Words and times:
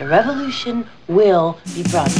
The 0.00 0.06
revolution 0.06 0.86
will 1.08 1.58
be 1.74 1.82
broadcast. 1.82 2.16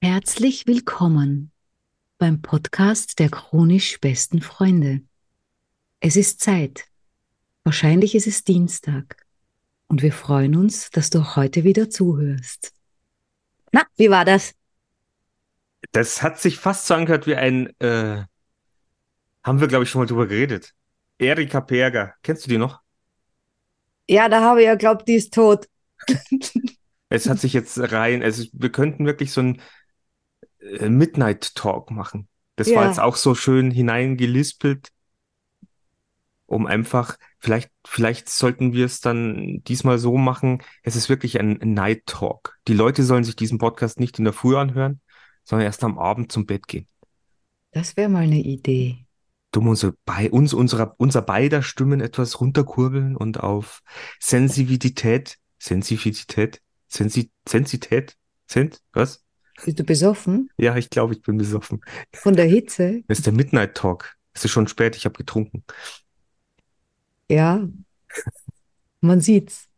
Herzlich 0.00 0.66
willkommen 0.66 1.50
beim 2.16 2.40
Podcast 2.40 3.18
der 3.18 3.28
chronisch 3.28 4.00
besten 4.00 4.40
Freunde. 4.40 5.02
Es 6.00 6.16
ist 6.16 6.40
Zeit. 6.40 6.86
Wahrscheinlich 7.62 8.14
ist 8.14 8.26
es 8.26 8.42
Dienstag. 8.42 9.23
Und 9.88 10.02
wir 10.02 10.12
freuen 10.12 10.56
uns, 10.56 10.90
dass 10.90 11.10
du 11.10 11.20
auch 11.20 11.36
heute 11.36 11.64
wieder 11.64 11.88
zuhörst. 11.90 12.72
Na, 13.72 13.84
wie 13.96 14.10
war 14.10 14.24
das? 14.24 14.54
Das 15.92 16.22
hat 16.22 16.38
sich 16.40 16.58
fast 16.58 16.86
so 16.86 16.94
angehört 16.94 17.26
wie 17.26 17.36
ein, 17.36 17.68
äh, 17.80 18.24
haben 19.44 19.60
wir, 19.60 19.68
glaube 19.68 19.84
ich, 19.84 19.90
schon 19.90 20.00
mal 20.00 20.06
drüber 20.06 20.26
geredet. 20.26 20.74
Erika 21.18 21.60
Perger. 21.60 22.14
Kennst 22.22 22.44
du 22.46 22.48
die 22.50 22.58
noch? 22.58 22.80
Ja, 24.08 24.28
da 24.28 24.40
habe 24.42 24.60
ich 24.60 24.66
ja 24.66 24.74
glaubt, 24.76 25.08
die 25.08 25.14
ist 25.14 25.34
tot. 25.34 25.66
Es 27.08 27.28
hat 27.28 27.38
sich 27.40 27.52
jetzt 27.52 27.78
rein, 27.92 28.22
also 28.22 28.44
wir 28.52 28.70
könnten 28.72 29.06
wirklich 29.06 29.32
so 29.32 29.40
ein 29.40 29.60
äh, 30.60 30.88
Midnight 30.88 31.54
Talk 31.54 31.90
machen. 31.90 32.28
Das 32.56 32.74
war 32.74 32.84
Ja. 32.84 32.86
jetzt 32.86 33.00
auch 33.00 33.16
so 33.16 33.34
schön 33.34 33.70
hineingelispelt, 33.70 34.88
um 36.54 36.66
einfach, 36.66 37.18
vielleicht, 37.40 37.70
vielleicht 37.84 38.28
sollten 38.28 38.72
wir 38.72 38.86
es 38.86 39.00
dann 39.00 39.62
diesmal 39.64 39.98
so 39.98 40.16
machen, 40.16 40.62
es 40.82 40.96
ist 40.96 41.08
wirklich 41.08 41.38
ein 41.40 41.58
Night 41.62 42.06
Talk. 42.06 42.56
Die 42.68 42.74
Leute 42.74 43.02
sollen 43.02 43.24
sich 43.24 43.36
diesen 43.36 43.58
Podcast 43.58 43.98
nicht 43.98 44.18
in 44.18 44.24
der 44.24 44.32
Früh 44.32 44.56
anhören, 44.56 45.00
sondern 45.42 45.66
erst 45.66 45.82
am 45.84 45.98
Abend 45.98 46.30
zum 46.30 46.46
Bett 46.46 46.68
gehen. 46.68 46.86
Das 47.72 47.96
wäre 47.96 48.08
mal 48.08 48.22
eine 48.22 48.40
Idee. 48.40 49.04
dumm 49.50 49.68
unsere, 49.68 49.94
bei 50.04 50.30
uns, 50.30 50.54
unserer, 50.54 50.94
unser 50.98 51.22
beider 51.22 51.62
Stimmen 51.62 52.00
etwas 52.00 52.40
runterkurbeln 52.40 53.16
und 53.16 53.40
auf 53.40 53.82
Sensibilität, 54.20 55.38
Sensibilität, 55.58 56.60
Sensi, 56.88 57.30
Sensität, 57.48 58.16
Sent, 58.46 58.80
was? 58.92 59.24
Bist 59.64 59.78
du 59.78 59.84
besoffen? 59.84 60.50
Ja, 60.56 60.76
ich 60.76 60.90
glaube, 60.90 61.14
ich 61.14 61.22
bin 61.22 61.36
besoffen. 61.36 61.80
Von 62.12 62.36
der 62.36 62.46
Hitze? 62.46 63.02
Das 63.08 63.18
ist 63.18 63.26
der 63.26 63.32
Midnight 63.32 63.74
Talk. 63.76 64.14
Es 64.32 64.44
ist 64.44 64.50
schon 64.50 64.66
spät, 64.66 64.96
ich 64.96 65.04
habe 65.04 65.16
getrunken. 65.16 65.64
Ja. 67.30 67.66
Man 69.00 69.20
sieht's. 69.20 69.68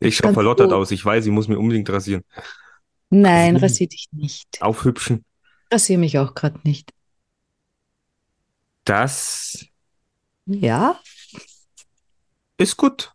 Ich 0.00 0.16
schaue 0.16 0.32
verlottert 0.32 0.68
gut. 0.70 0.76
aus. 0.76 0.90
Ich 0.90 1.04
weiß, 1.04 1.24
ich 1.26 1.30
muss 1.32 1.48
mir 1.48 1.58
unbedingt 1.58 1.88
rasieren. 1.90 2.24
Nein, 3.10 3.54
Hm. 3.56 3.62
rasier 3.62 3.88
dich 3.88 4.08
nicht. 4.12 4.60
Aufhübschen. 4.60 5.24
Rasier 5.70 5.98
mich 5.98 6.18
auch 6.18 6.34
gerade 6.34 6.60
nicht. 6.64 6.92
Das 8.84 9.64
Ja? 10.46 10.98
ist 12.58 12.76
gut. 12.76 13.12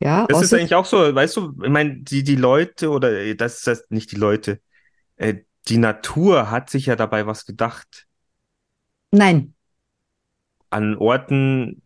Ja, 0.00 0.26
Das 0.26 0.42
ist 0.42 0.52
eigentlich 0.54 0.74
auch 0.74 0.84
so, 0.86 1.14
weißt 1.14 1.36
du, 1.36 1.52
ich 1.62 1.70
meine, 1.70 1.98
die, 1.98 2.24
die 2.24 2.34
Leute 2.34 2.90
oder 2.90 3.12
äh, 3.12 3.36
das 3.36 3.58
ist 3.58 3.66
das 3.68 3.84
nicht 3.90 4.10
die 4.10 4.16
Leute, 4.16 4.60
äh, 5.16 5.42
die 5.68 5.78
Natur 5.78 6.50
hat 6.50 6.70
sich 6.70 6.86
ja 6.86 6.96
dabei 6.96 7.26
was 7.26 7.46
gedacht. 7.46 8.06
Nein. 9.12 9.54
An 10.72 10.96
Orten 10.96 11.82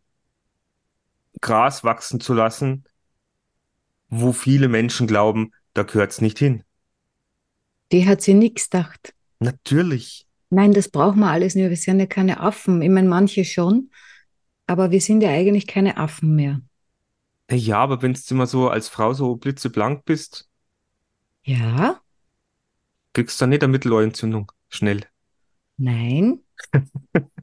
Gras 1.41 1.83
wachsen 1.85 2.21
zu 2.21 2.35
lassen, 2.35 2.85
wo 4.09 4.33
viele 4.33 4.69
Menschen 4.69 5.07
glauben, 5.07 5.53
da 5.75 5.83
gehört's 5.83 6.21
nicht 6.21 6.39
hin. 6.39 6.63
Die 7.93 8.07
hat 8.07 8.23
sie 8.23 8.35
nix 8.35 8.69
gedacht. 8.71 9.15
Natürlich. 9.39 10.27
Nein, 10.51 10.73
das 10.73 10.89
brauchen 10.89 11.21
wir 11.21 11.31
alles 11.31 11.55
nicht. 11.55 11.69
Wir 11.69 11.77
sind 11.77 12.01
ja 12.01 12.07
keine 12.07 12.41
Affen. 12.41 12.83
Ich 12.83 12.91
meine, 12.91 13.09
manche 13.09 13.45
schon, 13.45 13.91
aber 14.67 14.91
wir 14.91 15.01
sind 15.01 15.21
ja 15.23 15.31
eigentlich 15.31 15.67
keine 15.67 15.97
Affen 15.97 16.35
mehr. 16.35 16.61
Ja, 17.51 17.79
aber 17.79 18.03
wenn 18.03 18.13
du 18.15 18.21
immer 18.31 18.47
so 18.47 18.69
als 18.69 18.89
Frau 18.89 19.13
so 19.13 19.37
blitzeblank 19.37 20.05
bist, 20.05 20.49
Ja? 21.45 22.03
kriegst 23.15 23.41
du 23.41 23.43
dann 23.43 23.51
nicht 23.51 23.65
eine 23.65 23.73
Mittelohrentzündung. 23.73 24.53
Schnell. 24.69 25.01
Nein? 25.79 26.41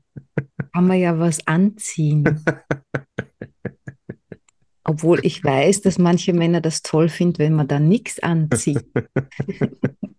Kann 0.74 0.88
man 0.88 1.00
ja 1.00 1.20
was 1.20 1.46
anziehen. 1.48 2.44
Obwohl 4.84 5.26
ich 5.26 5.44
weiß, 5.44 5.82
dass 5.82 5.98
manche 5.98 6.34
Männer 6.34 6.60
das 6.60 6.82
toll 6.82 7.08
finden, 7.08 7.40
wenn 7.40 7.54
man 7.54 7.68
da 7.68 7.80
nichts 7.80 8.22
anzieht. 8.22 8.86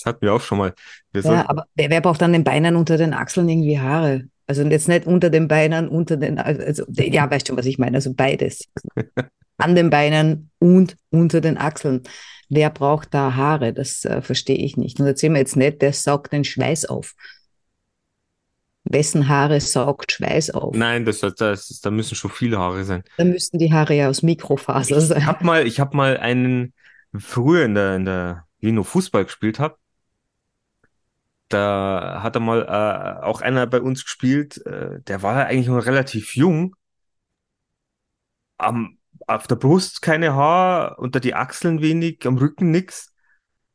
Das 0.00 0.06
hatten 0.06 0.22
wir 0.22 0.32
auch 0.32 0.40
schon 0.40 0.56
mal. 0.56 0.72
Wir 1.12 1.22
Ja, 1.22 1.50
aber 1.50 1.66
wer, 1.74 1.90
wer 1.90 2.00
braucht 2.00 2.22
an 2.22 2.32
den 2.32 2.42
Beinen 2.42 2.74
unter 2.74 2.96
den 2.96 3.12
Achseln 3.12 3.50
irgendwie 3.50 3.78
Haare? 3.78 4.28
Also 4.46 4.62
jetzt 4.62 4.88
nicht 4.88 5.06
unter 5.06 5.28
den 5.28 5.46
Beinen, 5.46 5.88
unter 5.88 6.16
den, 6.16 6.38
also 6.38 6.84
ja, 6.88 7.30
weißt 7.30 7.48
schon, 7.48 7.58
was 7.58 7.66
ich 7.66 7.78
meine, 7.78 7.98
also 7.98 8.14
beides. 8.14 8.66
An 9.58 9.74
den 9.74 9.90
Beinen 9.90 10.50
und 10.58 10.96
unter 11.10 11.42
den 11.42 11.58
Achseln. 11.58 12.02
Wer 12.48 12.70
braucht 12.70 13.12
da 13.12 13.34
Haare? 13.34 13.74
Das 13.74 14.06
äh, 14.06 14.22
verstehe 14.22 14.56
ich 14.56 14.78
nicht. 14.78 14.98
Und 15.00 15.06
erzähl 15.06 15.28
mir 15.28 15.40
jetzt 15.40 15.56
nicht, 15.56 15.82
der 15.82 15.92
saugt 15.92 16.32
den 16.32 16.44
Schweiß 16.44 16.86
auf. 16.86 17.14
Wessen 18.84 19.28
Haare 19.28 19.60
saugt 19.60 20.12
Schweiß 20.12 20.50
auf? 20.50 20.74
Nein, 20.74 21.04
das, 21.04 21.20
das, 21.20 21.34
das, 21.34 21.80
da 21.82 21.90
müssen 21.90 22.14
schon 22.14 22.30
viele 22.30 22.58
Haare 22.58 22.84
sein. 22.84 23.02
Da 23.16 23.24
müssten 23.24 23.58
die 23.58 23.72
Haare 23.72 23.94
ja 23.94 24.08
aus 24.08 24.22
Mikrofaser 24.22 24.96
Ich 24.98 25.04
sein. 25.04 25.26
hab 25.26 25.42
mal, 25.42 25.66
ich 25.66 25.80
hab 25.80 25.94
mal 25.94 26.16
einen, 26.16 26.72
früher 27.16 27.64
in 27.64 27.74
der, 27.74 27.96
in 27.96 28.04
der, 28.04 28.46
wie 28.60 28.68
ich 28.68 28.72
noch 28.72 28.86
Fußball 28.86 29.24
gespielt 29.24 29.58
hab, 29.58 29.78
da 31.48 32.20
hat 32.22 32.36
er 32.36 32.40
mal 32.40 32.62
äh, 32.62 33.24
auch 33.24 33.40
einer 33.40 33.66
bei 33.66 33.80
uns 33.80 34.04
gespielt, 34.04 34.64
äh, 34.66 35.00
der 35.02 35.22
war 35.22 35.46
eigentlich 35.46 35.66
noch 35.66 35.84
relativ 35.84 36.36
jung. 36.36 36.76
Am, 38.58 38.98
auf 39.26 39.46
der 39.46 39.56
Brust 39.56 40.02
keine 40.02 40.34
Haar, 40.34 40.98
unter 40.98 41.20
die 41.20 41.34
Achseln 41.34 41.80
wenig, 41.80 42.26
am 42.26 42.36
Rücken 42.38 42.70
nix, 42.70 43.12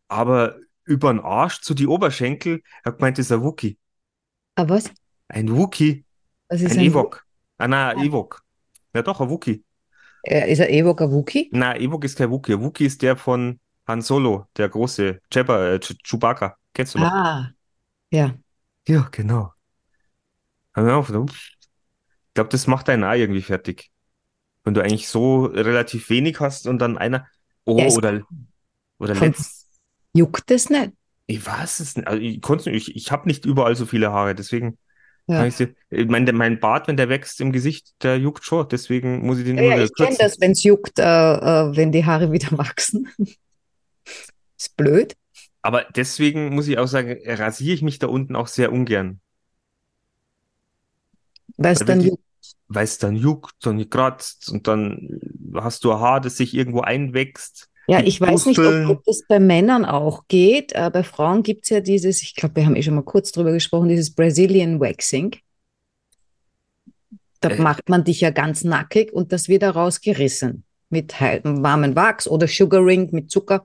aber 0.08 0.58
über 0.86 1.12
den 1.12 1.20
Arsch 1.22 1.62
zu 1.62 1.74
die 1.74 1.88
Oberschenkel, 1.88 2.62
er 2.84 2.92
hat 2.92 3.00
gemeint, 3.00 3.18
das 3.18 3.28
ist 3.28 3.32
ein 3.32 3.44
Wookie. 3.44 3.78
Ah, 4.56 4.68
was? 4.70 4.92
Ein 5.28 5.56
Wookie, 5.56 6.06
Was 6.50 6.62
ist 6.62 6.72
ein 6.72 6.80
ein 6.80 6.86
Ewok. 6.86 7.26
Ah, 7.58 7.68
na, 7.68 7.92
Ah. 7.92 8.04
Ewok. 8.04 8.42
Ja 8.94 9.02
doch, 9.02 9.20
ein 9.22 9.30
Wookie. 9.30 9.64
Äh, 10.24 10.52
ist 10.52 10.60
er 10.60 10.70
Ewok 10.70 11.02
ein 11.02 11.12
Wookie? 11.12 11.50
Na, 11.52 11.76
Ewok 11.78 12.04
ist 12.06 12.18
kein 12.18 12.32
Wookie. 12.32 12.60
Wookie 12.60 12.86
ist 12.86 13.02
der 13.02 13.16
von 13.18 13.60
Han 13.88 14.02
Solo, 14.02 14.48
der 14.58 14.70
große 14.70 15.20
Jabba, 15.32 15.74
äh, 15.74 15.76
Ch- 15.78 15.98
Chewbacca. 16.04 16.58
Kennst 16.74 16.96
du 16.96 17.00
noch? 17.00 17.12
Ah, 17.12 17.52
ja. 18.12 18.36
Ja, 18.88 19.08
genau. 19.12 19.54
Ich 20.78 20.84
glaube, 22.34 22.50
das 22.50 22.68
macht 22.68 22.90
einen 22.90 23.04
auch 23.04 23.14
irgendwie 23.14 23.42
fertig. 23.42 23.92
Wenn 24.64 24.74
du 24.74 24.82
eigentlich 24.82 25.08
so 25.08 25.46
relativ 25.46 26.10
wenig 26.10 26.40
hast 26.40 26.68
und 26.68 26.80
dann 26.80 26.98
einer, 26.98 27.28
oh, 27.66 27.80
Ja, 27.80 27.88
oder, 27.88 28.22
oder 28.98 29.16
letzt, 29.16 29.68
Juckt 30.14 30.50
es 30.52 30.70
nicht? 30.70 30.94
Ich 31.28 31.46
weiß 31.46 31.80
es 31.80 31.96
nicht, 31.96 32.08
also 32.08 32.22
ich 32.22 32.42
konnte 32.42 32.72
ich, 32.72 32.96
ich 32.96 33.12
habe 33.12 33.28
nicht 33.28 33.46
überall 33.46 33.76
so 33.76 33.86
viele 33.86 34.12
Haare, 34.12 34.36
deswegen 34.36 34.78
Ja. 35.28 35.40
kann 35.40 35.48
ich 35.48 35.60
ich 35.90 36.08
mein, 36.08 36.26
mein 36.36 36.60
Bart, 36.60 36.88
wenn 36.88 36.98
der 36.98 37.10
wächst 37.10 37.42
im 37.42 37.52
Gesicht, 37.52 37.94
der 38.04 38.18
juckt 38.20 38.46
schon, 38.46 38.68
deswegen 38.70 39.26
muss 39.26 39.40
ich 39.40 39.46
den 39.46 39.58
Ja, 39.58 39.64
immer 39.64 39.72
ja, 39.72 39.76
wieder 39.76 39.86
ich 39.86 39.94
kenne 39.96 40.18
das, 40.20 40.40
wenn 40.40 40.52
es 40.52 40.64
juckt, 40.64 41.00
äh, 41.00 41.04
äh, 41.04 41.76
wenn 41.76 41.92
die 41.92 42.06
Haare 42.06 42.32
wieder 42.32 42.52
wachsen. 42.58 43.08
Ist 44.58 44.76
blöd. 44.76 45.16
Aber 45.62 45.84
deswegen 45.96 46.56
muss 46.56 46.68
ich 46.70 46.78
auch 46.78 46.88
sagen, 46.88 47.18
rasiere 47.26 47.74
ich 47.74 47.82
mich 47.82 48.00
da 48.00 48.08
unten 48.08 48.36
auch 48.38 48.48
sehr 48.48 48.72
ungern. 48.72 49.20
Weil 51.58 51.74
es 51.74 51.84
dann 51.86 52.00
juckt. 52.02 52.24
weil 52.68 52.84
es 52.84 52.98
dann 52.98 53.16
juckt 53.16 53.66
und 53.68 53.90
kratzt 53.90 54.50
und 54.50 54.68
dann 54.68 55.20
hast 55.56 55.84
du 55.84 55.92
ein 55.94 56.00
Haar, 56.00 56.22
das 56.22 56.38
sich 56.38 56.54
irgendwo 56.54 56.82
einwächst. 56.82 57.70
Ja, 57.88 58.02
ich 58.02 58.20
weiß 58.20 58.48
nicht, 58.48 58.60
ob, 58.60 59.04
das 59.06 59.24
bei 59.28 59.40
Männern 59.40 59.86
auch 59.86 60.24
geht. 60.28 60.74
Äh, 60.74 60.90
bei 60.92 61.04
Frauen 61.04 61.44
gibt 61.44 61.66
es 61.66 61.70
ja 61.70 61.82
dieses, 61.82 62.22
ich 62.24 62.36
glaube, 62.36 62.56
wir 62.56 62.66
haben 62.66 62.76
eh 62.76 62.82
schon 62.82 62.96
mal 62.96 63.04
kurz 63.04 63.32
drüber 63.32 63.52
gesprochen, 63.52 63.90
dieses 63.90 64.14
Brazilian 64.14 64.80
Waxing. 64.80 65.36
Da 67.42 67.50
Äh. 67.50 67.62
macht 67.62 67.90
man 67.90 68.04
dich 68.04 68.22
ja 68.22 68.32
ganz 68.32 68.64
nackig 68.64 69.14
und 69.14 69.32
das 69.32 69.48
wird 69.48 69.62
daraus 69.62 70.02
gerissen. 70.02 70.64
Mit 70.90 71.14
warmem 71.20 71.96
Wachs 71.96 72.28
oder 72.28 72.48
Sugaring 72.48 73.10
mit 73.12 73.30
Zucker. 73.30 73.64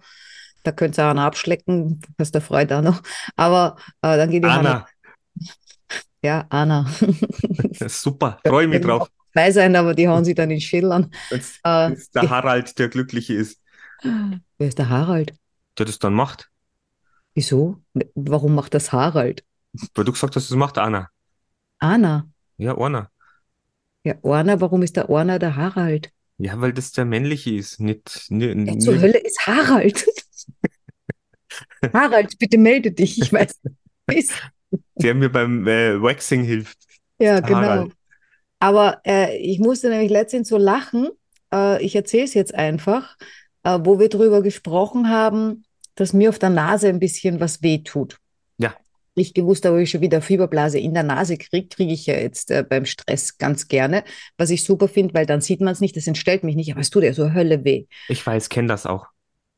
Da 0.63 0.73
könnt 0.73 0.99
ihr 0.99 1.09
auch 1.09 1.15
noch 1.15 1.23
abschlecken, 1.23 2.01
hast 2.19 2.35
der 2.35 2.43
Freude 2.43 2.79
auch 2.79 2.83
noch. 2.83 3.03
Aber 3.37 3.77
äh, 4.03 4.17
dann 4.17 4.31
geht 4.31 4.45
die. 4.45 4.49
Anna, 4.49 4.87
Ja, 6.23 6.47
Anna. 6.51 6.87
super, 7.89 8.39
freue 8.47 8.69
mich 8.69 8.83
drauf. 8.83 9.09
Zwei 9.33 9.53
sein, 9.53 9.77
aber 9.77 9.95
die 9.95 10.09
hauen 10.09 10.25
sich 10.25 10.35
dann 10.35 10.51
in 10.51 10.61
Schädel 10.61 10.93
an. 10.93 11.11
Äh, 11.31 11.39
der 12.15 12.31
Harald 12.31 12.79
der 12.79 12.89
Glückliche 12.89 13.35
ist, 13.35 13.61
wer 14.59 14.69
ist 14.69 14.79
der 14.79 14.89
Harald? 14.89 15.35
der 15.79 15.87
das 15.87 15.99
dann 15.99 16.15
macht. 16.15 16.51
Wieso? 17.35 17.79
Warum 18.15 18.55
macht 18.55 18.75
das 18.75 18.93
Harald? 18.93 19.45
Weil 19.95 20.05
du 20.05 20.13
gesagt 20.13 20.37
hast, 20.37 20.51
das 20.51 20.57
macht 20.57 20.79
Anna. 20.79 21.09
Anna. 21.79 22.29
Ja, 22.59 22.77
Anna. 22.77 23.11
Ja, 24.05 24.15
Orner, 24.23 24.61
warum 24.61 24.83
ist 24.83 24.97
der 24.97 25.09
Orner 25.09 25.39
der 25.39 25.57
Harald? 25.57 26.11
Ja, 26.39 26.61
weil 26.61 26.73
das 26.73 26.93
der 26.93 27.05
männliche 27.05 27.55
ist, 27.55 27.81
nicht, 27.81 28.31
nicht, 28.31 28.69
Ja, 28.69 28.79
zur 28.79 28.95
nicht 28.95 29.03
Hölle 29.03 29.19
ist 29.19 29.47
Harald. 29.47 30.07
Harald, 31.93 32.39
bitte 32.39 32.59
melde 32.59 32.93
dich. 32.93 33.21
Ich 33.21 33.33
weiß 33.33 33.61
nicht. 34.09 34.33
der 34.97 35.15
mir 35.15 35.31
beim 35.31 35.67
äh, 35.67 36.01
Waxing 36.03 36.43
hilft. 36.45 36.79
Ja, 37.19 37.41
genau. 37.41 37.59
Harald. 37.59 37.93
Aber 38.59 39.01
äh, 39.07 39.37
ich 39.39 39.59
musste 39.59 39.89
nämlich 39.89 40.11
letztens 40.11 40.49
so 40.49 40.57
lachen. 40.59 41.09
Äh, 41.53 41.83
ich 41.83 41.95
erzähle 41.95 42.25
es 42.25 42.35
jetzt 42.35 42.55
einfach, 42.55 43.17
äh, 43.65 43.79
wo 43.83 43.99
wir 43.99 44.09
drüber 44.09 44.43
gesprochen 44.43 45.09
haben, 45.09 45.65
dass 45.95 46.13
mir 46.13 46.29
auf 46.29 46.39
der 46.39 46.51
Nase 46.51 46.89
ein 46.89 46.99
bisschen 46.99 47.41
was 47.41 47.63
wehtut. 47.63 48.19
Ja. 48.59 48.75
Ich 49.15 49.35
gewusst, 49.35 49.65
habe, 49.65 49.83
ich 49.83 49.91
schon 49.91 50.01
wieder 50.01 50.23
Fieberblase 50.23 50.79
in 50.79 50.95
der 50.95 51.03
Nase 51.03 51.37
kriege, 51.37 51.69
kriege 51.69 51.93
ich 51.93 52.07
ja 52.07 52.15
jetzt 52.15 52.51
äh, 52.51 52.65
beim 52.69 52.87
Stress 52.87 53.39
ganz 53.39 53.69
gerne. 53.69 54.05
Was 54.39 54.51
ich 54.51 54.65
super 54.65 54.89
finde, 54.89 55.15
weil 55.15 55.27
dann 55.27 55.41
sieht 55.41 55.61
man 55.61 55.73
es 55.73 55.81
nicht, 55.81 55.97
das 55.97 56.07
entstellt 56.07 56.45
mich 56.45 56.57
nicht, 56.57 56.73
aber 56.73 56.81
es 56.81 56.91
tut 56.91 57.03
ja 57.03 57.13
so 57.13 57.33
Hölle 57.33 57.65
weh. 57.65 57.87
Ich 58.09 58.27
weiß, 58.27 58.49
kenne 58.49 58.69
das 58.69 58.87
auch. 58.87 59.07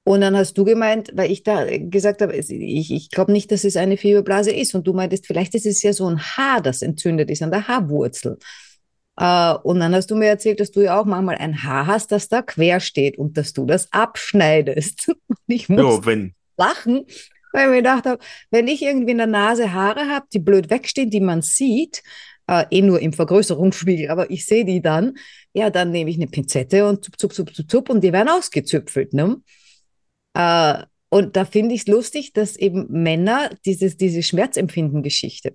Und 0.04 0.20
dann 0.20 0.36
hast 0.36 0.54
du 0.58 0.64
gemeint, 0.64 1.12
weil 1.14 1.30
ich 1.30 1.44
da 1.44 1.64
gesagt 1.78 2.22
habe, 2.22 2.34
ich, 2.34 2.90
ich 2.90 3.10
glaube 3.10 3.30
nicht, 3.30 3.52
dass 3.52 3.62
es 3.62 3.76
eine 3.76 3.96
Fieberblase 3.96 4.50
ist. 4.50 4.74
Und 4.74 4.86
du 4.86 4.92
meintest, 4.94 5.26
vielleicht 5.26 5.54
ist 5.54 5.66
es 5.66 5.82
ja 5.82 5.92
so 5.92 6.08
ein 6.08 6.20
Haar, 6.20 6.60
das 6.60 6.82
entzündet 6.82 7.30
ist 7.30 7.42
an 7.42 7.52
der 7.52 7.68
Haarwurzel. 7.68 8.38
Äh, 9.16 9.54
und 9.62 9.80
dann 9.80 9.94
hast 9.94 10.10
du 10.10 10.16
mir 10.16 10.26
erzählt, 10.26 10.60
dass 10.60 10.70
du 10.70 10.80
ja 10.80 10.98
auch 11.00 11.04
manchmal 11.04 11.36
ein 11.36 11.62
Haar 11.62 11.86
hast, 11.86 12.12
das 12.12 12.28
da 12.28 12.42
quer 12.42 12.80
steht 12.80 13.18
und 13.18 13.36
dass 13.36 13.52
du 13.52 13.66
das 13.66 13.92
abschneidest. 13.92 15.08
Und 15.28 15.38
ich 15.46 15.68
muss 15.68 15.78
Ja, 15.78 16.00
lachen, 16.56 17.06
weil 17.52 17.64
ich 17.64 17.70
mir 17.70 17.76
gedacht 17.78 18.06
habe, 18.06 18.22
wenn 18.50 18.68
ich 18.68 18.82
irgendwie 18.82 19.12
in 19.12 19.18
der 19.18 19.26
Nase 19.26 19.72
Haare 19.72 20.08
habe, 20.08 20.26
die 20.32 20.38
blöd 20.38 20.70
wegstehen, 20.70 21.10
die 21.10 21.20
man 21.20 21.42
sieht, 21.42 22.02
äh, 22.46 22.64
eh 22.70 22.82
nur 22.82 23.00
im 23.00 23.12
Vergrößerungsspiegel, 23.12 24.10
aber 24.10 24.30
ich 24.30 24.46
sehe 24.46 24.64
die 24.64 24.80
dann, 24.82 25.14
ja, 25.52 25.70
dann 25.70 25.90
nehme 25.90 26.10
ich 26.10 26.16
eine 26.16 26.26
Pinzette 26.28 26.86
und 26.88 27.04
zup, 27.04 27.18
zup, 27.18 27.34
zup, 27.34 27.54
zup, 27.54 27.70
zup 27.70 27.90
und 27.90 28.02
die 28.02 28.12
werden 28.12 28.28
ausgezüpfelt, 28.28 29.12
ne? 29.14 29.36
Äh, 30.34 30.84
und 31.10 31.36
da 31.36 31.44
finde 31.44 31.74
ich 31.74 31.82
es 31.82 31.86
lustig, 31.88 32.32
dass 32.32 32.56
eben 32.56 32.86
Männer 32.90 33.50
dieses, 33.66 33.98
diese 33.98 34.22
Schmerzempfinden-Geschichte. 34.22 35.54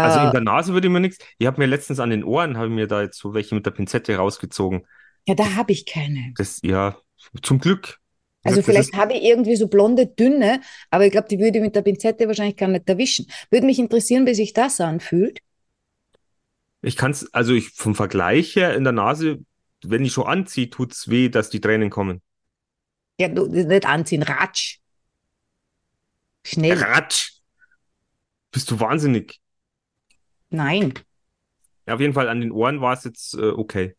Also 0.00 0.20
in 0.20 0.30
Äh, 0.30 0.32
der 0.32 0.40
Nase 0.40 0.72
würde 0.74 0.88
ich 0.88 0.92
mir 0.92 1.00
nichts. 1.00 1.18
Ich 1.38 1.46
habe 1.46 1.60
mir 1.60 1.66
letztens 1.66 2.00
an 2.00 2.10
den 2.10 2.24
Ohren, 2.24 2.56
habe 2.56 2.68
ich 2.68 2.72
mir 2.72 2.86
da 2.86 3.02
jetzt 3.02 3.18
so 3.18 3.34
welche 3.34 3.54
mit 3.54 3.66
der 3.66 3.70
Pinzette 3.72 4.16
rausgezogen. 4.16 4.86
ja, 5.26 5.34
da 5.34 5.54
habe 5.56 5.72
ich 5.72 5.86
keine. 5.86 6.36
Das, 6.36 6.60
ja, 6.62 6.96
zum 7.42 7.58
Glück. 7.60 7.98
Also 8.44 8.60
das 8.60 8.66
vielleicht 8.66 8.94
habe 8.94 9.14
ich 9.14 9.22
irgendwie 9.22 9.54
so 9.56 9.68
blonde, 9.68 10.06
dünne, 10.06 10.60
aber 10.90 11.06
ich 11.06 11.12
glaube, 11.12 11.28
die 11.28 11.38
würde 11.38 11.58
ich 11.58 11.64
mit 11.64 11.76
der 11.76 11.82
Pinzette 11.82 12.26
wahrscheinlich 12.26 12.56
gar 12.56 12.68
nicht 12.68 12.88
erwischen. 12.88 13.26
Würde 13.50 13.66
mich 13.66 13.78
interessieren, 13.78 14.26
wie 14.26 14.34
sich 14.34 14.52
das 14.52 14.80
anfühlt. 14.80 15.40
ich 16.82 16.96
kann 16.96 17.10
es, 17.12 17.32
also 17.34 17.52
ich 17.54 17.70
vom 17.70 17.94
Vergleich 17.94 18.56
her 18.56 18.74
in 18.74 18.84
der 18.84 18.92
Nase, 18.92 19.40
wenn 19.84 20.04
ich 20.04 20.12
schon 20.12 20.26
anziehe, 20.26 20.70
tut's 20.70 21.08
weh, 21.08 21.28
dass 21.28 21.50
die 21.50 21.60
Tränen 21.60 21.90
kommen. 21.90 22.22
Ja, 23.18 23.28
du, 23.28 23.46
nicht 23.46 23.86
anziehen, 23.86 24.22
ratsch. 24.22 24.80
Schnell. 26.44 26.78
Ratsch! 26.78 27.40
Bist 28.52 28.70
du 28.70 28.78
wahnsinnig? 28.80 29.41
Nein. 30.52 30.94
Ja, 31.86 31.94
auf 31.94 32.00
jeden 32.00 32.14
Fall 32.14 32.28
an 32.28 32.40
den 32.40 32.52
Ohren 32.52 32.80
war 32.80 32.94
es 32.94 33.04
jetzt 33.04 33.34
äh, 33.34 33.48
okay. 33.48 33.94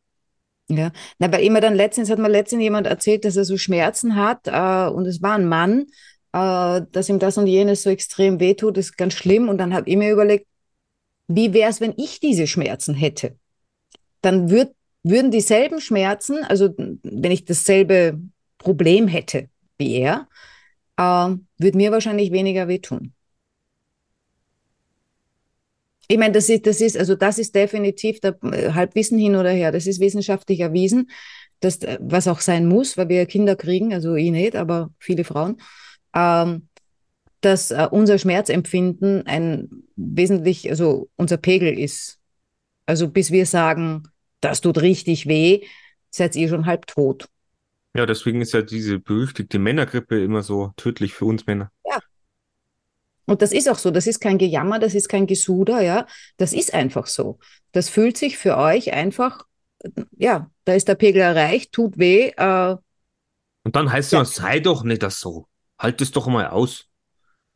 Ja. 0.69 0.91
Na, 1.19 1.31
weil 1.31 1.43
immer 1.43 1.59
dann 1.59 1.75
letztens 1.75 2.09
hat 2.09 2.19
mir 2.19 2.29
letztens 2.29 2.61
jemand 2.61 2.87
erzählt, 2.87 3.25
dass 3.25 3.35
er 3.35 3.43
so 3.43 3.57
Schmerzen 3.57 4.15
hat, 4.15 4.47
äh, 4.47 4.93
und 4.93 5.05
es 5.05 5.21
war 5.21 5.33
ein 5.33 5.47
Mann, 5.47 5.87
äh, 6.31 6.81
dass 6.91 7.09
ihm 7.09 7.19
das 7.19 7.37
und 7.37 7.47
jenes 7.47 7.83
so 7.83 7.89
extrem 7.89 8.39
wehtut, 8.39 8.77
ist 8.77 8.97
ganz 8.97 9.13
schlimm. 9.13 9.49
Und 9.49 9.57
dann 9.57 9.73
habe 9.73 9.89
ich 9.89 9.97
mir 9.97 10.11
überlegt, 10.11 10.47
wie 11.27 11.53
wäre 11.53 11.69
es, 11.69 11.81
wenn 11.81 11.93
ich 11.97 12.19
diese 12.19 12.47
Schmerzen 12.47 12.95
hätte? 12.95 13.35
Dann 14.21 14.49
würd, 14.49 14.73
würden 15.03 15.31
dieselben 15.31 15.81
Schmerzen, 15.81 16.43
also 16.43 16.73
wenn 16.77 17.31
ich 17.31 17.45
dasselbe 17.45 18.19
Problem 18.57 19.07
hätte 19.07 19.49
wie 19.77 19.95
er, 19.95 20.27
äh, 20.97 21.35
würde 21.57 21.77
mir 21.77 21.91
wahrscheinlich 21.91 22.31
weniger 22.31 22.67
wehtun. 22.67 23.13
Ich 26.13 26.19
meine, 26.19 26.33
das 26.33 26.47
ist, 26.47 26.67
das 26.67 26.79
ist, 26.79 26.95
also 26.95 27.15
das 27.15 27.39
ist 27.39 27.55
definitiv 27.55 28.19
der 28.19 28.37
äh, 28.43 28.73
Halbwissen 28.73 29.17
hin 29.17 29.35
oder 29.35 29.49
her. 29.49 29.71
Das 29.71 29.87
ist 29.87 29.99
wissenschaftlich 29.99 30.59
erwiesen, 30.59 31.09
dass, 31.59 31.77
äh, 31.77 31.97
was 31.99 32.27
auch 32.27 32.39
sein 32.39 32.67
muss, 32.67 32.97
weil 32.97 33.09
wir 33.09 33.25
Kinder 33.25 33.55
kriegen, 33.55 33.95
also 33.95 34.13
ich 34.13 34.29
nicht, 34.29 34.55
aber 34.55 34.91
viele 34.99 35.23
Frauen, 35.23 35.57
ähm, 36.13 36.67
dass 37.41 37.71
äh, 37.71 37.87
unser 37.89 38.19
Schmerzempfinden 38.19 39.25
ein 39.25 39.69
wesentlich, 39.95 40.69
also 40.69 41.09
unser 41.15 41.37
Pegel 41.37 41.79
ist. 41.79 42.19
Also 42.85 43.09
bis 43.09 43.31
wir 43.31 43.47
sagen, 43.47 44.03
das 44.39 44.61
tut 44.61 44.83
richtig 44.83 45.27
weh, 45.27 45.61
seid 46.11 46.35
ihr 46.35 46.47
schon 46.47 46.67
halb 46.67 46.85
tot. 46.85 47.27
Ja, 47.95 48.05
deswegen 48.05 48.39
ist 48.41 48.53
ja 48.53 48.61
diese 48.61 48.99
berüchtigte 48.99 49.57
Männergrippe 49.57 50.23
immer 50.23 50.43
so 50.43 50.73
tödlich 50.77 51.15
für 51.15 51.25
uns 51.25 51.47
Männer. 51.47 51.71
Und 53.25 53.41
das 53.41 53.51
ist 53.51 53.69
auch 53.69 53.77
so, 53.77 53.91
das 53.91 54.07
ist 54.07 54.19
kein 54.19 54.37
Gejammer, 54.37 54.79
das 54.79 54.95
ist 54.95 55.07
kein 55.09 55.27
Gesuder, 55.27 55.81
ja. 55.81 56.05
Das 56.37 56.53
ist 56.53 56.73
einfach 56.73 57.07
so. 57.07 57.39
Das 57.71 57.89
fühlt 57.89 58.17
sich 58.17 58.37
für 58.37 58.57
euch 58.57 58.93
einfach, 58.93 59.45
ja, 60.17 60.49
da 60.65 60.73
ist 60.73 60.87
der 60.87 60.95
Pegel 60.95 61.21
erreicht, 61.21 61.71
tut 61.71 61.97
weh. 61.97 62.31
Äh, 62.35 62.75
Und 63.65 63.75
dann 63.75 63.91
heißt 63.91 64.07
es 64.07 64.11
Ja. 64.11 64.19
immer, 64.19 64.25
sei 64.25 64.59
doch 64.59 64.83
nicht 64.83 65.03
das 65.03 65.19
so. 65.19 65.47
Halt 65.79 66.01
es 66.01 66.11
doch 66.11 66.27
mal 66.27 66.47
aus. 66.47 66.87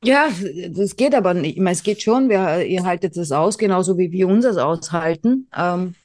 ja, 0.03 0.29
das 0.69 0.95
geht 0.95 1.15
aber 1.15 1.33
nicht. 1.33 1.57
Ich 1.57 1.61
meine, 1.63 1.71
es 1.75 1.83
geht 1.83 2.01
schon, 2.01 2.29
wir, 2.29 2.65
ihr 2.65 2.83
haltet 2.83 3.17
das 3.17 3.31
aus, 3.31 3.57
genauso 3.57 3.97
wie 3.97 4.11
wir 4.11 4.27
unseres 4.27 4.57
aushalten. 4.57 5.49
Ähm, 5.55 5.95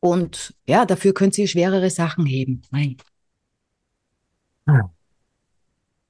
und 0.00 0.54
ja, 0.66 0.84
dafür 0.86 1.12
könnt 1.14 1.36
ihr 1.38 1.48
schwerere 1.48 1.90
Sachen 1.90 2.26
heben. 2.26 2.62
Nein. 2.70 2.96
Ja. 4.66 4.90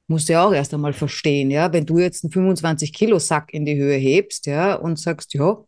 Musst 0.09 0.29
du 0.29 0.33
ja 0.33 0.45
auch 0.47 0.53
erst 0.53 0.75
einmal 0.75 0.93
verstehen, 0.95 1.51
ja. 1.51 1.73
Wenn 1.73 1.87
du 1.87 1.99
jetzt 1.99 2.25
einen 2.25 2.33
25-Kilo-Sack 2.33 3.53
in 3.53 3.65
die 3.65 3.77
Höhe 3.77 3.97
hebst, 3.97 4.47
ja, 4.47 4.75
und 4.75 4.99
sagst, 4.99 5.35
ja, 5.35 5.59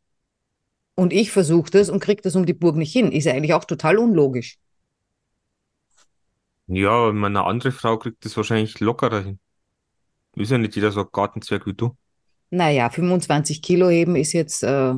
und 0.95 1.13
ich 1.13 1.31
versuche 1.31 1.71
das 1.71 1.89
und 1.89 2.01
krieg 2.01 2.23
das 2.23 2.37
um 2.37 2.47
die 2.47 2.53
Burg 2.53 2.77
nicht 2.77 2.93
hin, 2.93 3.13
ist 3.13 3.25
ja 3.25 3.33
eigentlich 3.33 3.55
auch 3.55 3.65
total 3.65 3.99
unlogisch. 3.99 4.59
Ja, 6.67 7.09
wenn 7.09 7.17
man 7.17 7.37
eine 7.37 7.47
andere 7.47 7.73
Frau 7.73 7.99
kriegt 7.99 8.25
das 8.25 8.37
wahrscheinlich 8.37 8.79
lockerer 8.81 9.23
hin. 9.23 9.41
Ist 10.37 10.51
ja 10.51 10.59
nicht 10.59 10.77
jeder 10.77 10.93
so 10.93 11.01
ein 11.01 11.09
Gartenzwerg 11.13 11.67
wie 11.67 11.75
du. 11.75 11.97
Naja, 12.51 12.91
25 12.91 13.63
Kilo 13.63 13.89
heben 13.89 14.17
ist 14.17 14.33
jetzt, 14.33 14.63
äh, 14.63 14.95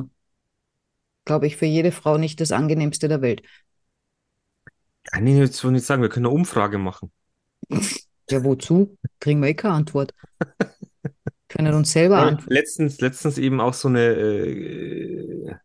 glaube 1.25 1.47
ich, 1.47 1.57
für 1.57 1.65
jede 1.65 1.91
Frau 1.91 2.17
nicht 2.17 2.39
das 2.41 2.51
angenehmste 2.51 3.07
der 3.07 3.21
Welt. 3.21 3.43
Kann 5.05 5.27
ich 5.27 5.37
jetzt 5.37 5.55
so 5.57 5.69
nicht 5.69 5.85
sagen, 5.85 6.01
wir 6.01 6.09
können 6.09 6.25
eine 6.25 6.35
Umfrage 6.35 6.77
machen. 6.77 7.11
Ja, 8.29 8.43
wozu? 8.43 8.97
Kriegen 9.19 9.41
wir 9.41 9.49
eh 9.49 9.53
keine 9.53 9.75
Antwort. 9.75 10.13
Können 11.47 11.73
uns 11.73 11.91
selber 11.93 12.17
Ja, 12.17 12.23
antworten. 12.23 12.47
letztens, 12.47 13.01
letztens 13.01 13.37
eben 13.39 13.59
auch 13.59 13.73
so 13.73 13.87
eine, 13.87 13.99
äh, 14.01 15.55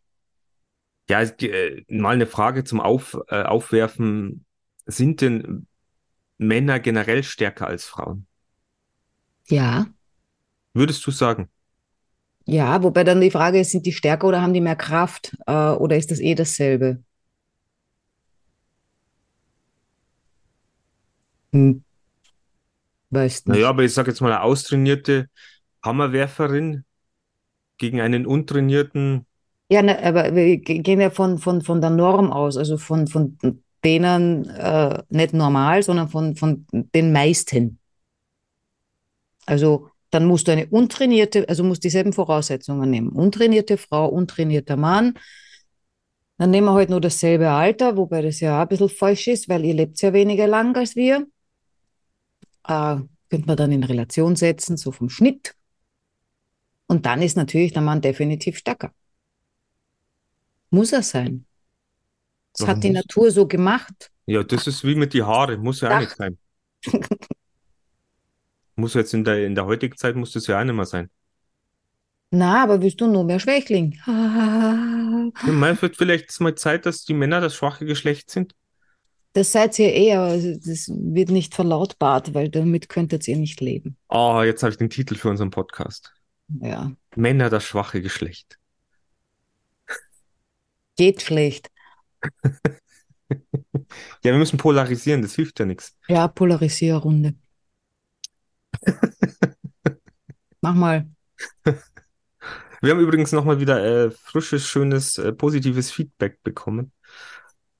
ja, 1.09 1.21
äh, 1.21 1.83
mal 1.89 2.13
eine 2.13 2.27
Frage 2.27 2.63
zum 2.63 2.79
Auf, 2.81 3.17
äh, 3.29 3.43
Aufwerfen. 3.43 4.45
Sind 4.85 5.21
denn 5.21 5.67
Männer 6.37 6.79
generell 6.79 7.23
stärker 7.23 7.67
als 7.67 7.85
Frauen? 7.85 8.27
Ja, 9.49 9.89
Würdest 10.73 11.05
du 11.05 11.11
sagen? 11.11 11.49
ja, 12.45 12.81
wobei 12.83 13.03
dann 13.03 13.21
die 13.21 13.31
Frage 13.31 13.59
ist, 13.59 13.71
sind 13.71 13.85
die 13.85 13.91
stärker 13.93 14.27
oder 14.27 14.41
haben 14.41 14.53
die 14.53 14.61
mehr 14.61 14.75
Kraft? 14.75 15.37
Äh, 15.47 15.53
oder 15.71 15.95
ist 15.97 16.11
das 16.11 16.19
eh 16.19 16.35
dasselbe? 16.35 17.03
Hm, 21.53 21.79
weiß 23.11 23.45
nicht. 23.47 23.61
Naja, 23.61 23.69
aber 23.69 23.83
ich 23.83 23.93
sage 23.93 24.11
jetzt 24.11 24.21
mal, 24.21 24.31
eine 24.31 24.41
austrainierte 24.43 25.29
Hammerwerferin 25.83 26.85
gegen 27.77 28.01
einen 28.01 28.25
untrainierten, 28.27 29.25
Ja, 29.71 29.81
ne, 29.83 30.01
aber 30.03 30.33
wir 30.35 30.57
ge- 30.57 30.79
gehen 30.79 30.99
ja 30.99 31.09
von, 31.11 31.37
von, 31.37 31.61
von 31.61 31.79
der 31.81 31.91
Norm 31.91 32.31
aus, 32.31 32.57
also 32.57 32.77
von, 32.77 33.07
von 33.07 33.37
denen 33.83 34.49
äh, 34.49 35.03
nicht 35.09 35.33
normal, 35.33 35.83
sondern 35.83 36.09
von, 36.09 36.35
von 36.35 36.65
den 36.73 37.11
meisten. 37.11 37.79
Also 39.45 39.89
dann 40.11 40.25
musst 40.25 40.47
du 40.47 40.51
eine 40.51 40.67
untrainierte, 40.67 41.47
also 41.49 41.63
musst 41.63 41.83
dieselben 41.83 42.13
Voraussetzungen 42.13 42.89
nehmen. 42.89 43.09
Untrainierte 43.09 43.77
Frau, 43.77 44.07
untrainierter 44.07 44.75
Mann. 44.77 45.13
Dann 46.37 46.49
nehmen 46.51 46.65
wir 46.67 46.73
halt 46.73 46.89
nur 46.89 47.01
dasselbe 47.01 47.49
Alter, 47.51 47.95
wobei 47.97 48.21
das 48.23 48.39
ja 48.39 48.57
auch 48.57 48.61
ein 48.63 48.67
bisschen 48.69 48.89
falsch 48.89 49.27
ist, 49.27 49.47
weil 49.49 49.63
ihr 49.65 49.73
lebt 49.75 50.01
ja 50.01 50.11
weniger 50.13 50.47
lang 50.47 50.75
als 50.75 50.95
wir. 50.95 51.27
Äh, 52.67 52.97
könnte 53.29 53.47
man 53.47 53.57
dann 53.57 53.71
in 53.71 53.83
Relation 53.83 54.35
setzen, 54.35 54.77
so 54.77 54.91
vom 54.91 55.09
Schnitt. 55.09 55.55
Und 56.87 57.05
dann 57.05 57.21
ist 57.21 57.37
natürlich 57.37 57.73
der 57.73 57.83
Mann 57.83 58.01
definitiv 58.01 58.57
stärker. 58.57 58.91
Muss 60.71 60.91
er 60.91 61.03
sein. 61.03 61.45
Das 62.53 62.61
Warum 62.61 62.75
hat 62.75 62.83
die 62.83 62.89
Natur 62.89 63.31
so 63.31 63.47
gemacht. 63.47 64.11
ja, 64.25 64.43
das 64.43 64.67
ist 64.67 64.83
wie 64.83 64.95
mit 64.95 65.13
die 65.13 65.23
Haare, 65.23 65.57
muss 65.57 65.81
ja 65.81 65.95
auch 65.95 65.99
nicht 65.99 66.15
sein. 66.15 66.37
Muss 68.75 68.93
jetzt 68.93 69.13
in 69.13 69.23
der, 69.23 69.45
in 69.45 69.55
der 69.55 69.65
heutigen 69.65 69.97
Zeit 69.97 70.15
muss 70.15 70.31
das 70.31 70.47
ja 70.47 70.59
auch 70.59 70.63
nicht 70.63 70.73
mehr 70.73 70.85
sein. 70.85 71.09
Na, 72.31 72.63
aber 72.63 72.77
bist 72.77 73.01
du 73.01 73.07
nur 73.07 73.23
mehr 73.23 73.39
Schwächling. 73.39 73.99
Ja, 74.05 75.51
mal 75.51 75.81
wird 75.81 75.97
vielleicht 75.97 76.39
mal 76.39 76.55
Zeit, 76.55 76.85
dass 76.85 77.03
die 77.03 77.13
Männer 77.13 77.41
das 77.41 77.55
schwache 77.55 77.85
Geschlecht 77.85 78.29
sind. 78.29 78.53
Das 79.33 79.51
seid 79.51 79.77
ihr 79.77 79.93
eh, 79.93 80.13
aber 80.13 80.37
das 80.37 80.89
wird 80.89 81.29
nicht 81.29 81.53
verlautbart, 81.53 82.33
weil 82.33 82.49
damit 82.49 82.89
könntet 82.89 83.27
ihr 83.27 83.37
nicht 83.37 83.61
leben. 83.61 83.95
Oh, 84.09 84.41
jetzt 84.43 84.63
habe 84.63 84.71
ich 84.71 84.77
den 84.77 84.89
Titel 84.89 85.15
für 85.15 85.29
unseren 85.29 85.51
Podcast. 85.51 86.13
Ja, 86.61 86.91
Männer, 87.15 87.49
das 87.49 87.63
schwache 87.63 88.01
Geschlecht. 88.01 88.57
geht 90.97 91.21
schlecht. 91.21 91.69
Ja, 94.23 94.31
wir 94.31 94.37
müssen 94.37 94.57
polarisieren, 94.57 95.21
das 95.21 95.35
hilft 95.35 95.59
ja 95.59 95.65
nichts. 95.65 95.95
Ja, 96.07 96.27
Polarisierrunde. 96.27 97.35
Mach 100.61 100.75
mal. 100.75 101.07
Wir 102.81 102.91
haben 102.91 102.99
übrigens 102.99 103.31
nochmal 103.31 103.59
wieder 103.59 103.83
äh, 103.83 104.11
frisches, 104.11 104.67
schönes, 104.67 105.17
äh, 105.17 105.31
positives 105.33 105.91
Feedback 105.91 106.41
bekommen. 106.43 106.91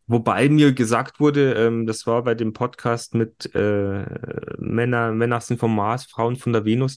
Wobei 0.09 0.49
mir 0.49 0.73
gesagt 0.73 1.19
wurde, 1.19 1.53
ähm, 1.53 1.85
das 1.87 2.07
war 2.07 2.23
bei 2.23 2.35
dem 2.35 2.53
Podcast 2.53 3.15
mit 3.15 3.53
äh, 3.55 4.05
Männer, 4.57 5.11
Männer 5.13 5.41
sind 5.41 5.59
vom 5.59 5.75
Mars, 5.75 6.05
Frauen 6.05 6.35
von 6.35 6.53
der 6.53 6.65
Venus, 6.65 6.95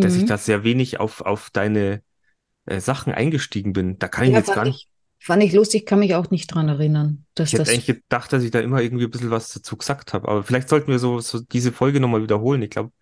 dass 0.00 0.16
ich 0.16 0.24
Mhm. 0.24 0.26
da 0.26 0.38
sehr 0.38 0.64
wenig 0.64 1.00
auf, 1.00 1.20
auf 1.22 1.50
deine 1.50 2.02
äh, 2.66 2.80
Sachen 2.80 3.12
eingestiegen 3.14 3.72
bin. 3.74 3.98
Da 3.98 4.08
kann 4.08 4.26
ich 4.26 4.32
Ja, 4.32 4.36
jetzt 4.36 4.52
gar 4.52 4.66
nicht. 4.66 4.78
ich, 4.78 4.88
fand 5.20 5.42
ich 5.42 5.52
lustig, 5.52 5.84
kann 5.86 5.98
mich 6.00 6.14
auch 6.14 6.30
nicht 6.30 6.46
dran 6.48 6.68
erinnern, 6.68 7.26
dass 7.34 7.50
Ich 7.50 7.54
hätte 7.54 7.70
das. 7.70 7.70
eigentlich 7.70 7.86
gedacht, 7.86 8.32
dass 8.32 8.42
ich 8.44 8.50
da 8.52 8.60
immer 8.60 8.80
irgendwie 8.82 9.04
ein 9.04 9.10
bisschen 9.10 9.30
was 9.30 9.52
dazu 9.52 9.76
gesagt 9.76 10.12
habe. 10.14 10.28
Aber 10.28 10.42
vielleicht 10.44 10.68
sollten 10.68 10.88
wir 10.90 10.98
so, 10.98 11.20
so 11.20 11.40
diese 11.40 11.72
Folge 11.72 11.98
nochmal 12.00 12.22
wiederholen. 12.22 12.62
Ich 12.62 12.70
glaube, 12.70 12.92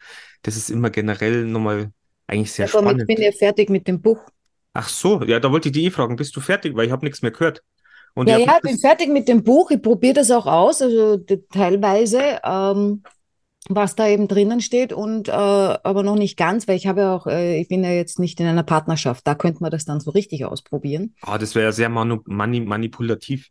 das 0.43 0.57
ist 0.57 0.71
immer 0.71 0.91
generell 0.91 1.45
nochmal 1.45 1.93
eigentlich 2.27 2.53
sehr 2.53 2.67
Ja, 2.73 2.79
aber 2.79 2.91
ich 2.93 3.05
bin 3.05 3.21
spannend. 3.21 3.21
ja 3.21 3.33
fertig 3.33 3.69
mit 3.71 3.87
dem 3.87 4.01
Buch. 4.01 4.19
Ach 4.73 4.89
so, 4.89 5.23
ja, 5.25 5.41
da 5.41 5.51
wollte 5.51 5.69
ich 5.69 5.73
die 5.73 5.85
eh 5.87 5.91
fragen, 5.91 6.17
bist 6.17 6.35
du 6.37 6.41
fertig? 6.41 6.75
Weil 6.77 6.87
ich 6.87 6.93
habe 6.93 7.05
nichts 7.05 7.23
mehr 7.23 7.31
gehört. 7.33 7.63
Und 8.15 8.29
Ja, 8.29 8.39
ja, 8.39 8.57
ich 8.57 8.63
bin 8.63 8.79
fertig 8.79 9.09
mit 9.09 9.29
dem 9.29 9.43
Buch. 9.43 9.71
Ich 9.71 9.83
probiere 9.83 10.15
das 10.15 10.31
auch 10.31 10.47
aus, 10.47 10.83
also 10.83 11.19
teilweise, 11.53 12.41
ähm, 12.45 13.03
was 13.69 13.95
da 13.95 14.09
eben 14.09 14.27
drinnen 14.27 14.61
steht 14.61 14.93
und 14.93 15.29
äh, 15.29 15.33
aber 15.33 16.03
noch 16.03 16.17
nicht 16.17 16.37
ganz, 16.37 16.67
weil 16.67 16.77
ich 16.77 16.87
habe 16.87 17.03
ja 17.03 17.15
auch, 17.15 17.27
äh, 17.27 17.61
ich 17.61 17.69
bin 17.69 17.85
ja 17.85 17.91
jetzt 17.91 18.19
nicht 18.19 18.41
in 18.41 18.47
einer 18.47 18.63
Partnerschaft. 18.63 19.27
Da 19.27 19.35
könnte 19.35 19.63
man 19.63 19.71
das 19.71 19.85
dann 19.85 20.01
so 20.01 20.11
richtig 20.11 20.45
ausprobieren. 20.45 21.15
ah, 21.23 21.39
das 21.39 21.55
wäre 21.55 21.67
ja 21.67 21.73
sehr 21.73 21.89
manu 21.89 22.21
mani 22.27 22.61
manipulativ. 22.61 23.49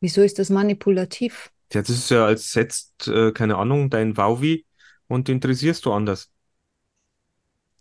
Wieso 0.00 0.22
ist 0.22 0.38
das 0.38 0.50
manipulativ? 0.50 1.50
Ja, 1.72 1.80
das 1.80 1.90
ist 1.90 2.10
ja 2.10 2.24
als 2.26 2.52
setzt, 2.52 3.08
äh, 3.08 3.32
keine 3.32 3.56
Ahnung, 3.56 3.90
dein 3.90 4.16
Wauwi 4.16 4.64
und 5.08 5.28
den 5.28 5.40
dressierst 5.40 5.84
du 5.84 5.92
anders. 5.92 6.30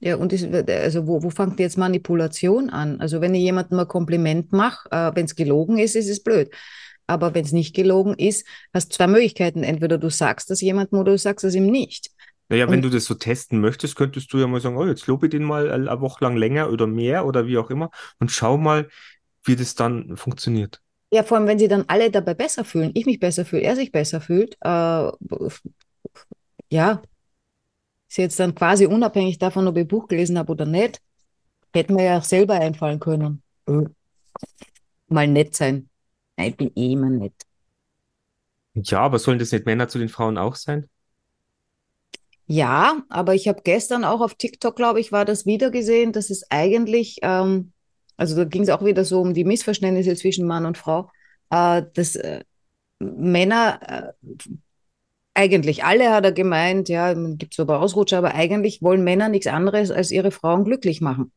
Ja, 0.06 0.18
und 0.18 0.34
ist, 0.34 0.46
also 0.70 1.08
wo, 1.08 1.24
wo 1.24 1.30
fängt 1.30 1.60
jetzt 1.62 1.78
Manipulation 1.78 2.70
an? 2.70 3.00
Also 3.00 3.22
wenn 3.22 3.34
ich 3.34 3.42
jemandem 3.42 3.80
ein 3.80 3.88
Kompliment 3.88 4.52
mache, 4.52 4.90
äh, 4.92 5.12
wenn 5.16 5.26
es 5.26 5.36
gelogen 5.36 5.78
ist, 5.80 5.96
ist 5.96 6.10
es 6.10 6.22
blöd. 6.22 6.52
Aber 7.08 7.34
wenn 7.34 7.46
es 7.46 7.54
nicht 7.54 7.74
gelogen 7.76 8.16
ist, 8.16 8.46
hast 8.74 8.92
du 8.92 8.98
zwei 8.98 9.08
Möglichkeiten. 9.08 9.64
Entweder 9.64 9.98
du 9.98 10.10
sagst 10.10 10.50
das 10.50 10.60
jemandem 10.62 11.00
oder 11.00 11.14
du 11.14 11.18
sagst 11.18 11.46
es 11.46 11.56
ihm 11.56 11.68
nicht. 11.68 12.10
Naja, 12.50 12.70
wenn 12.70 12.82
Und 12.82 12.82
du 12.82 12.90
das 12.90 13.06
so 13.06 13.16
testen 13.16 13.60
möchtest, 13.62 13.96
könntest 13.96 14.32
du 14.34 14.38
ja 14.38 14.48
mal 14.48 14.62
sagen, 14.62 14.78
oh, 14.78 14.86
jetzt 14.86 15.08
lobe 15.08 15.28
ich 15.28 15.32
den 15.32 15.44
mal 15.44 15.72
eine 15.72 15.90
eine 15.90 16.02
Woche 16.02 16.24
lang 16.24 16.36
länger 16.38 16.70
oder 16.72 16.88
mehr 16.88 17.26
oder 17.26 17.48
wie 17.48 17.58
auch 17.58 17.70
immer 17.70 17.90
und 18.20 18.32
schau 18.32 18.58
mal, 18.58 18.90
wie 19.44 19.56
das 19.56 19.76
dann 19.76 20.16
funktioniert. 20.18 20.82
ja, 21.12 21.24
vor 21.24 21.38
allem, 21.38 21.48
wenn 21.48 21.60
sie 21.60 21.68
dann 21.68 21.86
alle 21.88 22.10
dabei 22.12 22.34
besser 22.34 22.66
fühlen, 22.66 22.92
ich 22.96 23.06
mich 23.06 23.20
besser 23.20 23.46
fühle, 23.46 23.62
er 23.64 23.76
sich 23.76 23.92
besser 23.92 24.20
fühlt, 24.22 24.56
äh, 24.62 25.12
ja, 26.70 27.02
ist 28.14 28.18
jetzt 28.18 28.40
dann 28.40 28.54
quasi 28.54 28.86
unabhängig 28.86 29.40
davon, 29.40 29.68
ob 29.68 29.76
ich 29.76 29.88
Buch 29.88 30.08
gelesen 30.08 30.38
habe 30.38 30.52
oder 30.52 30.68
nicht, 30.68 31.02
hätte 31.74 31.94
mir 31.94 32.04
ja 32.04 32.18
auch 32.20 32.24
selber 32.24 32.54
einfallen 32.54 33.00
können. 33.00 33.42
Äh, 33.68 33.86
Mal 35.08 35.28
nett 35.28 35.56
sein. 35.56 35.90
Nein, 36.38 36.50
ich 36.50 36.58
bin 36.58 36.72
eh 36.76 36.94
immer 36.94 37.10
nett. 37.10 37.34
Ja, 38.76 39.02
aber 39.02 39.18
sollen 39.18 39.40
das 39.40 39.52
nicht 39.52 39.66
Männer 39.66 39.88
zu 39.88 39.98
den 39.98 40.10
Frauen 40.10 40.38
auch 40.38 40.56
sein? 40.56 40.90
Ja, 42.46 43.04
aber 43.10 43.34
ich 43.34 43.48
habe 43.48 43.62
gestern 43.64 44.04
auch 44.04 44.22
auf 44.22 44.36
TikTok, 44.36 44.76
glaube 44.76 45.00
ich, 45.00 45.12
war 45.12 45.26
das 45.26 45.48
wieder 45.48 45.72
gesehen, 45.72 46.12
dass 46.12 46.30
es 46.30 46.50
eigentlich, 46.52 47.18
ähm, 47.22 47.72
also 48.18 48.36
da 48.36 48.44
ging 48.46 48.62
es 48.62 48.70
auch 48.70 48.86
wieder 48.86 49.06
so 49.06 49.22
um 49.22 49.34
die 49.34 49.44
Missverständnisse 49.46 50.16
zwischen 50.16 50.46
Mann 50.46 50.66
und 50.66 50.78
Frau, 50.78 51.10
äh, 51.50 51.84
dass 51.94 52.16
äh, 52.16 52.44
Männer, 53.00 53.80
äh, 53.82 54.34
eigentlich 55.34 55.84
alle 55.84 56.12
hat 56.12 56.26
er 56.26 56.32
gemeint, 56.32 56.90
ja, 56.90 57.14
gibt 57.14 57.60
ein 57.60 57.68
paar 57.68 57.82
Ausrutscher, 57.82 58.20
aber 58.20 58.36
eigentlich 58.36 58.82
wollen 58.82 59.04
Männer 59.04 59.30
nichts 59.30 59.48
anderes, 59.48 59.92
als 59.92 60.12
ihre 60.12 60.32
Frauen 60.32 60.64
glücklich 60.64 61.02
machen. 61.02 61.32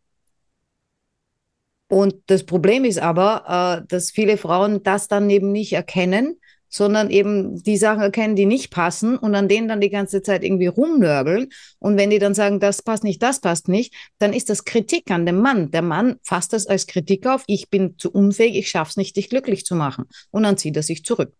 Und 1.88 2.16
das 2.26 2.44
Problem 2.44 2.84
ist 2.84 2.98
aber, 2.98 3.82
äh, 3.82 3.86
dass 3.88 4.10
viele 4.10 4.36
Frauen 4.36 4.82
das 4.82 5.08
dann 5.08 5.30
eben 5.30 5.52
nicht 5.52 5.72
erkennen, 5.72 6.36
sondern 6.68 7.10
eben 7.10 7.62
die 7.62 7.76
Sachen 7.76 8.02
erkennen, 8.02 8.34
die 8.34 8.44
nicht 8.44 8.70
passen 8.70 9.16
und 9.16 9.34
an 9.36 9.48
denen 9.48 9.68
dann 9.68 9.80
die 9.80 9.88
ganze 9.88 10.20
Zeit 10.20 10.42
irgendwie 10.42 10.66
rumnörgeln. 10.66 11.48
Und 11.78 11.96
wenn 11.96 12.10
die 12.10 12.18
dann 12.18 12.34
sagen, 12.34 12.58
das 12.58 12.82
passt 12.82 13.04
nicht, 13.04 13.22
das 13.22 13.40
passt 13.40 13.68
nicht, 13.68 13.94
dann 14.18 14.32
ist 14.32 14.50
das 14.50 14.64
Kritik 14.64 15.10
an 15.12 15.26
dem 15.26 15.40
Mann. 15.40 15.70
Der 15.70 15.82
Mann 15.82 16.16
fasst 16.24 16.52
das 16.52 16.66
als 16.66 16.88
Kritik 16.88 17.26
auf, 17.26 17.44
ich 17.46 17.70
bin 17.70 17.96
zu 17.98 18.10
unfähig, 18.10 18.56
ich 18.56 18.68
schaff's 18.68 18.96
nicht, 18.96 19.16
dich 19.16 19.30
glücklich 19.30 19.64
zu 19.64 19.76
machen. 19.76 20.06
Und 20.32 20.42
dann 20.42 20.58
zieht 20.58 20.76
er 20.76 20.82
sich 20.82 21.04
zurück. 21.04 21.32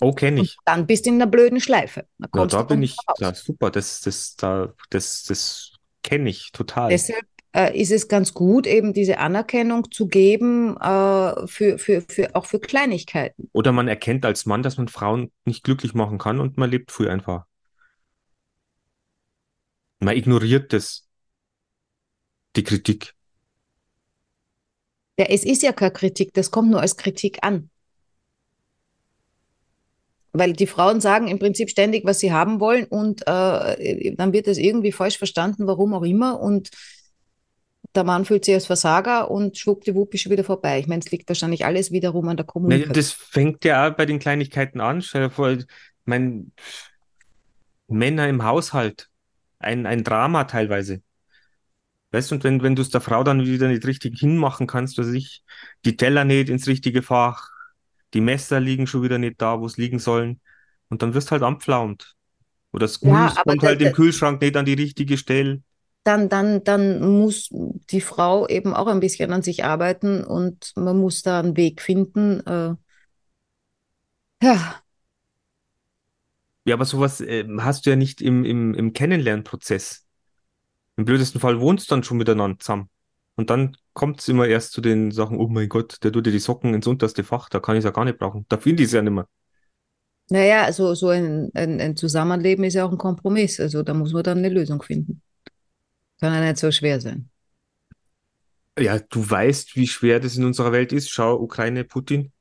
Oh, 0.00 0.12
kenne 0.12 0.42
ich. 0.42 0.56
dann 0.64 0.86
bist 0.86 1.06
du 1.06 1.10
in 1.10 1.18
der 1.18 1.26
blöden 1.26 1.60
Schleife. 1.60 2.06
Da 2.18 2.28
kommst 2.28 2.54
da 2.54 2.62
bin 2.62 2.82
ich, 2.82 2.96
raus. 3.08 3.18
ja, 3.18 3.34
super, 3.34 3.70
das, 3.70 4.02
das, 4.02 4.36
da, 4.36 4.74
das, 4.90 5.24
das 5.24 5.72
kenne 6.02 6.28
ich 6.28 6.52
total. 6.52 6.90
Deshalb 6.90 7.24
äh, 7.56 7.80
ist 7.80 7.90
es 7.90 8.08
ganz 8.08 8.34
gut, 8.34 8.66
eben 8.66 8.92
diese 8.92 9.18
Anerkennung 9.18 9.90
zu 9.90 10.06
geben, 10.06 10.76
äh, 10.76 11.46
für, 11.46 11.78
für, 11.78 12.02
für, 12.02 12.36
auch 12.36 12.44
für 12.44 12.60
Kleinigkeiten. 12.60 13.48
Oder 13.52 13.72
man 13.72 13.88
erkennt 13.88 14.26
als 14.26 14.44
Mann, 14.44 14.62
dass 14.62 14.76
man 14.76 14.88
Frauen 14.88 15.32
nicht 15.46 15.64
glücklich 15.64 15.94
machen 15.94 16.18
kann 16.18 16.40
und 16.40 16.58
man 16.58 16.70
lebt 16.70 16.90
früh 16.90 17.08
einfach. 17.08 17.46
Man 20.00 20.14
ignoriert 20.14 20.74
das, 20.74 21.08
die 22.56 22.64
Kritik. 22.64 23.14
Ja, 25.18 25.24
es 25.30 25.46
ist 25.46 25.62
ja 25.62 25.72
keine 25.72 25.92
Kritik, 25.92 26.34
das 26.34 26.50
kommt 26.50 26.70
nur 26.70 26.82
als 26.82 26.98
Kritik 26.98 27.38
an. 27.40 27.70
Weil 30.38 30.52
die 30.52 30.66
Frauen 30.66 31.00
sagen 31.00 31.28
im 31.28 31.38
Prinzip 31.38 31.70
ständig, 31.70 32.04
was 32.04 32.18
sie 32.20 32.32
haben 32.32 32.60
wollen 32.60 32.84
und 32.84 33.22
äh, 33.26 34.14
dann 34.16 34.32
wird 34.32 34.46
das 34.46 34.58
irgendwie 34.58 34.92
falsch 34.92 35.18
verstanden, 35.18 35.66
warum 35.66 35.94
auch 35.94 36.02
immer. 36.02 36.40
Und 36.40 36.70
der 37.94 38.04
Mann 38.04 38.24
fühlt 38.24 38.44
sich 38.44 38.54
als 38.54 38.66
Versager 38.66 39.30
und 39.30 39.56
schwuppdiwupp 39.56 40.12
ist 40.14 40.22
schon 40.22 40.32
wieder 40.32 40.44
vorbei. 40.44 40.78
Ich 40.78 40.86
meine, 40.86 41.00
es 41.04 41.10
liegt 41.10 41.28
wahrscheinlich 41.28 41.64
alles 41.64 41.90
wiederum 41.90 42.28
an 42.28 42.36
der 42.36 42.46
Kommunikation. 42.46 42.94
das 42.94 43.12
fängt 43.12 43.64
ja 43.64 43.88
auch 43.88 43.94
bei 43.94 44.06
den 44.06 44.18
Kleinigkeiten 44.18 44.80
an. 44.80 45.02
Stell 45.02 45.22
dir 45.22 45.30
vor, 45.30 45.56
mein 46.04 46.52
Männer 47.88 48.28
im 48.28 48.44
Haushalt, 48.44 49.08
ein, 49.58 49.86
ein 49.86 50.04
Drama 50.04 50.44
teilweise. 50.44 51.00
Weißt 52.12 52.30
du, 52.30 52.36
und 52.36 52.44
wenn, 52.44 52.62
wenn 52.62 52.76
du 52.76 52.82
es 52.82 52.90
der 52.90 53.00
Frau 53.00 53.24
dann 53.24 53.44
wieder 53.44 53.68
nicht 53.68 53.86
richtig 53.86 54.18
hinmachen 54.18 54.66
kannst, 54.66 54.98
dass 54.98 55.08
ich 55.08 55.42
die 55.84 55.96
Teller 55.96 56.24
nicht 56.24 56.48
ins 56.48 56.66
richtige 56.66 57.02
Fach, 57.02 57.50
die 58.14 58.20
Messer 58.20 58.60
liegen 58.60 58.86
schon 58.86 59.02
wieder 59.02 59.18
nicht 59.18 59.40
da, 59.42 59.60
wo 59.60 59.66
es 59.66 59.76
liegen 59.76 59.98
sollen, 59.98 60.40
und 60.88 61.02
dann 61.02 61.14
wirst 61.14 61.30
halt 61.32 61.42
anpflaumt. 61.42 62.14
Oder 62.72 62.82
das 62.86 63.00
Ja, 63.00 63.02
Gemüse 63.02 63.36
aber 63.36 63.54
kommt 63.54 63.64
halt 63.64 63.82
im 63.82 63.92
Kühlschrank 63.92 64.40
nicht 64.42 64.56
an 64.56 64.66
die 64.66 64.74
richtige 64.74 65.18
Stelle. 65.18 65.62
dann, 66.04 66.28
dann, 66.28 66.62
dann 66.64 67.00
muss 67.20 67.48
die 67.90 68.00
Frau 68.00 68.46
eben 68.48 68.74
auch 68.74 68.86
ein 68.86 69.00
bisschen 69.00 69.32
an 69.32 69.42
sich 69.42 69.64
arbeiten 69.64 70.22
und 70.24 70.72
man 70.76 70.98
muss 70.98 71.22
da 71.22 71.40
einen 71.40 71.56
Weg 71.56 71.82
finden. 71.82 72.40
Äh, 72.46 72.74
ja, 74.42 74.82
Ja, 76.64 76.74
aber 76.74 76.84
sowas 76.84 77.20
äh, 77.20 77.44
hast 77.60 77.86
du 77.86 77.90
ja 77.90 77.96
nicht 77.96 78.20
im, 78.20 78.44
im, 78.44 78.74
im 78.74 78.92
Kennenlernprozess. 78.92 80.06
Im 80.96 81.04
blödesten 81.06 81.40
Fall 81.40 81.60
wohnst 81.60 81.90
du 81.90 81.96
dann 81.96 82.04
schon 82.04 82.18
miteinander 82.18 82.58
zusammen. 82.60 82.90
Und 83.36 83.50
dann 83.50 83.76
kommt 83.92 84.20
es 84.20 84.28
immer 84.28 84.46
erst 84.46 84.72
zu 84.72 84.80
den 84.80 85.10
Sachen, 85.10 85.38
oh 85.38 85.48
mein 85.48 85.68
Gott, 85.68 86.02
der 86.02 86.12
tut 86.12 86.26
dir 86.26 86.32
die 86.32 86.38
Socken 86.38 86.74
ins 86.74 86.86
unterste 86.86 87.22
Fach, 87.24 87.48
da 87.48 87.60
kann 87.60 87.76
ich 87.76 87.80
es 87.80 87.84
ja 87.84 87.90
gar 87.90 88.04
nicht 88.04 88.18
brauchen. 88.18 88.46
Da 88.48 88.58
finde 88.58 88.82
ich 88.82 88.88
es 88.88 88.92
ja 88.94 89.02
nicht 89.02 89.12
mehr. 89.12 89.28
naja, 90.30 90.64
also 90.64 90.94
so 90.94 91.08
ein, 91.08 91.50
ein, 91.54 91.80
ein 91.80 91.96
Zusammenleben 91.96 92.64
ist 92.64 92.74
ja 92.74 92.84
auch 92.84 92.92
ein 92.92 92.98
Kompromiss. 92.98 93.60
Also 93.60 93.82
da 93.82 93.94
muss 93.94 94.12
man 94.12 94.22
dann 94.24 94.38
eine 94.38 94.48
Lösung 94.48 94.82
finden. 94.82 95.22
Kann 96.20 96.34
ja 96.34 96.40
nicht 96.40 96.58
so 96.58 96.70
schwer 96.72 97.00
sein. 97.00 97.30
Ja, 98.78 98.98
du 98.98 99.28
weißt, 99.28 99.76
wie 99.76 99.86
schwer 99.86 100.20
das 100.20 100.36
in 100.36 100.44
unserer 100.44 100.72
Welt 100.72 100.92
ist. 100.92 101.10
Schau, 101.10 101.40
Ukraine, 101.40 101.84
Putin. 101.84 102.32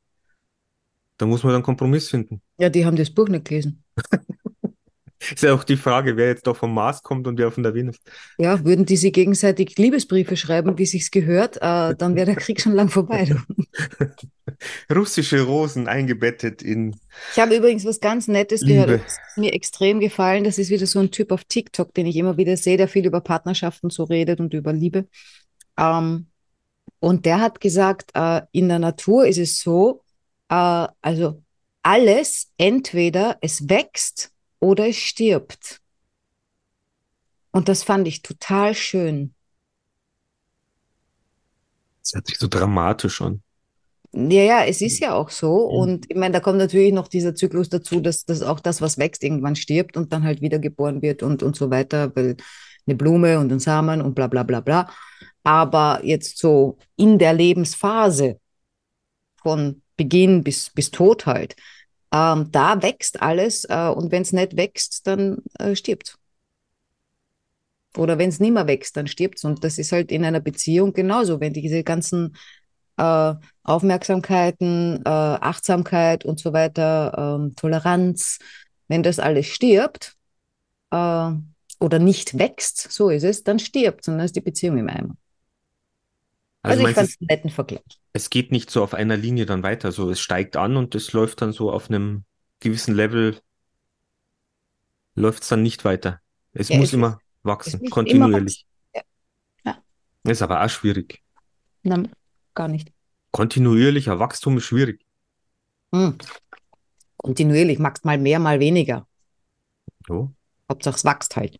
Da 1.17 1.25
muss 1.25 1.43
man 1.43 1.51
dann 1.51 1.57
einen 1.57 1.63
Kompromiss 1.63 2.09
finden. 2.09 2.41
Ja, 2.57 2.69
die 2.69 2.85
haben 2.85 2.97
das 2.97 3.09
Buch 3.09 3.29
nicht 3.29 3.45
gelesen. 3.45 3.83
Ist 5.33 5.43
ja 5.43 5.53
auch 5.53 5.63
die 5.63 5.77
Frage, 5.77 6.17
wer 6.17 6.27
jetzt 6.27 6.45
da 6.47 6.53
vom 6.53 6.73
Mars 6.73 7.03
kommt 7.03 7.27
und 7.27 7.37
wer 7.37 7.51
von 7.51 7.63
der 7.63 7.73
Venus. 7.73 7.97
Ja, 8.37 8.63
würden 8.63 8.85
die 8.85 8.97
sich 8.97 9.13
gegenseitig 9.13 9.77
Liebesbriefe 9.77 10.37
schreiben, 10.37 10.77
wie 10.77 10.85
sich's 10.85 11.11
gehört, 11.11 11.57
äh, 11.57 11.95
dann 11.95 12.15
wäre 12.15 12.25
der 12.25 12.35
Krieg 12.35 12.61
schon 12.61 12.73
lang 12.73 12.89
vorbei. 12.89 13.35
Russische 14.93 15.41
Rosen 15.41 15.87
eingebettet 15.87 16.61
in 16.61 16.95
Ich 17.33 17.39
habe 17.39 17.55
übrigens 17.55 17.85
was 17.85 17.99
ganz 17.99 18.27
Nettes 18.27 18.61
gehört, 18.61 18.89
Liebe. 18.89 19.01
das 19.03 19.13
ist 19.13 19.37
mir 19.37 19.53
extrem 19.53 19.99
gefallen. 19.99 20.43
Das 20.43 20.57
ist 20.57 20.69
wieder 20.69 20.85
so 20.85 20.99
ein 20.99 21.11
Typ 21.11 21.31
auf 21.31 21.43
TikTok, 21.43 21.93
den 21.93 22.05
ich 22.05 22.15
immer 22.15 22.37
wieder 22.37 22.57
sehe, 22.57 22.77
der 22.77 22.87
viel 22.87 23.05
über 23.05 23.21
Partnerschaften 23.21 23.89
so 23.89 24.03
redet 24.03 24.39
und 24.39 24.53
über 24.53 24.73
Liebe. 24.73 25.07
Ähm, 25.77 26.27
und 26.99 27.25
der 27.25 27.39
hat 27.39 27.59
gesagt, 27.59 28.11
äh, 28.13 28.41
in 28.51 28.69
der 28.69 28.79
Natur 28.79 29.27
ist 29.27 29.37
es 29.37 29.59
so, 29.59 30.01
äh, 30.49 30.87
also 31.01 31.41
alles 31.83 32.51
entweder 32.57 33.37
es 33.41 33.69
wächst 33.69 34.31
oder 34.65 34.87
es 34.87 34.97
stirbt. 34.97 35.79
Und 37.51 37.69
das 37.69 37.83
fand 37.83 38.07
ich 38.07 38.23
total 38.23 38.73
schön. 38.73 39.35
Das 42.01 42.15
hört 42.15 42.27
sich 42.27 42.37
so 42.37 42.47
dramatisch 42.47 43.21
an. 43.21 43.41
Ja, 44.11 44.43
ja, 44.43 44.65
es 44.65 44.81
ist 44.81 44.99
ja 44.99 45.13
auch 45.13 45.29
so. 45.29 45.69
Mhm. 45.69 45.77
Und 45.77 46.05
ich 46.09 46.17
meine, 46.17 46.33
da 46.33 46.39
kommt 46.39 46.57
natürlich 46.57 46.93
noch 46.93 47.07
dieser 47.07 47.35
Zyklus 47.35 47.69
dazu, 47.69 47.99
dass, 47.99 48.25
dass 48.25 48.41
auch 48.41 48.59
das, 48.59 48.81
was 48.81 48.97
wächst, 48.97 49.23
irgendwann 49.23 49.55
stirbt 49.55 49.97
und 49.97 50.11
dann 50.11 50.23
halt 50.23 50.41
wiedergeboren 50.41 51.01
wird 51.01 51.21
und, 51.21 51.43
und 51.43 51.55
so 51.55 51.69
weiter, 51.69 52.15
weil 52.15 52.35
eine 52.87 52.95
Blume 52.95 53.39
und 53.39 53.51
ein 53.51 53.59
Samen 53.59 54.01
und 54.01 54.15
bla 54.15 54.27
bla 54.27 54.43
bla 54.43 54.61
bla. 54.61 54.89
Aber 55.43 56.01
jetzt 56.03 56.39
so 56.39 56.77
in 56.95 57.19
der 57.19 57.33
Lebensphase 57.33 58.39
von 59.43 59.83
Beginn 59.95 60.43
bis, 60.43 60.71
bis 60.71 60.89
Tod 60.89 61.27
halt, 61.27 61.55
ähm, 62.13 62.51
da 62.51 62.81
wächst 62.81 63.21
alles 63.21 63.65
äh, 63.65 63.89
und 63.89 64.11
wenn 64.11 64.21
es 64.21 64.33
nicht 64.33 64.57
wächst, 64.57 65.07
dann 65.07 65.37
äh, 65.59 65.75
stirbt 65.75 66.17
Oder 67.97 68.17
wenn 68.17 68.29
es 68.29 68.39
nicht 68.39 68.53
mehr 68.53 68.67
wächst, 68.67 68.97
dann 68.97 69.07
stirbt 69.07 69.43
Und 69.45 69.63
das 69.63 69.77
ist 69.77 69.91
halt 69.91 70.11
in 70.11 70.25
einer 70.25 70.39
Beziehung 70.39 70.93
genauso. 70.93 71.39
Wenn 71.39 71.53
diese 71.53 71.83
ganzen 71.83 72.35
äh, 72.97 73.33
Aufmerksamkeiten, 73.63 75.01
äh, 75.05 75.09
Achtsamkeit 75.09 76.25
und 76.25 76.39
so 76.39 76.53
weiter, 76.53 77.37
ähm, 77.39 77.55
Toleranz, 77.55 78.39
wenn 78.87 79.03
das 79.03 79.19
alles 79.19 79.47
stirbt 79.47 80.15
äh, 80.91 81.31
oder 81.79 81.99
nicht 81.99 82.37
wächst, 82.37 82.91
so 82.91 83.09
ist 83.09 83.23
es, 83.23 83.43
dann 83.43 83.59
stirbt 83.59 84.07
und 84.07 84.17
dann 84.17 84.25
ist 84.25 84.35
die 84.35 84.41
Beziehung 84.41 84.77
im 84.77 84.89
Eimer. 84.89 85.15
Also, 86.65 86.79
Also, 86.79 86.83
ich 86.83 86.93
fand 86.93 87.09
es, 87.09 87.17
einen 87.19 87.27
netten 87.27 87.49
Vergleich. 87.49 87.83
es 88.13 88.29
geht 88.29 88.51
nicht 88.51 88.71
so 88.71 88.83
auf 88.83 88.93
einer 88.93 89.17
Linie 89.17 89.45
dann 89.45 89.63
weiter. 89.63 89.91
So, 89.91 90.09
es 90.09 90.19
steigt 90.19 90.57
an 90.57 90.77
und 90.77 90.95
es 90.95 91.13
läuft 91.13 91.41
dann 91.41 91.51
so 91.53 91.71
auf 91.71 91.89
einem 91.89 92.25
gewissen 92.59 92.95
Level, 92.95 93.39
läuft 95.15 95.43
es 95.43 95.49
dann 95.49 95.63
nicht 95.63 95.83
weiter. 95.85 96.21
Es 96.53 96.69
Ja, 96.69 96.77
muss 96.77 96.89
es 96.89 96.93
immer 96.93 97.19
ist, 97.19 97.19
wachsen, 97.43 97.79
muss 97.81 98.05
immer 98.07 98.29
kontinuierlich. 98.29 98.31
wachsen. 98.31 98.65
Ja. 99.65 99.83
Ist 100.31 100.41
aber 100.41 100.63
auch 100.63 100.69
schwierig. 100.69 101.23
Nein, 101.83 102.11
gar 102.53 102.67
nicht. 102.67 102.91
Kontinuierlicher 103.31 104.17
Wachstum 104.17 104.57
ist 104.57 104.63
schwierig. 104.63 105.05
Hm. 105.93 106.17
Kontinuierlich, 107.17 107.77
magst 107.79 108.05
mal 108.05 108.17
mehr, 108.17 108.39
mal 108.39 108.59
weniger. 108.61 109.05
So, 110.07 110.33
Hauptsache 110.69 110.95
es 110.95 111.05
wächst 111.05 111.35
halt. 111.35 111.59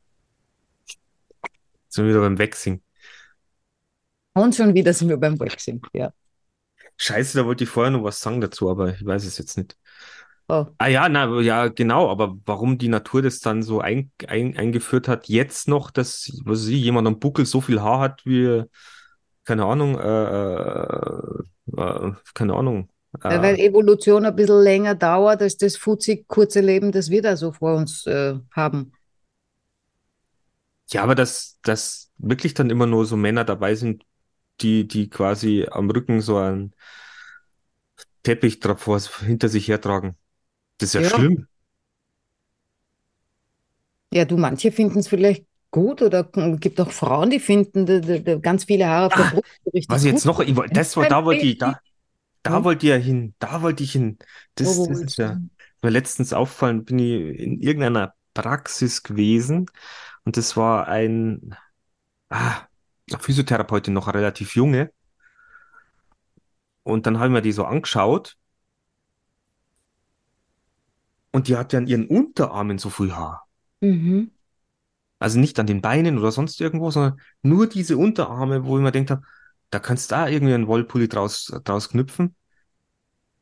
sind 1.90 2.06
wir 2.06 2.12
wieder 2.12 2.22
beim 2.22 2.38
Waxing. 2.40 2.82
Und 4.36 4.54
schon 4.54 4.74
wieder 4.74 4.94
sind 4.94 5.10
wir 5.10 5.18
beim 5.18 5.39
Waxing. 5.39 5.82
Ja. 5.94 6.12
Scheiße, 6.98 7.38
da 7.38 7.46
wollte 7.46 7.63
ich 7.63 7.70
vorher 7.70 7.92
noch 7.92 8.04
was 8.04 8.20
sagen 8.20 8.42
dazu, 8.42 8.70
aber 8.70 8.94
ich 8.94 9.06
weiß 9.06 9.25
es 9.25 9.38
jetzt 9.38 9.58
nicht. 9.58 9.77
Oh. 10.48 10.68
Ah 10.77 10.88
ja, 10.88 11.10
na, 11.10 11.39
ja, 11.39 11.70
genau, 11.70 12.10
aber 12.10 12.38
warum 12.46 12.77
die 12.77 12.89
Natur 12.89 13.22
das 13.22 13.39
dann 13.39 13.63
so 13.63 13.80
ein, 13.80 14.12
ein, 14.27 14.56
eingeführt 14.56 15.08
hat, 15.08 15.27
jetzt 15.27 15.68
noch, 15.68 15.89
dass, 15.89 16.39
was 16.44 16.68
ich, 16.68 16.84
jemand 16.84 17.08
am 17.08 17.20
Buckel 17.20 17.46
so 17.46 17.62
viel 17.62 17.82
Haar 17.82 18.00
hat 18.00 18.25
wie, 18.25 18.63
keine 19.44 19.65
Ahnung, 19.65 19.98
äh, 19.98 21.82
äh, 21.82 22.12
keine 22.34 22.54
Ahnung. 22.54 22.89
Äh, 23.24 23.42
weil 23.42 23.58
Evolution 23.58 24.25
ein 24.25 24.36
bisschen 24.36 24.62
länger 24.62 24.94
dauert 24.94 25.42
als 25.42 25.58
das 25.58 25.77
futzig 25.77 26.27
kurze 26.27 26.60
Leben, 26.60 26.92
das 26.92 27.10
wir 27.10 27.22
da 27.22 27.38
so 27.38 27.54
vor 27.54 27.75
uns 27.75 28.06
äh, 28.06 28.36
haben. 28.51 28.92
ja, 30.92 31.01
aber 31.01 31.15
dass, 31.15 31.58
dass 31.63 32.12
wirklich 32.18 32.54
dann 32.54 32.70
immer 32.70 32.86
nur 32.86 33.06
so 33.06 33.15
Männer 33.18 33.46
dabei 33.46 33.74
sind, 33.75 34.04
die, 34.62 34.88
die 34.88 35.10
quasi 35.10 35.68
am 35.72 35.90
Rücken 35.90 36.22
so 36.22 36.38
einen 36.38 36.74
Teppich 38.24 38.60
drauf 38.60 38.82
vor, 38.82 39.00
hinter 39.22 39.48
sich 39.48 39.68
hertragen. 39.70 40.18
Das 40.79 40.90
ist 40.90 40.94
ja 40.96 41.01
Ja. 41.01 41.06
schlimm. 41.06 41.48
Ja, 44.14 44.25
du, 44.25 44.38
manche 44.38 44.72
finden 44.72 45.00
es 45.00 45.08
vielleicht 45.08 45.46
gut 45.72 46.01
oder 46.01 46.29
es 46.34 46.60
gibt 46.60 46.79
auch 46.79 46.92
Frauen, 46.92 47.29
die 47.29 47.40
finden 47.40 47.86
die, 47.86 48.01
die 48.24 48.42
ganz 48.42 48.66
viele 48.66 48.88
Haare 48.88 49.08
auf 49.08 49.16
der 49.16 49.24
Ah, 49.24 49.25
Brust 49.25 49.46
richtig 49.74 49.90
Was 49.90 50.03
jetzt 50.03 50.25
noch, 50.25 50.40
ich, 50.40 50.56
das 50.74 50.98
war, 50.98 51.06
da 51.06 51.25
wollte 51.25 51.46
ich, 51.46 51.58
da, 51.58 51.79
da 52.44 52.64
Hm? 52.64 52.66
wollte 52.66 52.86
ich 52.88 52.92
ja 52.92 52.98
hin, 52.98 53.36
da 53.40 53.62
wollte 53.62 53.84
ich 53.84 53.94
hin. 53.94 54.20
Das, 54.56 54.84
wo 54.88 54.88
das 54.88 55.03
ist 55.03 55.18
ja, 55.18 55.42
mir 55.84 55.92
letztens 55.92 56.34
auffallen, 56.34 56.86
bin 56.86 57.00
ich 57.00 57.40
in 57.40 57.62
irgendeiner 57.62 58.16
Praxis 58.36 59.03
gewesen 59.03 59.68
und 60.25 60.38
das 60.38 60.58
war 60.58 60.88
ein, 60.88 61.56
ah, 62.29 62.68
Physiotherapeutin, 63.09 63.94
noch 63.94 64.07
eine 64.07 64.20
relativ 64.20 64.55
junge. 64.55 64.91
Und 66.83 67.05
dann 67.05 67.18
habe 67.18 67.27
ich 67.27 67.33
mir 67.33 67.41
die 67.41 67.51
so 67.51 67.65
angeschaut 67.65 68.37
und 71.31 71.48
die 71.48 71.57
hatte 71.57 71.77
an 71.77 71.87
ihren 71.87 72.07
Unterarmen 72.07 72.77
so 72.77 72.89
viel 72.89 73.15
Haar. 73.15 73.48
Mhm. 73.81 74.31
Also 75.20 75.39
nicht 75.39 75.59
an 75.59 75.68
den 75.68 75.81
Beinen 75.81 76.18
oder 76.18 76.31
sonst 76.31 76.59
irgendwo, 76.61 76.91
sondern 76.91 77.20
nur 77.41 77.68
diese 77.68 77.98
Unterarme, 77.98 78.65
wo 78.65 78.77
ich 78.77 78.83
mir 78.83 78.91
gedacht 78.91 79.11
habe, 79.11 79.24
da 79.70 79.79
kannst 79.79 80.11
du 80.11 80.15
da 80.15 80.27
irgendwie 80.27 80.53
einen 80.53 80.68
Wollpulli 80.68 81.07
draus, 81.07 81.51
draus 81.63 81.89
knüpfen. 81.89 82.35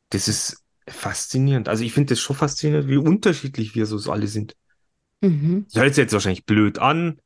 Das 0.09 0.27
ist 0.27 0.63
faszinierend. 0.87 1.69
Also 1.69 1.83
ich 1.83 1.93
finde 1.93 2.13
das 2.13 2.19
schon 2.19 2.35
faszinierend, 2.35 2.87
wie 2.87 2.97
unterschiedlich 2.97 3.75
wir 3.75 3.85
so 3.85 4.11
alle 4.11 4.27
sind. 4.27 4.55
Mhm. 5.21 5.65
Das 5.71 5.81
hört 5.81 5.95
sich 5.95 6.03
jetzt 6.03 6.13
wahrscheinlich 6.13 6.45
blöd 6.45 6.79
an. 6.79 7.19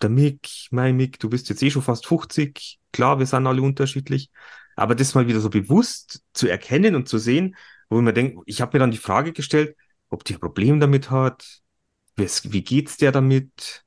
Der 0.00 0.10
Mick, 0.10 0.48
mein 0.70 0.96
Mick, 0.96 1.18
du 1.18 1.28
bist 1.28 1.48
jetzt 1.48 1.62
eh 1.62 1.70
schon 1.70 1.82
fast 1.82 2.06
50. 2.06 2.78
Klar, 2.92 3.18
wir 3.18 3.26
sind 3.26 3.46
alle 3.46 3.62
unterschiedlich. 3.62 4.30
Aber 4.76 4.94
das 4.94 5.14
mal 5.14 5.26
wieder 5.26 5.40
so 5.40 5.50
bewusst 5.50 6.22
zu 6.32 6.46
erkennen 6.46 6.94
und 6.94 7.08
zu 7.08 7.18
sehen, 7.18 7.56
wo 7.90 7.98
ich 7.98 8.04
mir 8.04 8.12
denke, 8.12 8.40
ich 8.46 8.60
habe 8.60 8.76
mir 8.76 8.80
dann 8.80 8.90
die 8.90 8.98
Frage 8.98 9.32
gestellt, 9.32 9.76
ob 10.10 10.24
die 10.24 10.34
ein 10.34 10.40
Problem 10.40 10.78
damit 10.78 11.10
hat. 11.10 11.60
Wie, 12.16 12.62
geht's 12.62 12.96
der 12.96 13.12
damit? 13.12 13.84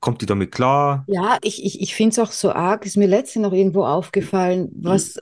Kommt 0.00 0.22
die 0.22 0.26
damit 0.26 0.52
klar? 0.52 1.04
Ja, 1.08 1.38
ich, 1.42 1.64
ich, 1.64 1.80
ich 1.80 1.94
finde 1.94 2.12
es 2.12 2.18
auch 2.18 2.32
so 2.32 2.52
arg, 2.52 2.84
ist 2.84 2.96
mir 2.96 3.06
letztens 3.06 3.42
noch 3.44 3.52
irgendwo 3.52 3.84
aufgefallen, 3.84 4.68
was, 4.74 5.16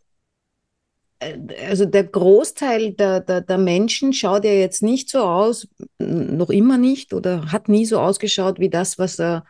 äh, 1.20 1.38
also 1.68 1.84
der 1.84 2.04
Großteil 2.04 2.92
der, 2.92 3.20
der, 3.20 3.40
der 3.42 3.58
Menschen 3.58 4.12
schaut 4.12 4.44
ja 4.44 4.52
jetzt 4.52 4.82
nicht 4.82 5.08
so 5.08 5.20
aus, 5.20 5.68
noch 5.98 6.50
immer 6.50 6.78
nicht 6.78 7.14
oder 7.14 7.52
hat 7.52 7.68
nie 7.68 7.86
so 7.86 8.00
ausgeschaut 8.00 8.58
wie 8.58 8.70
das, 8.70 8.98
was 8.98 9.18
er 9.18 9.44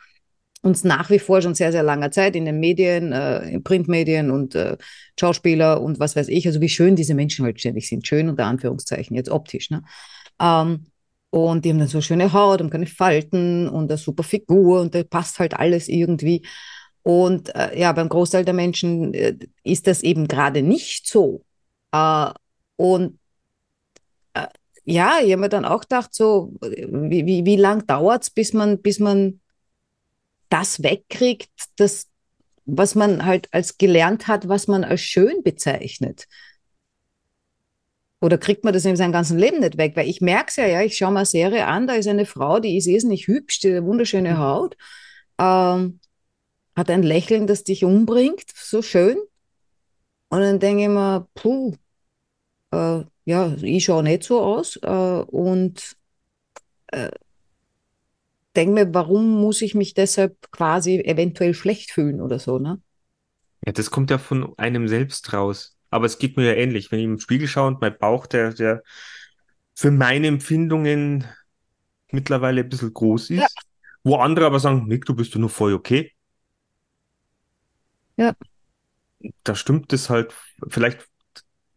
uns 0.62 0.84
nach 0.84 1.10
wie 1.10 1.18
vor 1.18 1.42
schon 1.42 1.54
sehr, 1.54 1.72
sehr 1.72 1.82
langer 1.82 2.10
Zeit 2.10 2.36
in 2.36 2.44
den 2.44 2.60
Medien, 2.60 3.12
äh, 3.12 3.50
in 3.50 3.62
Printmedien 3.62 4.30
und 4.30 4.54
äh, 4.54 4.76
Schauspieler 5.18 5.80
und 5.80 6.00
was 6.00 6.16
weiß 6.16 6.28
ich, 6.28 6.46
also 6.46 6.60
wie 6.60 6.68
schön 6.68 6.96
diese 6.96 7.14
Menschen 7.14 7.44
halt 7.44 7.60
ständig 7.60 7.88
sind, 7.88 8.06
schön 8.06 8.28
unter 8.28 8.46
Anführungszeichen, 8.46 9.16
jetzt 9.16 9.30
optisch, 9.30 9.70
ne? 9.70 9.82
Ähm, 10.40 10.86
und 11.30 11.64
die 11.64 11.70
haben 11.70 11.78
dann 11.78 11.88
so 11.88 12.02
schöne 12.02 12.32
Haut 12.34 12.60
und 12.60 12.70
keine 12.70 12.86
Falten 12.86 13.66
und 13.66 13.90
eine 13.90 13.96
super 13.98 14.22
Figur 14.22 14.82
und 14.82 14.94
da 14.94 15.02
passt 15.02 15.38
halt 15.38 15.54
alles 15.54 15.88
irgendwie. 15.88 16.46
Und 17.02 17.54
äh, 17.54 17.78
ja, 17.78 17.92
beim 17.92 18.08
Großteil 18.10 18.44
der 18.44 18.54
Menschen 18.54 19.14
äh, 19.14 19.36
ist 19.64 19.86
das 19.86 20.02
eben 20.02 20.28
gerade 20.28 20.62
nicht 20.62 21.08
so. 21.08 21.42
Äh, 21.92 22.30
und 22.76 23.18
äh, 24.34 24.46
ja, 24.84 25.18
ich 25.24 25.32
habe 25.32 25.40
mir 25.42 25.48
dann 25.48 25.64
auch 25.64 25.80
gedacht, 25.80 26.14
so, 26.14 26.54
äh, 26.62 26.86
wie, 26.90 27.26
wie, 27.26 27.46
wie 27.46 27.56
lang 27.56 27.86
dauert 27.86 28.24
es, 28.24 28.30
bis 28.30 28.52
man, 28.52 28.82
bis 28.82 28.98
man 28.98 29.40
das 30.52 30.82
wegkriegt, 30.82 31.50
das, 31.76 32.08
was 32.66 32.94
man 32.94 33.24
halt 33.24 33.48
als 33.52 33.78
gelernt 33.78 34.28
hat, 34.28 34.48
was 34.48 34.68
man 34.68 34.84
als 34.84 35.00
schön 35.00 35.42
bezeichnet. 35.42 36.26
Oder 38.20 38.38
kriegt 38.38 38.62
man 38.62 38.74
das 38.74 38.84
in 38.84 38.94
seinem 38.94 39.12
ganzen 39.12 39.38
Leben 39.38 39.60
nicht 39.60 39.78
weg? 39.78 39.96
Weil 39.96 40.08
ich 40.08 40.20
merke 40.20 40.48
es 40.48 40.56
ja, 40.56 40.66
ja, 40.66 40.82
ich 40.82 40.96
schaue 40.96 41.10
mir 41.10 41.20
eine 41.20 41.26
Serie 41.26 41.66
an, 41.66 41.86
da 41.86 41.94
ist 41.94 42.06
eine 42.06 42.26
Frau, 42.26 42.60
die 42.60 42.76
ist 42.76 42.86
irrsinnig 42.86 43.26
hübsch, 43.26 43.60
die 43.60 43.68
hat 43.68 43.78
eine 43.78 43.86
wunderschöne 43.86 44.38
Haut, 44.38 44.76
ähm, 45.38 46.00
hat 46.76 46.90
ein 46.90 47.02
Lächeln, 47.02 47.46
das 47.46 47.64
dich 47.64 47.84
umbringt, 47.84 48.44
so 48.54 48.82
schön. 48.82 49.18
Und 50.28 50.40
dann 50.40 50.60
denke 50.60 50.82
ich 50.84 50.88
mir, 50.88 51.28
puh, 51.34 51.74
äh, 52.72 53.02
ja, 53.24 53.54
ich 53.60 53.84
schaue 53.84 54.02
nicht 54.02 54.24
so 54.24 54.40
aus. 54.40 54.76
Äh, 54.76 54.88
und 54.88 55.96
äh, 56.88 57.10
denke 58.56 58.74
mir, 58.74 58.94
warum 58.94 59.40
muss 59.40 59.62
ich 59.62 59.74
mich 59.74 59.94
deshalb 59.94 60.36
quasi 60.50 61.00
eventuell 61.00 61.54
schlecht 61.54 61.92
fühlen 61.92 62.20
oder 62.20 62.38
so, 62.38 62.58
ne? 62.58 62.80
Ja, 63.64 63.72
das 63.72 63.90
kommt 63.90 64.10
ja 64.10 64.18
von 64.18 64.56
einem 64.58 64.88
selbst 64.88 65.32
raus. 65.32 65.76
Aber 65.90 66.06
es 66.06 66.18
geht 66.18 66.36
mir 66.36 66.46
ja 66.46 66.54
ähnlich. 66.54 66.90
Wenn 66.90 66.98
ich 66.98 67.04
im 67.04 67.18
Spiegel 67.20 67.46
schaue 67.48 67.68
und 67.68 67.80
mein 67.80 67.96
Bauch, 67.98 68.26
der, 68.26 68.52
der 68.52 68.82
für 69.74 69.90
meine 69.90 70.26
Empfindungen 70.26 71.26
mittlerweile 72.10 72.62
ein 72.62 72.68
bisschen 72.68 72.92
groß 72.92 73.30
Ja. 73.30 73.44
ist, 73.44 73.56
wo 74.04 74.16
andere 74.16 74.46
aber 74.46 74.58
sagen, 74.58 74.86
Nick, 74.86 75.04
du 75.04 75.14
bist 75.14 75.34
doch 75.34 75.40
nur 75.40 75.50
voll 75.50 75.74
okay. 75.74 76.12
Ja. 78.16 78.34
Da 79.44 79.54
stimmt 79.54 79.92
es 79.92 80.10
halt, 80.10 80.34
vielleicht, 80.68 81.08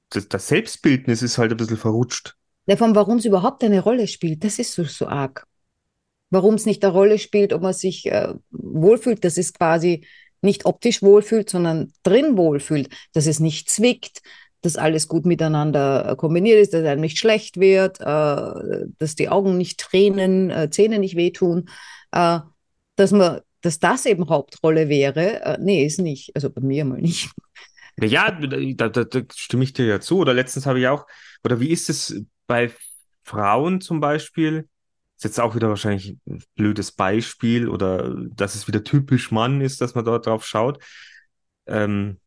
das, 0.09 0.27
das 0.29 0.47
Selbstbildnis 0.47 1.21
ist 1.21 1.37
halt 1.37 1.51
ein 1.51 1.57
bisschen 1.57 1.77
verrutscht. 1.77 2.35
Davon, 2.65 2.95
warum 2.95 3.17
es 3.17 3.25
überhaupt 3.25 3.63
eine 3.63 3.81
Rolle 3.81 4.07
spielt, 4.07 4.43
das 4.43 4.57
ist 4.59 4.73
so, 4.73 4.83
so 4.83 5.07
arg. 5.07 5.45
Warum 6.35 6.55
es 6.55 6.65
nicht 6.65 6.83
eine 6.83 6.91
Rolle 6.91 7.17
spielt, 7.17 7.53
ob 7.53 7.61
man 7.61 7.71
sich 7.71 8.07
äh, 8.07 8.33
wohlfühlt, 8.51 9.23
dass 9.23 9.37
es 9.37 9.53
quasi 9.53 10.05
nicht 10.41 10.65
optisch 10.65 11.01
wohlfühlt, 11.01 11.49
sondern 11.49 11.93
drin 12.03 12.35
wohlfühlt, 12.35 12.89
dass 13.13 13.25
es 13.25 13.39
nicht 13.39 13.69
zwickt, 13.69 14.21
dass 14.59 14.75
alles 14.75 15.07
gut 15.07 15.25
miteinander 15.25 16.11
äh, 16.11 16.15
kombiniert 16.17 16.59
ist, 16.59 16.73
dass 16.73 16.83
einem 16.83 16.99
nicht 16.99 17.17
schlecht 17.17 17.57
wird, 17.57 18.01
äh, 18.01 18.85
dass 18.97 19.15
die 19.15 19.29
Augen 19.29 19.57
nicht 19.57 19.79
tränen, 19.79 20.49
äh, 20.49 20.69
Zähne 20.69 20.99
nicht 20.99 21.15
wehtun, 21.15 21.69
äh, 22.11 22.39
dass 22.97 23.11
man, 23.11 23.39
dass 23.61 23.79
das 23.79 24.05
eben 24.05 24.27
Hauptrolle 24.27 24.89
wäre. 24.89 25.41
Äh, 25.41 25.57
nee, 25.61 25.85
ist 25.85 26.01
nicht. 26.01 26.35
Also 26.35 26.49
bei 26.49 26.61
mir 26.61 26.83
mal 26.83 26.99
nicht. 26.99 27.29
Ja, 28.01 28.29
da, 28.29 28.89
da, 28.89 29.05
da 29.05 29.21
stimme 29.33 29.63
ich 29.63 29.71
dir 29.71 29.85
ja 29.85 30.01
zu. 30.01 30.17
Oder 30.17 30.33
letztens 30.33 30.65
habe 30.65 30.81
ich 30.81 30.87
auch, 30.89 31.05
oder 31.45 31.61
wie 31.61 31.69
ist 31.69 31.89
es 31.89 32.21
bei 32.45 32.69
Frauen 33.23 33.79
zum 33.79 34.01
Beispiel? 34.01 34.67
Jetzt 35.25 35.39
auch 35.39 35.55
wieder 35.55 35.69
wahrscheinlich 35.69 36.17
ein 36.27 36.43
blödes 36.55 36.91
Beispiel 36.91 37.67
oder 37.67 38.13
dass 38.29 38.53
es 38.53 38.67
wieder 38.67 38.83
typisch 38.83 39.31
Mann 39.31 39.59
ist, 39.59 39.81
dass 39.81 39.95
man 39.95 40.05
dort 40.05 40.27
drauf 40.27 40.45
schaut. 40.45 40.83
Ähm, 41.65 42.19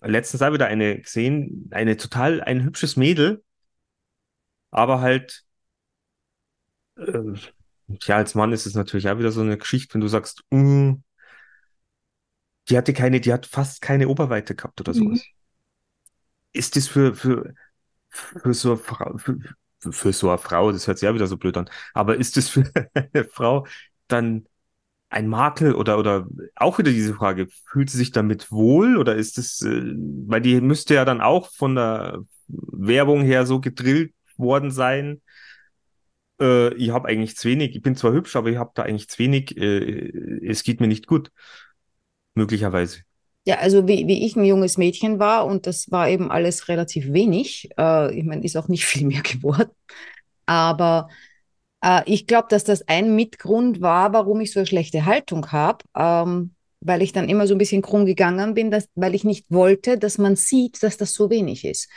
letztens 0.00 0.40
habe 0.40 0.54
ich 0.54 0.60
wieder 0.60 0.68
eine 0.68 0.98
gesehen, 0.98 1.68
eine 1.72 1.98
total, 1.98 2.40
ein 2.40 2.64
hübsches 2.64 2.96
Mädel, 2.96 3.44
aber 4.70 5.02
halt, 5.02 5.44
äh, 6.96 7.34
ja, 8.00 8.16
als 8.16 8.34
Mann 8.34 8.52
ist 8.52 8.64
es 8.64 8.74
natürlich 8.74 9.10
auch 9.10 9.18
wieder 9.18 9.30
so 9.30 9.42
eine 9.42 9.58
Geschichte, 9.58 9.92
wenn 9.92 10.00
du 10.00 10.08
sagst, 10.08 10.42
mm, 10.48 10.94
die 12.70 12.78
hatte 12.78 12.94
keine, 12.94 13.20
die 13.20 13.32
hat 13.34 13.44
fast 13.44 13.82
keine 13.82 14.08
Oberweite 14.08 14.54
gehabt 14.54 14.80
oder 14.80 14.94
sowas. 14.94 15.18
Mhm. 15.18 15.32
Ist 16.52 16.76
das 16.76 16.88
für, 16.88 17.14
für, 17.14 17.54
für 18.08 18.54
so 18.54 18.70
eine 18.70 18.78
Frau, 18.78 19.18
für, 19.18 19.38
für 19.78 20.12
so 20.12 20.28
eine 20.30 20.38
Frau, 20.38 20.72
das 20.72 20.86
hört 20.86 20.98
sich 20.98 21.06
ja 21.06 21.14
wieder 21.14 21.26
so 21.26 21.36
blöd 21.36 21.56
an, 21.56 21.68
aber 21.94 22.16
ist 22.16 22.36
das 22.36 22.48
für 22.48 22.64
eine 22.94 23.24
Frau 23.30 23.66
dann 24.08 24.46
ein 25.08 25.28
Makel 25.28 25.74
oder, 25.74 25.98
oder 25.98 26.26
auch 26.56 26.78
wieder 26.78 26.90
diese 26.90 27.14
Frage, 27.14 27.48
fühlt 27.66 27.90
sie 27.90 27.98
sich 27.98 28.10
damit 28.12 28.50
wohl 28.50 28.96
oder 28.96 29.14
ist 29.16 29.38
es, 29.38 29.62
äh, 29.62 29.82
weil 30.26 30.40
die 30.40 30.60
müsste 30.60 30.94
ja 30.94 31.04
dann 31.04 31.20
auch 31.20 31.50
von 31.52 31.74
der 31.76 32.20
Werbung 32.48 33.22
her 33.22 33.46
so 33.46 33.60
gedrillt 33.60 34.12
worden 34.36 34.70
sein. 34.70 35.22
Äh, 36.40 36.74
ich 36.74 36.90
habe 36.90 37.08
eigentlich 37.08 37.36
zu 37.36 37.48
wenig, 37.48 37.74
ich 37.76 37.82
bin 37.82 37.96
zwar 37.96 38.12
hübsch, 38.12 38.36
aber 38.36 38.50
ich 38.50 38.56
habe 38.56 38.72
da 38.74 38.82
eigentlich 38.82 39.08
zu 39.08 39.18
wenig, 39.18 39.56
äh, 39.56 40.46
es 40.46 40.62
geht 40.62 40.80
mir 40.80 40.88
nicht 40.88 41.06
gut. 41.06 41.30
Möglicherweise. 42.34 43.00
Ja, 43.46 43.58
also 43.58 43.86
wie, 43.86 44.08
wie 44.08 44.26
ich 44.26 44.34
ein 44.36 44.44
junges 44.44 44.76
Mädchen 44.76 45.18
war 45.20 45.46
und 45.46 45.66
das 45.66 45.90
war 45.92 46.08
eben 46.08 46.30
alles 46.32 46.68
relativ 46.68 47.12
wenig. 47.12 47.70
Äh, 47.78 48.18
ich 48.18 48.24
meine, 48.24 48.44
ist 48.44 48.56
auch 48.56 48.68
nicht 48.68 48.84
viel 48.84 49.06
mehr 49.06 49.22
geworden. 49.22 49.70
Aber 50.46 51.08
äh, 51.84 52.02
ich 52.06 52.26
glaube, 52.26 52.48
dass 52.50 52.64
das 52.64 52.88
ein 52.88 53.16
Mitgrund 53.16 53.80
war, 53.80 54.12
warum 54.12 54.40
ich 54.40 54.52
so 54.52 54.60
eine 54.60 54.66
schlechte 54.66 55.06
Haltung 55.06 55.52
habe, 55.52 55.84
ähm, 55.96 56.54
weil 56.80 57.02
ich 57.02 57.12
dann 57.12 57.28
immer 57.28 57.46
so 57.46 57.54
ein 57.54 57.58
bisschen 57.58 57.82
krumm 57.82 58.06
gegangen 58.06 58.54
bin, 58.54 58.70
dass, 58.70 58.88
weil 58.96 59.14
ich 59.14 59.24
nicht 59.24 59.46
wollte, 59.50 59.98
dass 59.98 60.18
man 60.18 60.36
sieht, 60.36 60.82
dass 60.82 60.96
das 60.96 61.14
so 61.14 61.30
wenig 61.30 61.64
ist. 61.64 61.88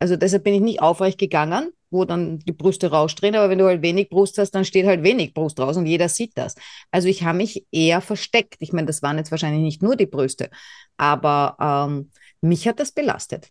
Also 0.00 0.16
deshalb 0.16 0.44
bin 0.44 0.54
ich 0.54 0.60
nicht 0.62 0.82
aufrecht 0.82 1.18
gegangen, 1.18 1.70
wo 1.90 2.04
dann 2.04 2.38
die 2.40 2.52
Brüste 2.52 2.90
rausdrehen, 2.90 3.34
aber 3.36 3.50
wenn 3.50 3.58
du 3.58 3.66
halt 3.66 3.82
wenig 3.82 4.08
Brust 4.08 4.38
hast, 4.38 4.52
dann 4.52 4.64
steht 4.64 4.86
halt 4.86 5.02
wenig 5.02 5.34
Brust 5.34 5.58
raus 5.60 5.76
und 5.76 5.86
jeder 5.86 6.08
sieht 6.08 6.32
das. 6.36 6.54
Also 6.90 7.08
ich 7.08 7.22
habe 7.22 7.38
mich 7.38 7.66
eher 7.70 8.00
versteckt. 8.00 8.56
Ich 8.60 8.72
meine, 8.72 8.86
das 8.86 9.02
waren 9.02 9.18
jetzt 9.18 9.30
wahrscheinlich 9.30 9.62
nicht 9.62 9.82
nur 9.82 9.96
die 9.96 10.06
Brüste, 10.06 10.50
aber 10.96 11.56
ähm, 11.88 12.10
mich 12.40 12.66
hat 12.68 12.80
das 12.80 12.92
belastet. 12.92 13.50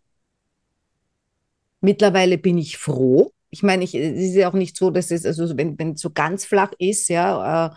Mittlerweile 1.81 2.37
bin 2.37 2.57
ich 2.57 2.77
froh, 2.77 3.31
ich 3.55 3.63
meine, 3.63 3.85
ich, 3.85 3.95
es 3.95 4.19
ist 4.19 4.35
ja 4.35 4.49
auch 4.49 4.53
nicht 4.53 4.75
so, 4.75 4.89
dass 4.89 5.11
es, 5.11 5.25
also 5.25 5.55
wenn, 5.57 5.79
wenn 5.79 5.93
es 5.93 6.01
so 6.01 6.09
ganz 6.09 6.45
flach 6.45 6.71
ist, 6.77 7.07
ja, 7.07 7.73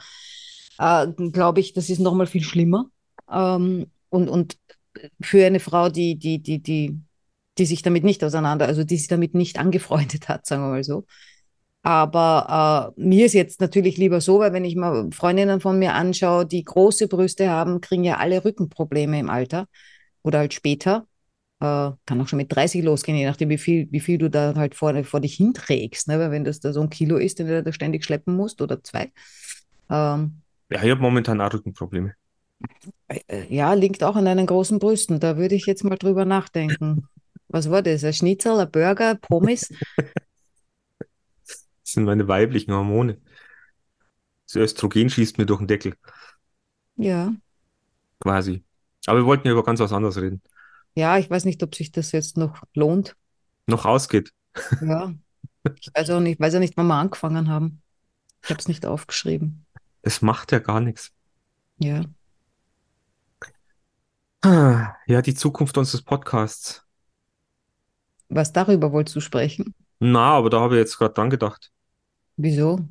äh, 0.79 1.05
äh, 1.07 1.31
glaube 1.31 1.61
ich, 1.61 1.73
das 1.73 1.89
ist 1.89 2.01
nochmal 2.01 2.27
viel 2.27 2.43
schlimmer. 2.43 2.87
Ähm, 3.31 3.87
und, 4.09 4.29
und 4.29 4.59
für 5.21 5.47
eine 5.47 5.61
Frau, 5.61 5.89
die, 5.89 6.17
die, 6.19 6.43
die, 6.43 6.61
die, 6.61 6.99
die 7.59 7.67
sich 7.67 7.83
damit 7.83 8.05
nicht 8.05 8.23
auseinander, 8.25 8.67
also 8.67 8.85
die 8.85 8.97
sich 8.97 9.09
damit 9.09 9.35
nicht 9.35 9.59
angefreundet 9.59 10.29
hat, 10.29 10.47
sagen 10.47 10.63
wir 10.63 10.71
mal 10.71 10.85
so. 10.85 11.05
Aber 11.83 12.95
äh, 12.97 13.01
mir 13.01 13.27
ist 13.27 13.35
jetzt 13.35 13.61
natürlich 13.61 13.97
lieber 13.97 14.21
so, 14.21 14.41
weil 14.41 14.53
wenn 14.53 14.65
ich 14.65 14.77
mal 14.77 15.11
Freundinnen 15.13 15.61
von 15.61 15.79
mir 15.79 15.95
anschaue, 15.95 16.45
die 16.45 16.65
große 16.65 17.09
Brüste 17.09 17.49
haben, 17.51 17.81
kriegen 17.81 18.05
ja 18.05 18.17
alle 18.17 18.45
Rückenprobleme 18.45 19.19
im 19.19 19.31
Alter 19.31 19.69
oder 20.23 20.41
halt 20.41 20.55
später. 20.55 21.07
Äh, 21.61 21.91
kann 22.07 22.21
auch 22.21 22.29
schon 22.29 22.37
mit 22.37 22.55
30 22.55 22.85
losgehen, 22.85 23.17
je 23.17 23.27
nachdem, 23.27 23.49
wie 23.49 23.59
viel, 23.59 23.89
wie 23.91 24.01
viel 24.01 24.19
du 24.19 24.29
da 24.29 24.55
halt 24.55 24.75
vor, 24.75 25.03
vor 25.05 25.21
dich 25.21 25.35
hinträgst. 25.35 26.09
Ne? 26.09 26.19
Weil 26.19 26.31
wenn 26.31 26.45
das 26.45 26.61
da 26.61 26.73
so 26.73 26.81
ein 26.81 26.91
Kilo 26.91 27.17
ist, 27.17 27.39
den 27.39 27.47
du 27.47 27.63
da 27.63 27.73
ständig 27.73 28.05
schleppen 28.05 28.37
musst 28.37 28.61
oder 28.61 28.83
zwei. 28.83 29.13
Ähm, 29.89 30.43
ja, 30.71 30.83
ich 30.83 30.91
habe 30.91 31.01
momentan 31.01 31.41
auch 31.41 31.53
Rückenprobleme. 31.53 32.15
Äh, 33.09 33.47
ja, 33.49 33.73
liegt 33.73 34.05
auch 34.05 34.17
an 34.17 34.25
deinen 34.25 34.47
großen 34.47 34.79
Brüsten. 34.79 35.21
Da 35.21 35.37
würde 35.37 35.55
ich 35.55 35.67
jetzt 35.67 35.85
mal 35.85 35.97
drüber 35.97 36.25
nachdenken. 36.25 37.09
Was 37.49 37.71
war 37.71 37.83
das? 37.83 38.05
Ein 38.05 38.13
Schnitzel, 38.13 38.59
ein 38.61 38.71
Burger, 38.71 39.15
Pommes? 39.15 39.73
das 41.39 41.67
sind 41.83 42.05
meine 42.05 42.29
weiblichen 42.29 42.73
Hormone. 42.73 43.21
Das 44.47 44.57
Östrogen 44.57 45.11
schießt 45.11 45.39
mir 45.39 45.47
durch 45.47 45.59
den 45.59 45.69
Deckel. 45.69 45.95
Ja. 46.97 47.33
Quasi. 48.21 48.65
Aber 49.07 49.21
wir 49.21 49.27
wollten 49.27 49.47
ja 49.47 49.53
über 49.53 49.65
ganz 49.65 49.81
was 49.81 49.93
anderes 49.93 50.17
reden 50.17 50.43
ja, 50.99 51.17
ich 51.17 51.31
weiß 51.31 51.45
nicht, 51.45 51.63
ob 51.63 51.75
sich 51.75 51.93
das 51.93 52.11
jetzt 52.13 52.37
noch 52.37 52.63
lohnt. 52.75 53.17
Noch 53.67 53.87
ausgeht. 53.87 54.33
Ja. 54.81 55.15
Ich 55.81 55.91
weiß 55.95 56.11
auch 56.11 56.21
nicht, 56.21 56.41
weiß 56.41 56.55
ja 56.55 56.61
nicht, 56.61 56.77
wann 56.77 56.87
wir 56.87 56.95
angefangen 56.95 57.49
haben. 57.49 57.83
Ich 58.43 58.51
habe 58.51 58.59
es 58.59 58.69
nicht 58.69 58.85
aufgeschrieben. 58.85 59.65
Es 60.03 60.23
macht 60.23 60.51
ja 60.51 60.59
gar 60.59 60.81
nichts. 60.81 61.13
Ja. 61.79 62.03
Ja, 64.45 65.23
die 65.23 65.35
Zukunft 65.35 65.77
unseres 65.79 66.03
Podcasts. 66.03 66.85
Was 68.31 68.53
darüber 68.53 68.93
wolltest 68.93 69.17
du 69.17 69.21
sprechen? 69.21 69.75
Na, 70.01 70.33
aber 70.37 70.51
da 70.51 70.61
habe 70.61 70.75
ich 70.75 70.81
jetzt 70.81 70.99
gerade 70.99 71.15
dran 71.15 71.31
gedacht. 71.31 71.71
Wieso? 72.37 72.89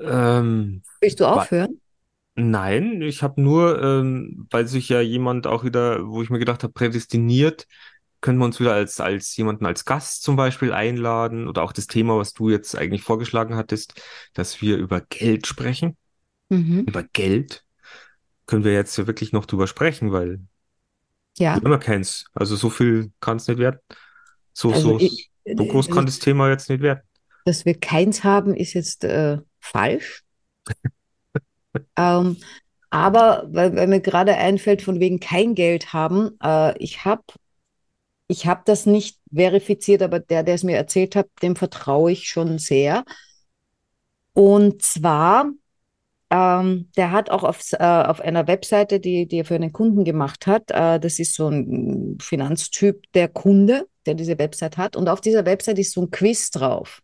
Ähm, 0.00 0.82
Willst 1.00 1.20
du 1.20 1.26
aufhören? 1.26 1.80
Nein, 2.36 3.00
ich 3.02 3.22
habe 3.22 3.40
nur, 3.40 3.80
ähm, 3.80 4.46
weil 4.50 4.66
sich 4.66 4.88
ja 4.88 5.00
jemand 5.00 5.46
auch 5.46 5.62
wieder, 5.64 6.06
wo 6.08 6.20
ich 6.22 6.30
mir 6.30 6.40
gedacht 6.40 6.64
habe, 6.64 6.72
prädestiniert, 6.72 7.66
können 8.20 8.38
wir 8.38 8.44
uns 8.46 8.58
wieder 8.58 8.72
als, 8.72 9.00
als 9.00 9.36
jemanden 9.36 9.66
als 9.66 9.84
Gast 9.84 10.22
zum 10.24 10.34
Beispiel 10.34 10.72
einladen 10.72 11.46
oder 11.46 11.62
auch 11.62 11.72
das 11.72 11.86
Thema, 11.86 12.16
was 12.18 12.32
du 12.32 12.50
jetzt 12.50 12.76
eigentlich 12.76 13.02
vorgeschlagen 13.02 13.54
hattest, 13.54 14.02
dass 14.32 14.60
wir 14.62 14.78
über 14.78 15.00
Geld 15.02 15.46
sprechen. 15.46 15.96
Mhm. 16.50 16.84
Über 16.88 17.04
Geld 17.04 17.64
können 18.46 18.64
wir 18.64 18.72
jetzt 18.74 18.96
ja 18.98 19.06
wirklich 19.06 19.32
noch 19.32 19.46
drüber 19.46 19.66
sprechen, 19.66 20.12
weil 20.12 20.40
Ja. 21.38 21.56
wir 21.56 21.62
haben 21.62 21.70
ja 21.72 21.78
keins. 21.78 22.26
Also 22.34 22.56
so 22.56 22.70
viel 22.70 23.12
kann 23.20 23.36
es 23.36 23.46
nicht 23.48 23.58
werden. 23.58 23.78
So, 24.54 24.72
Also 24.72 24.90
so, 24.92 24.98
ich, 24.98 25.30
so 25.44 25.66
groß 25.66 25.90
kann 25.90 26.06
das 26.06 26.18
Thema 26.18 26.48
jetzt 26.50 26.70
nicht 26.70 26.80
werden. 26.80 27.02
dass 27.44 27.64
wir 27.64 27.78
keins 27.78 28.24
haben, 28.24 28.54
ist 28.54 28.72
jetzt 28.74 29.04
äh, 29.04 29.38
falsch. 29.60 30.22
Ähm, 31.96 32.36
aber 32.90 33.44
weil, 33.50 33.74
weil 33.76 33.88
mir 33.88 34.00
gerade 34.00 34.34
einfällt, 34.36 34.82
von 34.82 35.00
wegen 35.00 35.18
kein 35.20 35.54
Geld 35.54 35.92
haben, 35.92 36.38
äh, 36.42 36.76
ich 36.78 37.04
habe 37.04 37.22
ich 38.26 38.46
hab 38.46 38.64
das 38.64 38.86
nicht 38.86 39.18
verifiziert, 39.32 40.02
aber 40.02 40.18
der, 40.20 40.42
der 40.42 40.54
es 40.54 40.62
mir 40.64 40.76
erzählt 40.76 41.14
hat, 41.16 41.28
dem 41.42 41.56
vertraue 41.56 42.12
ich 42.12 42.28
schon 42.28 42.58
sehr. 42.58 43.04
Und 44.32 44.82
zwar, 44.82 45.50
ähm, 46.30 46.90
der 46.96 47.12
hat 47.12 47.30
auch 47.30 47.44
auf, 47.44 47.60
äh, 47.72 47.76
auf 47.84 48.20
einer 48.20 48.46
Webseite, 48.48 49.00
die, 49.00 49.26
die 49.28 49.38
er 49.40 49.44
für 49.44 49.54
einen 49.56 49.72
Kunden 49.72 50.04
gemacht 50.04 50.46
hat, 50.46 50.70
äh, 50.70 50.98
das 51.00 51.18
ist 51.18 51.34
so 51.34 51.48
ein 51.48 52.18
Finanztyp, 52.20 53.04
der 53.14 53.28
Kunde, 53.28 53.86
der 54.06 54.14
diese 54.14 54.38
Website 54.38 54.76
hat. 54.76 54.96
Und 54.96 55.08
auf 55.08 55.20
dieser 55.20 55.44
Website 55.46 55.78
ist 55.78 55.92
so 55.92 56.02
ein 56.02 56.10
Quiz 56.10 56.50
drauf. 56.50 57.02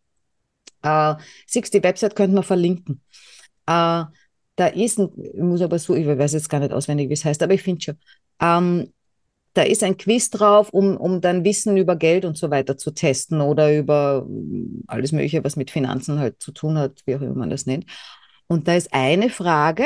Äh, 0.83 1.15
siehst, 1.47 1.75
die 1.75 1.83
Website 1.83 2.17
könnte 2.17 2.35
man 2.35 2.45
verlinken. 2.45 3.03
Äh, 3.67 4.05
da 4.57 4.67
ist 4.75 4.99
ein, 4.99 5.11
ich 5.17 5.41
muss 5.41 5.63
aber 5.63 5.79
so, 5.79 5.95
ich 5.95 6.07
weiß 6.07 6.33
jetzt 6.33 6.49
gar 6.51 6.61
nicht 6.61 6.73
auswendig, 6.73 7.09
wie 7.09 7.15
es 7.15 7.25
heißt, 7.25 7.43
aber 7.43 7.55
ich 7.55 7.63
finde 7.63 7.83
schon, 7.83 7.99
ähm, 8.41 8.93
da 9.55 9.63
ist 9.63 9.83
ein 9.83 9.97
Quiz 9.97 10.31
drauf, 10.31 10.71
um, 10.71 10.97
um 10.97 11.21
dann 11.21 11.45
Wissen 11.45 11.77
über 11.77 11.97
Geld 11.97 12.25
und 12.25 12.37
so 12.37 12.51
weiter 12.51 12.77
zu 12.77 12.93
testen 12.93 13.41
oder 13.41 13.77
über 13.77 14.27
alles 14.87 15.13
Mögliche, 15.13 15.43
was 15.43 15.57
mit 15.57 15.71
Finanzen 15.71 16.19
halt 16.21 16.41
zu 16.41 16.53
tun 16.53 16.79
hat, 16.79 17.03
wie 17.07 17.17
auch 17.17 17.21
immer 17.21 17.35
man 17.35 17.51
das 17.51 17.67
nennt. 17.67 17.85
Und 18.47 18.69
da 18.69 18.75
ist 18.75 18.93
eine 18.93 19.29
Frage, 19.31 19.85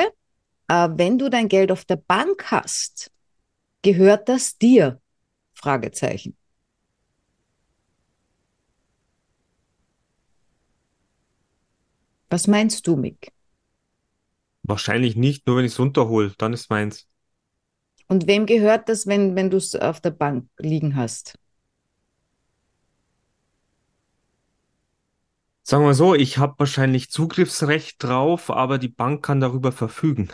äh, 0.68 0.88
wenn 0.92 1.18
du 1.18 1.30
dein 1.30 1.48
Geld 1.48 1.72
auf 1.72 1.84
der 1.84 1.96
Bank 1.96 2.50
hast, 2.50 3.10
gehört 3.82 4.28
das 4.28 4.58
dir? 4.58 5.00
Fragezeichen. 5.54 6.36
Was 12.34 12.48
meinst 12.48 12.88
du, 12.88 12.96
Mick? 12.96 13.30
Wahrscheinlich 14.64 15.14
nicht, 15.14 15.46
nur 15.46 15.56
wenn 15.56 15.64
ich 15.64 15.70
es 15.70 15.78
runterhole, 15.78 16.32
dann 16.36 16.52
ist 16.52 16.68
meins. 16.68 17.06
Und 18.08 18.26
wem 18.26 18.44
gehört 18.44 18.88
das, 18.88 19.06
wenn, 19.06 19.36
wenn 19.36 19.50
du 19.50 19.56
es 19.58 19.76
auf 19.76 20.00
der 20.00 20.10
Bank 20.10 20.48
liegen 20.58 20.96
hast? 20.96 21.38
Sagen 25.62 25.84
wir 25.84 25.94
so, 25.94 26.16
ich 26.16 26.38
habe 26.38 26.54
wahrscheinlich 26.58 27.08
Zugriffsrecht 27.08 28.02
drauf, 28.02 28.50
aber 28.50 28.78
die 28.78 28.88
Bank 28.88 29.24
kann 29.24 29.38
darüber 29.38 29.70
verfügen. 29.70 30.28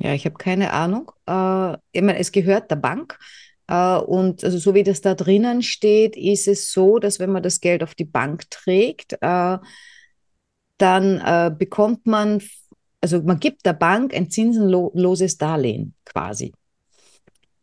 Ja, 0.00 0.12
ich 0.12 0.24
habe 0.24 0.38
keine 0.38 0.72
Ahnung. 0.72 1.12
Äh, 1.26 1.74
ich 1.92 2.02
meine, 2.02 2.18
es 2.18 2.32
gehört 2.32 2.68
der 2.72 2.76
Bank. 2.76 3.16
Äh, 3.68 3.98
und 3.98 4.44
also 4.44 4.58
so 4.58 4.74
wie 4.74 4.82
das 4.82 5.00
da 5.00 5.14
drinnen 5.14 5.62
steht, 5.62 6.16
ist 6.16 6.48
es 6.48 6.72
so, 6.72 6.98
dass 6.98 7.18
wenn 7.18 7.30
man 7.30 7.42
das 7.42 7.60
Geld 7.60 7.82
auf 7.82 7.94
die 7.94 8.04
Bank 8.04 8.50
trägt, 8.50 9.14
äh, 9.20 9.58
dann 10.78 11.20
äh, 11.20 11.50
bekommt 11.56 12.06
man, 12.06 12.42
also 13.00 13.22
man 13.22 13.40
gibt 13.40 13.64
der 13.66 13.72
Bank 13.72 14.14
ein 14.14 14.30
zinsenloses 14.30 15.38
Darlehen 15.38 15.94
quasi. 16.04 16.52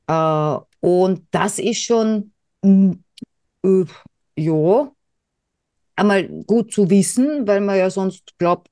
Und 0.06 1.28
das 1.32 1.60
ist 1.60 1.82
schon, 1.82 2.34
ja, 4.36 4.92
einmal 5.96 6.28
gut 6.46 6.74
zu 6.74 6.90
wissen, 6.90 7.48
weil 7.48 7.62
man 7.62 7.78
ja 7.78 7.90
sonst 7.90 8.38
glaubt, 8.38 8.70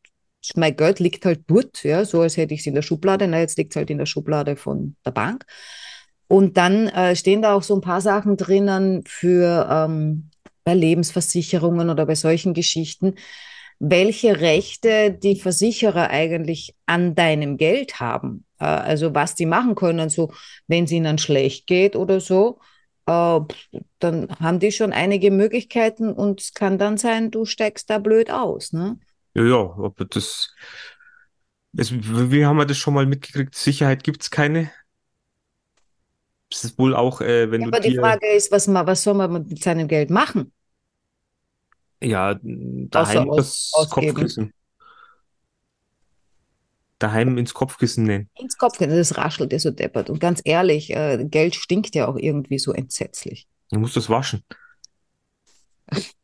mein 0.56 0.76
Geld 0.76 1.00
liegt 1.00 1.26
halt 1.26 1.44
dort, 1.48 1.84
ja, 1.84 2.04
so 2.04 2.22
als 2.22 2.36
hätte 2.36 2.54
ich 2.54 2.62
es 2.62 2.66
in 2.66 2.76
der 2.76 2.82
Schublade. 2.82 3.28
Na, 3.28 3.40
jetzt 3.40 3.58
liegt 3.58 3.72
es 3.72 3.76
halt 3.76 3.90
in 3.90 3.98
der 3.98 4.08
Schublade 4.08 4.56
von 4.56 4.96
der 5.06 5.12
Bank. 5.12 5.46
Und 6.32 6.56
dann 6.56 6.88
äh, 6.88 7.14
stehen 7.18 7.42
da 7.42 7.54
auch 7.54 7.62
so 7.62 7.76
ein 7.76 7.82
paar 7.82 8.00
Sachen 8.00 8.38
drinnen 8.38 9.04
für 9.06 9.68
ähm, 9.70 10.30
bei 10.64 10.74
Lebensversicherungen 10.74 11.90
oder 11.90 12.06
bei 12.06 12.16
solchen 12.16 12.54
Geschichten, 12.54 13.16
welche 13.80 14.40
Rechte 14.40 15.12
die 15.12 15.36
Versicherer 15.36 16.10
eigentlich 16.10 16.74
an 16.86 17.16
deinem 17.16 17.58
Geld 17.58 18.00
haben. 18.00 18.46
Äh, 18.60 18.64
also 18.64 19.14
was 19.14 19.36
die 19.36 19.46
machen 19.46 19.76
können, 19.76 20.08
so 20.08 20.32
wenn 20.68 20.86
es 20.86 20.94
ihnen 20.94 21.18
schlecht 21.18 21.68
geht 21.68 21.98
oder 21.98 22.22
so, 22.22 22.60
äh, 23.08 23.42
dann 24.00 24.30
haben 24.40 24.60
die 24.60 24.72
schon 24.72 24.94
einige 24.94 25.32
Möglichkeiten 25.32 26.14
und 26.14 26.40
es 26.40 26.54
kann 26.54 26.78
dann 26.78 26.96
sein, 26.96 27.30
du 27.32 27.44
steigst 27.44 27.90
da 27.90 27.98
blöd 27.98 28.32
aus. 28.32 28.72
Ne? 28.72 28.98
Ja, 29.34 29.44
ja, 29.44 29.58
aber 29.58 30.06
das, 30.06 30.56
es, 31.76 31.92
wie 31.92 32.46
haben 32.46 32.56
wir 32.56 32.66
das 32.66 32.78
schon 32.78 32.94
mal 32.94 33.06
mitgekriegt? 33.06 33.54
Sicherheit 33.54 34.06
gibt 34.06 34.22
es 34.22 34.32
keine. 34.32 34.72
Das 36.52 36.64
ist 36.66 36.78
wohl 36.78 36.96
auch, 36.96 37.22
äh, 37.22 37.50
wenn 37.52 37.62
Ja, 37.62 37.66
du 37.66 37.72
aber 37.72 37.80
die 37.80 37.92
Frage 37.94 38.28
ist, 38.34 38.52
was, 38.52 38.68
was 38.68 39.04
soll 39.04 39.14
man 39.16 39.32
mit 39.48 39.64
seinem 39.64 39.88
Geld 39.88 40.10
machen, 40.10 40.52
ja, 42.02 42.36
daheim 42.44 43.30
aus, 43.30 43.48
das? 43.72 43.90
Kopfkissen, 43.90 44.54
daheim 47.00 47.38
ins 47.38 47.54
Kopfkissen 47.54 48.06
nähen. 48.06 48.30
Ins 48.36 48.58
Kopf, 48.58 48.78
das 48.78 49.18
raschelt 49.18 49.54
ja 49.54 49.60
so 49.60 49.72
deppert. 49.72 50.10
Und 50.10 50.20
ganz 50.20 50.42
ehrlich, 50.44 50.90
äh, 50.94 51.24
Geld 51.30 51.56
stinkt 51.56 51.96
ja 51.96 52.08
auch 52.10 52.18
irgendwie 52.18 52.60
so 52.60 52.74
entsetzlich. 52.74 53.48
Du 53.72 53.80
musst 53.80 53.96
das 53.96 54.10
waschen. 54.10 54.44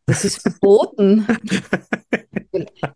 Das 0.05 0.23
ist 0.23 0.41
verboten. 0.41 1.27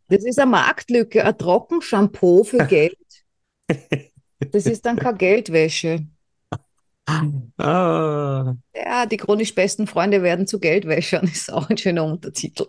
Das 0.09 0.23
ist 0.23 0.39
eine 0.39 0.51
Marktlücke, 0.51 1.23
ein 1.25 1.37
Trockenshampoo 1.37 2.43
für 2.43 2.63
Geld. 2.65 2.97
Das 4.51 4.67
ist 4.67 4.85
dann 4.85 4.97
keine 4.99 5.17
Geldwäsche. 5.17 6.05
Ah, 7.57 8.55
Ja, 8.75 9.05
die 9.05 9.17
chronisch 9.17 9.53
besten 9.55 9.87
Freunde 9.87 10.23
werden 10.23 10.47
zu 10.47 10.59
Geldwäschern, 10.59 11.25
ist 11.25 11.51
auch 11.51 11.69
ein 11.69 11.77
schöner 11.77 12.05
Untertitel. 12.05 12.65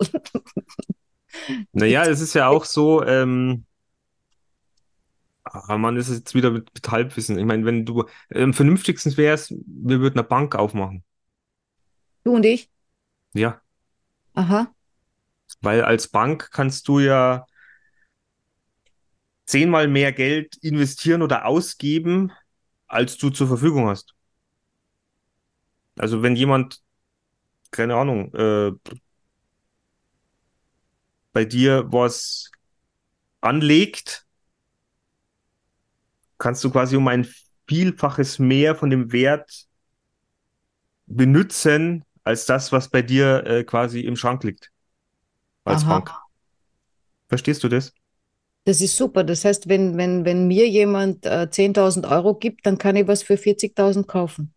naja, 1.73 2.05
es 2.05 2.21
ist 2.21 2.33
ja 2.35 2.47
auch 2.47 2.65
so, 2.65 3.03
ähm, 3.03 3.65
ah, 5.43 5.77
man 5.77 5.97
ist 5.97 6.09
jetzt 6.09 6.35
wieder 6.35 6.51
mit, 6.51 6.69
mit 6.73 6.89
Halbwissen. 6.89 7.37
Ich 7.37 7.45
meine, 7.45 7.65
wenn 7.65 7.85
du, 7.85 8.05
am 8.33 8.53
vernünftigsten 8.53 9.15
wäre 9.17 9.35
es, 9.35 9.51
wir 9.51 9.99
würden 9.99 10.19
eine 10.19 10.27
Bank 10.27 10.55
aufmachen. 10.55 11.03
Du 12.23 12.35
und 12.35 12.45
ich? 12.45 12.69
Ja, 13.33 13.61
Aha. 14.35 14.73
weil 15.61 15.81
als 15.83 16.07
Bank 16.09 16.49
kannst 16.51 16.87
du 16.87 16.99
ja 16.99 17.45
zehnmal 19.45 19.87
mehr 19.87 20.11
Geld 20.11 20.57
investieren 20.57 21.21
oder 21.21 21.45
ausgeben, 21.45 22.31
als 22.87 23.17
du 23.17 23.29
zur 23.29 23.47
Verfügung 23.47 23.87
hast. 23.87 24.13
Also 25.97 26.23
wenn 26.23 26.35
jemand, 26.35 26.81
keine 27.71 27.95
Ahnung, 27.95 28.33
äh, 28.33 28.71
bei 31.31 31.45
dir 31.45 31.91
was 31.91 32.51
anlegt, 33.41 34.25
kannst 36.37 36.63
du 36.63 36.71
quasi 36.71 36.95
um 36.95 37.07
ein 37.07 37.27
Vielfaches 37.67 38.39
mehr 38.39 38.75
von 38.75 38.89
dem 38.89 39.11
Wert 39.11 39.67
benutzen, 41.05 42.03
als 42.23 42.45
das, 42.45 42.71
was 42.71 42.89
bei 42.89 43.01
dir 43.01 43.45
äh, 43.45 43.63
quasi 43.63 44.01
im 44.01 44.15
Schrank 44.15 44.43
liegt, 44.43 44.71
als 45.63 45.83
Aha. 45.83 45.99
Bank. 45.99 46.11
Verstehst 47.29 47.63
du 47.63 47.69
das? 47.69 47.93
Das 48.65 48.79
ist 48.79 48.95
super. 48.95 49.23
Das 49.23 49.43
heißt, 49.43 49.67
wenn, 49.67 49.97
wenn, 49.97 50.23
wenn 50.25 50.47
mir 50.47 50.69
jemand 50.69 51.25
äh, 51.25 51.47
10.000 51.49 52.09
Euro 52.09 52.35
gibt, 52.35 52.65
dann 52.65 52.77
kann 52.77 52.95
ich 52.95 53.07
was 53.07 53.23
für 53.23 53.37
40.000 53.37 54.07
kaufen. 54.07 54.52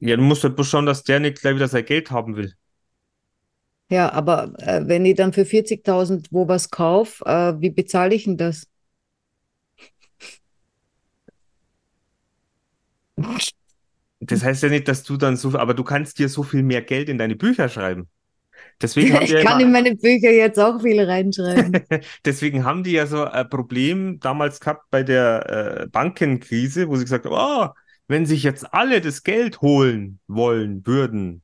Ja, 0.00 0.16
du 0.16 0.22
musst 0.22 0.42
halt 0.44 0.56
bloß 0.56 0.68
schauen, 0.68 0.86
dass 0.86 1.02
der 1.04 1.20
nicht 1.20 1.40
gleich 1.40 1.54
wieder 1.54 1.68
sein 1.68 1.84
Geld 1.84 2.10
haben 2.10 2.36
will. 2.36 2.54
Ja, 3.88 4.12
aber 4.12 4.52
äh, 4.58 4.82
wenn 4.86 5.04
ich 5.04 5.14
dann 5.14 5.32
für 5.32 5.44
40.000 5.44 6.28
wo 6.32 6.48
was 6.48 6.70
kaufe, 6.70 7.24
äh, 7.24 7.60
wie 7.60 7.70
bezahle 7.70 8.14
ich 8.14 8.24
denn 8.24 8.36
das? 8.36 8.66
Das 14.20 14.42
heißt 14.42 14.62
ja 14.62 14.68
nicht, 14.68 14.88
dass 14.88 15.04
du 15.04 15.16
dann 15.16 15.36
so, 15.36 15.56
aber 15.56 15.74
du 15.74 15.84
kannst 15.84 16.18
dir 16.18 16.28
so 16.28 16.42
viel 16.42 16.62
mehr 16.62 16.82
Geld 16.82 17.08
in 17.08 17.18
deine 17.18 17.36
Bücher 17.36 17.68
schreiben. 17.68 18.08
Deswegen 18.80 19.14
haben 19.14 19.22
Ich 19.24 19.30
ja 19.30 19.42
kann 19.42 19.60
immer, 19.60 19.62
in 19.62 19.72
meine 19.72 19.96
Bücher 19.96 20.30
jetzt 20.30 20.58
auch 20.58 20.80
viel 20.80 21.00
reinschreiben. 21.00 21.86
deswegen 22.24 22.64
haben 22.64 22.82
die 22.82 22.92
ja 22.92 23.06
so 23.06 23.24
ein 23.24 23.48
Problem 23.48 24.18
damals 24.20 24.60
gehabt 24.60 24.84
bei 24.90 25.02
der 25.02 25.82
äh, 25.82 25.86
Bankenkrise, 25.88 26.88
wo 26.88 26.96
sie 26.96 27.04
gesagt 27.04 27.26
haben, 27.26 27.34
oh, 27.34 27.74
wenn 28.08 28.26
sich 28.26 28.42
jetzt 28.42 28.72
alle 28.72 29.00
das 29.00 29.22
Geld 29.22 29.60
holen 29.60 30.20
wollen 30.26 30.86
würden, 30.86 31.42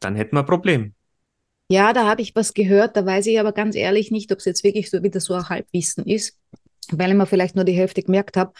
dann 0.00 0.16
hätten 0.16 0.36
wir 0.36 0.40
ein 0.40 0.46
Problem. 0.46 0.94
Ja, 1.68 1.92
da 1.92 2.06
habe 2.06 2.22
ich 2.22 2.34
was 2.34 2.54
gehört, 2.54 2.96
da 2.96 3.04
weiß 3.04 3.26
ich 3.26 3.38
aber 3.38 3.52
ganz 3.52 3.76
ehrlich 3.76 4.10
nicht, 4.10 4.32
ob 4.32 4.38
es 4.38 4.46
jetzt 4.46 4.64
wirklich 4.64 4.90
so 4.90 5.02
wieder 5.02 5.20
so 5.20 5.34
ein 5.34 5.48
Halbwissen 5.48 6.06
ist, 6.06 6.38
weil 6.90 7.10
ich 7.10 7.16
mir 7.16 7.26
vielleicht 7.26 7.56
nur 7.56 7.64
die 7.64 7.74
Hälfte 7.74 8.02
gemerkt 8.02 8.36
habe. 8.36 8.52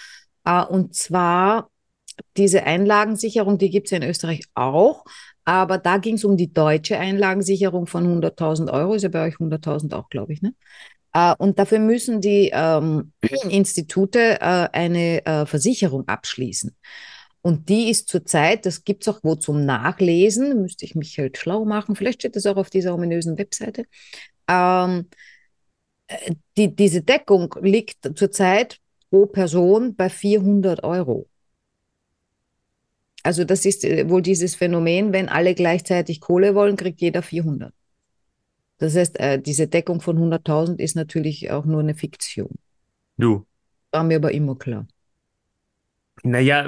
Äh, 0.44 0.64
und 0.64 0.94
zwar 0.94 1.70
diese 2.36 2.64
Einlagensicherung, 2.64 3.58
die 3.58 3.70
gibt 3.70 3.86
es 3.86 3.92
ja 3.92 3.98
in 3.98 4.08
Österreich 4.08 4.42
auch, 4.54 5.04
aber 5.44 5.78
da 5.78 5.96
ging 5.96 6.16
es 6.16 6.24
um 6.24 6.36
die 6.36 6.52
deutsche 6.52 6.98
Einlagensicherung 6.98 7.86
von 7.86 8.06
100.000 8.06 8.70
Euro, 8.70 8.94
ist 8.94 9.02
ja 9.02 9.08
bei 9.08 9.26
euch 9.26 9.36
100.000 9.36 9.94
auch, 9.94 10.10
glaube 10.10 10.32
ich, 10.34 10.42
ne? 10.42 10.54
Äh, 11.12 11.34
und 11.38 11.58
dafür 11.58 11.78
müssen 11.78 12.20
die 12.20 12.50
ähm, 12.52 13.12
Institute 13.50 14.18
äh, 14.40 14.68
eine 14.72 15.24
äh, 15.26 15.46
Versicherung 15.46 16.06
abschließen. 16.08 16.74
Und 17.40 17.68
die 17.68 17.88
ist 17.90 18.08
zurzeit, 18.08 18.66
das 18.66 18.84
gibt 18.84 19.02
es 19.02 19.08
auch 19.08 19.20
wo 19.22 19.34
zum 19.36 19.64
Nachlesen, 19.64 20.60
müsste 20.60 20.84
ich 20.84 20.94
mich 20.94 21.18
halt 21.18 21.38
schlau 21.38 21.64
machen, 21.64 21.96
vielleicht 21.96 22.20
steht 22.20 22.36
das 22.36 22.46
auch 22.46 22.56
auf 22.56 22.70
dieser 22.70 22.94
ominösen 22.94 23.38
Webseite. 23.38 23.84
Ähm, 24.48 25.08
äh, 26.08 26.34
die, 26.56 26.74
diese 26.74 27.02
Deckung 27.02 27.54
liegt 27.60 28.18
zurzeit 28.18 28.80
pro 29.10 29.26
Person 29.26 29.94
bei 29.96 30.10
400 30.10 30.84
Euro. 30.84 31.28
Also 33.22 33.44
das 33.44 33.64
ist 33.64 33.84
äh, 33.84 34.08
wohl 34.08 34.22
dieses 34.22 34.54
Phänomen, 34.54 35.12
wenn 35.12 35.28
alle 35.28 35.54
gleichzeitig 35.54 36.20
Kohle 36.20 36.54
wollen, 36.54 36.76
kriegt 36.76 37.00
jeder 37.00 37.22
400. 37.22 37.72
Das 38.78 38.94
heißt, 38.96 39.18
äh, 39.20 39.40
diese 39.40 39.66
Deckung 39.68 40.00
von 40.00 40.18
100.000 40.18 40.78
ist 40.80 40.96
natürlich 40.96 41.50
auch 41.50 41.64
nur 41.64 41.80
eine 41.80 41.94
Fiktion. 41.94 42.58
Du. 43.16 43.46
War 43.92 44.04
mir 44.04 44.16
aber 44.16 44.32
immer 44.32 44.56
klar. 44.56 44.86
Naja, 46.24 46.66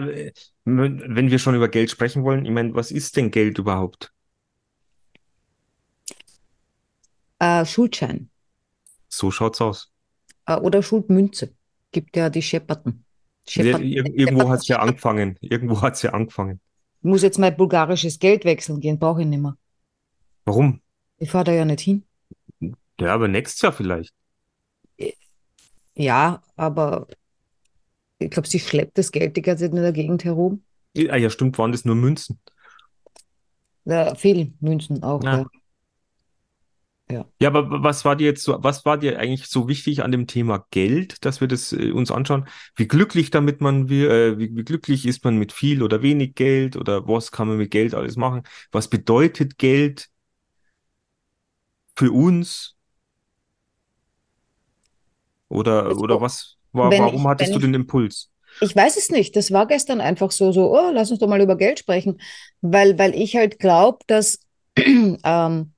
wenn 0.65 1.31
wir 1.31 1.39
schon 1.39 1.55
über 1.55 1.69
Geld 1.69 1.91
sprechen 1.91 2.23
wollen, 2.25 2.45
ich 2.45 2.51
meine, 2.53 2.75
was 2.75 2.91
ist 2.93 3.17
denn 3.17 3.31
Geld 3.31 3.59
überhaupt? 3.59 4.13
Äh, 7.39 7.65
Schuldschein 7.67 8.31
So 9.09 9.31
schaut's 9.31 9.61
aus. 9.61 9.93
äh, 10.47 10.57
oder 10.57 10.83
Schuldmünze. 10.83 11.55
Gibt 11.93 12.17
ja 12.17 12.31
die 12.31 12.43
Schepperten. 12.43 13.05
Ir 13.55 13.65
Schepperten. 13.65 13.87
ir 13.87 14.05
irgendwo 14.15 14.49
hat's 14.51 14.69
ja 14.69 14.79
angefangen. 14.81 15.37
Irgendwo 15.41 15.83
hat's 15.83 16.03
ja 16.03 16.11
angefangen. 16.13 16.61
Ich 17.03 17.05
muss 17.09 17.23
jetzt 17.23 17.39
mein 17.39 17.57
bulgarisches 17.57 18.19
Geld 18.19 18.45
wechseln 18.47 18.81
gehen, 18.81 18.99
brauche 18.99 19.21
ich 19.23 19.27
nicht 19.27 19.41
mehr. 19.43 19.57
Warum? 20.45 20.83
Ich 21.21 21.31
fahre 21.31 21.45
da 21.45 21.53
ja 21.53 21.65
nicht 21.65 21.81
hin. 21.83 22.05
Ja, 23.01 23.15
aber 23.15 23.27
nächstes 23.29 23.61
Jahr 23.63 23.73
vielleicht. 23.73 24.15
Ja, 25.95 26.43
aber 26.57 27.07
ich 28.21 28.31
glaube, 28.31 28.49
sie 28.49 28.61
schleppt 28.61 28.99
das 28.99 29.11
Geld 29.13 29.37
die 29.37 29.43
ganze 29.43 29.65
Zeit 29.65 29.73
in 29.77 29.83
der 29.83 29.93
Gegend 29.93 30.23
herum. 30.25 30.63
Ah 31.09 31.17
ja, 31.17 31.31
stimmt, 31.31 31.59
waren 31.59 31.73
das 31.73 31.85
nur 31.85 31.97
Münzen. 31.97 32.41
Ja, 33.85 34.15
viel 34.15 34.55
Münzen 34.61 35.03
auch, 35.03 35.23
Ja. 35.25 35.33
ja. 35.33 35.47
Ja. 37.11 37.27
Ja, 37.43 37.49
aber 37.49 37.83
was 37.83 38.05
war 38.05 38.15
dir 38.17 38.27
jetzt 38.27 38.45
so, 38.45 38.57
was 38.63 38.85
war 38.85 38.97
dir 38.99 39.19
eigentlich 39.19 39.47
so 39.49 39.67
wichtig 39.67 40.03
an 40.05 40.13
dem 40.13 40.27
Thema 40.29 40.67
Geld, 40.71 41.25
dass 41.25 41.41
wir 41.41 41.49
das 41.49 41.73
äh, 41.73 41.91
uns 41.91 42.11
anschauen? 42.13 42.47
Wie 42.77 42.87
glücklich 42.87 43.31
damit 43.31 43.61
man 43.61 43.89
wir, 43.89 44.11
äh, 44.11 44.39
wie, 44.39 44.55
wie 44.55 44.63
glücklich 44.65 45.07
ist 45.07 45.25
man 45.25 45.37
mit 45.37 45.53
viel 45.53 45.83
oder 45.83 46.03
wenig 46.03 46.35
Geld 46.37 46.77
oder 46.77 47.09
was 47.09 47.33
kann 47.33 47.49
man 47.49 47.57
mit 47.57 47.71
Geld 47.73 47.95
alles 47.95 48.17
machen? 48.17 48.43
Was 48.71 48.89
bedeutet 48.89 49.59
Geld 49.59 50.09
für 52.01 52.13
uns? 52.13 52.77
Oder, 55.51 55.85
Also, 55.85 56.01
oder 56.01 56.21
was? 56.23 56.57
Wa 56.73 56.91
wenn 56.91 57.03
warum 57.03 57.21
ich, 57.21 57.27
hattest 57.27 57.55
du 57.55 57.59
den 57.59 57.75
Impuls? 57.75 58.31
Ich 58.63 58.75
weiß 58.75 58.97
es 58.97 59.11
nicht. 59.11 59.37
Das 59.37 59.53
war 59.53 59.67
gestern 59.67 60.01
einfach 60.01 60.31
so, 60.31 60.51
so, 60.51 60.75
oh, 60.75 60.91
lass 60.95 61.11
uns 61.11 61.21
doch 61.21 61.29
mal 61.29 61.43
über 61.43 61.57
Geld 61.57 61.79
sprechen, 61.79 62.19
weil, 62.63 62.99
weil 62.99 63.15
ich 63.15 63.37
halt 63.37 63.59
glaube, 63.59 63.99
dass, 64.07 64.39
ähm, 64.79 65.75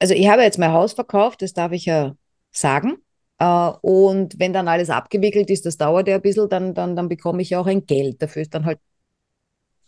also 0.00 0.14
ich 0.14 0.28
habe 0.28 0.42
jetzt 0.42 0.58
mein 0.58 0.72
Haus 0.72 0.92
verkauft, 0.92 1.42
das 1.42 1.52
darf 1.52 1.70
ich 1.70 1.84
ja 1.84 2.16
sagen. 2.50 2.96
Äh, 3.38 3.70
und 3.80 4.40
wenn 4.40 4.52
dann 4.52 4.66
alles 4.66 4.90
abgewickelt 4.90 5.50
ist, 5.50 5.66
das 5.66 5.76
dauert 5.76 6.08
ja 6.08 6.16
ein 6.16 6.22
bisschen, 6.22 6.48
dann, 6.48 6.74
dann, 6.74 6.96
dann 6.96 7.08
bekomme 7.08 7.42
ich 7.42 7.50
ja 7.50 7.60
auch 7.60 7.66
ein 7.66 7.86
Geld. 7.86 8.20
Dafür 8.20 8.42
ist 8.42 8.54
dann 8.54 8.64
halt 8.64 8.80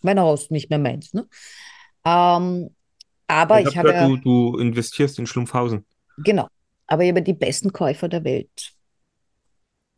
mein 0.03 0.21
Haus 0.21 0.51
nicht 0.51 0.71
mehr 0.71 0.79
meins. 0.79 1.13
Ne? 1.13 1.27
Ähm, 2.05 2.71
aber 3.29 3.61
Ich 3.61 3.67
habe 3.67 3.73
ich 3.73 3.77
habe 3.77 3.93
gehört, 3.93 3.97
ja, 3.97 4.09
du, 4.09 4.17
du 4.17 4.57
investierst 4.59 5.19
in 5.19 5.27
Schlumpfhausen. 5.27 5.85
genau, 6.17 6.49
aber 6.87 7.03
ich 7.05 7.11
habe 7.11 7.23
die 7.23 7.33
besten 7.35 7.73
Käufer 7.73 8.09
der 8.09 8.25
Welt. 8.25 8.75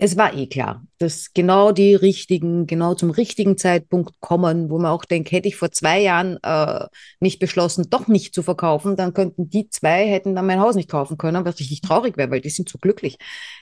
Es 0.02 0.16
war 0.16 0.32
eh 0.34 0.46
klar, 0.46 0.82
dass 0.98 1.34
genau 1.34 1.72
die 1.72 1.94
richtigen, 1.94 2.66
genau 2.66 2.94
zum 2.94 3.10
richtigen 3.10 3.58
Zeitpunkt 3.58 4.18
kommen, 4.20 4.70
wo 4.70 4.78
man 4.78 4.90
auch 4.92 5.04
denkt, 5.04 5.30
hätte 5.30 5.48
ich 5.48 5.56
vor 5.56 5.72
zwei 5.72 6.00
Jahren 6.00 6.38
äh, 6.42 6.86
nicht 7.20 7.38
beschlossen, 7.38 7.84
doch 7.90 8.08
nicht 8.08 8.34
zu 8.34 8.42
verkaufen, 8.42 8.96
dann 8.96 9.12
könnten 9.12 9.50
die 9.50 9.68
zwei, 9.68 10.08
hätten 10.08 10.34
dann 10.34 10.46
mein 10.46 10.58
Haus 10.60 10.74
nicht 10.74 10.88
kaufen 10.90 11.18
können, 11.18 11.44
was 11.44 11.60
richtig 11.60 11.82
traurig 11.82 12.16
wäre, 12.16 12.30
weil 12.30 12.40
die 12.40 12.48
sind 12.48 12.70
so 12.70 12.78
glücklich. 12.78 13.18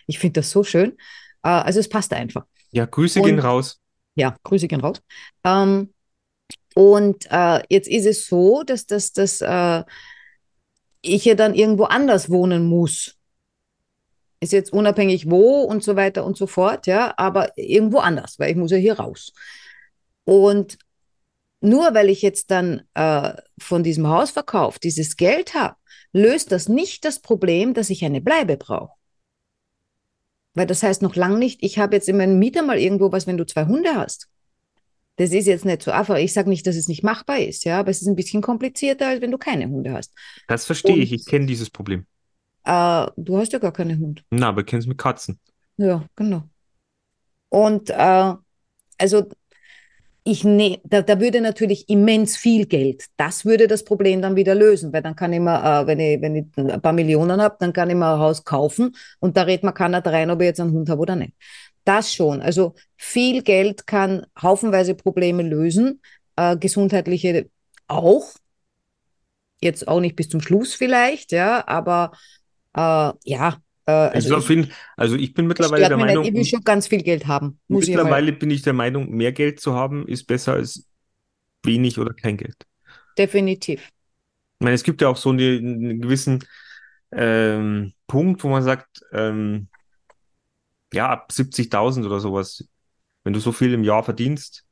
Ich 0.07 0.21
finde 0.21 0.41
das 0.41 0.51
so 0.51 0.63
schön. 0.63 0.93
Äh, 1.43 1.49
also 1.49 1.81
es 1.81 1.89
passt 1.89 2.13
einfach. 2.13 2.45
Ja, 2.71 2.87
Grüße 2.87 3.21
gehen 3.23 3.39
Und 3.39 3.41
raus. 3.41 3.79
ja, 4.15 4.37
Grüße 4.45 4.69
gehen 4.69 4.81
raus. 4.81 5.03
Ähm, 5.45 5.95
und 6.75 7.27
äh, 7.31 7.63
jetzt 7.69 7.89
ist 7.89 8.07
es 8.07 8.27
so, 8.27 8.63
dass, 8.63 8.87
dass, 8.87 9.13
dass 9.13 9.41
äh, 9.41 9.85
ich 11.03 11.25
ja 11.25 11.35
dann 11.35 11.55
irgendwo 11.55 11.85
anders 11.85 12.31
wohnen 12.31 12.67
muss. 12.67 13.17
Ist 14.41 14.53
jetzt 14.53 14.73
unabhängig 14.73 15.29
wo 15.31 15.63
und 15.63 15.83
so 15.83 15.97
weiter 15.97 16.25
und 16.25 16.37
so 16.37 16.47
fort, 16.47 16.87
ja, 16.87 17.15
aber 17.17 17.57
irgendwo 17.57 17.99
anders, 17.99 18.39
weil 18.39 18.51
ich 18.51 18.57
muss 18.57 18.71
ja 18.71 18.77
hier 18.77 18.99
raus. 18.99 19.33
Und 20.25 20.79
nur 21.61 21.95
weil 21.95 22.09
ich 22.09 22.23
jetzt 22.23 22.51
dann 22.51 22.83
äh, 22.95 23.33
von 23.59 23.83
diesem 23.83 24.07
Hausverkauf 24.07 24.79
dieses 24.79 25.17
Geld 25.17 25.55
habe, 25.55 25.77
löst 26.13 26.53
das 26.53 26.69
nicht 26.69 27.05
das 27.05 27.19
Problem, 27.19 27.75
dass 27.75 27.91
ich 27.91 28.05
eine 28.05 28.21
Bleibe 28.21 28.57
brauche. 28.57 28.93
Weil 30.55 30.67
das 30.67 30.83
heißt 30.83 31.03
noch 31.03 31.17
lange 31.17 31.39
nicht, 31.39 31.63
ich 31.63 31.79
habe 31.79 31.97
jetzt 31.97 32.09
in 32.09 32.17
meinem 32.17 32.39
Mieter 32.39 32.63
mal 32.63 32.79
irgendwo 32.79 33.11
was, 33.13 33.27
wenn 33.27 33.37
du 33.37 33.47
zwei 33.47 33.67
Hunde 33.67 33.95
hast. 33.95 34.29
Das 35.19 35.33
ist 35.33 35.47
jetzt 35.47 35.65
nicht 35.67 35.83
so 35.83 35.91
einfach. 35.91 36.17
Ich 36.17 36.33
sage 36.33 36.49
nicht, 36.49 36.67
dass 36.67 36.77
es 36.77 36.89
nicht 36.89 37.03
machbar 37.05 37.39
ist, 37.41 37.65
ja, 37.65 37.81
aber 37.81 37.91
es 37.91 38.03
ist 38.03 38.09
ein 38.09 38.17
bisschen 38.17 38.43
komplizierter, 38.43 39.09
als 39.09 39.21
wenn 39.21 39.31
du 39.33 39.39
keine 39.39 39.67
Hunde 39.69 39.93
hast. 39.93 40.13
Das 40.49 40.67
verstehe 40.67 40.97
ich. 41.03 41.13
Und 41.13 41.21
Ich 41.21 41.27
kenne 41.27 41.47
dieses 41.47 41.71
Problem. 41.71 42.07
äh, 42.65 43.07
du 43.17 43.39
hast 43.39 43.53
ja 43.53 43.59
gar 43.59 43.73
keine 43.73 43.99
Hunde. 43.99 44.23
Na, 44.31 44.49
aber 44.49 44.65
kennst 44.65 44.89
mit 44.89 44.99
Katzen. 44.99 45.39
Ja, 45.77 46.07
genau. 46.17 46.49
Und 47.49 47.91
äh, 47.91 48.35
also 48.99 49.29
ich 50.25 50.45
ne, 50.45 50.79
da, 50.85 51.01
da 51.01 51.21
würde 51.21 51.41
natürlich 51.41 51.89
immens 51.89 52.37
viel 52.37 52.67
Geld. 52.67 53.07
Das 53.17 53.47
würde 53.47 53.67
das 53.67 53.85
Problem 53.85 54.21
dann 54.21 54.37
wieder 54.37 54.55
lösen, 54.55 54.93
weil 54.93 55.01
dann 55.03 55.17
kann 55.17 55.33
ich 55.33 55.41
mir, 55.41 55.57
äh, 55.83 55.87
wenn 55.87 56.01
ich, 56.01 56.21
wenn 56.21 56.37
ich 56.37 56.47
ein 56.59 56.83
paar 56.83 56.93
Millionen 56.93 57.41
habe, 57.41 57.57
dann 57.61 57.73
kann 57.73 57.89
ich 57.89 57.97
mir 57.97 58.13
ein 58.15 58.19
Haus 58.19 58.45
kaufen 58.45 58.95
und 59.21 59.37
da 59.39 59.43
redet 59.43 59.65
man 59.65 59.73
keiner 59.75 60.05
rein, 60.05 60.31
ob 60.31 60.41
ich 60.43 60.47
jetzt 60.47 60.61
einen 60.61 60.73
Hund 60.73 60.91
habe 60.91 61.01
oder 61.01 61.17
nicht. 61.17 61.33
Das 61.89 62.13
schon. 62.13 62.43
Also 62.43 62.75
viel 62.99 63.43
Geld 63.43 63.87
kann 63.87 64.27
haufenweise 64.43 64.95
Probleme 64.95 65.43
lösen, 65.43 66.03
äh, 66.37 66.55
gesundheitliche 66.55 67.49
auch. 67.87 68.35
Jetzt 69.63 69.89
auch 69.89 69.99
nicht 69.99 70.15
bis 70.15 70.29
zum 70.29 70.43
Schluss 70.43 70.75
vielleicht, 70.75 71.33
ja, 71.33 71.67
aber 71.67 72.13
äh, 72.75 73.13
ja, 73.25 73.57
äh, 73.87 73.91
also 73.91 74.35
Also, 74.35 74.53
ich, 74.53 74.69
also 74.99 75.17
ich 75.17 75.33
bin 75.33 75.47
mittlerweile 75.47 75.89
der 75.89 75.97
mich 75.97 76.05
nicht. 76.05 76.15
Ich 76.17 76.25
will 76.25 76.33
Meinung, 76.33 76.45
schon 76.45 76.61
ganz 76.63 76.89
viel 76.89 77.03
Geld 77.03 77.27
haben, 77.27 77.59
muss 77.69 77.85
ich 77.85 77.95
mittlerweile 77.95 78.35
bin 78.35 78.51
ich 78.51 78.61
der 78.61 78.75
Meinung, 78.75 79.09
mehr 79.09 79.33
Geld 79.33 79.59
zu 79.59 79.73
haben 79.73 80.07
ist 80.07 80.27
besser 80.27 80.53
als 80.53 80.87
wenig 81.63 81.99
oder 81.99 82.13
kein 82.13 82.37
Geld. 82.37 82.67
Definitiv. 83.17 83.81
Ich 83.81 84.65
meine, 84.65 84.75
es 84.75 84.85
gibt 84.85 85.01
ja 85.01 85.09
auch 85.09 85.17
so 85.17 85.31
eine, 85.31 85.57
einen 85.57 86.03
gewissen 86.03 86.45
ähm, 87.13 87.95
Punkt, 88.07 88.45
wo 88.45 88.49
man 88.49 88.63
sagt, 88.63 89.01
ähm, 89.15 89.69
ja, 90.93 91.09
ab 91.09 91.33
70.000 91.33 92.07
oder 92.07 92.21
sowas, 92.21 92.69
wenn 93.25 93.33
du 93.33 93.41
so 93.41 93.53
viel 93.53 93.73
im 93.73 93.85
Jahr 93.85 94.05
verdienst, 94.05 94.65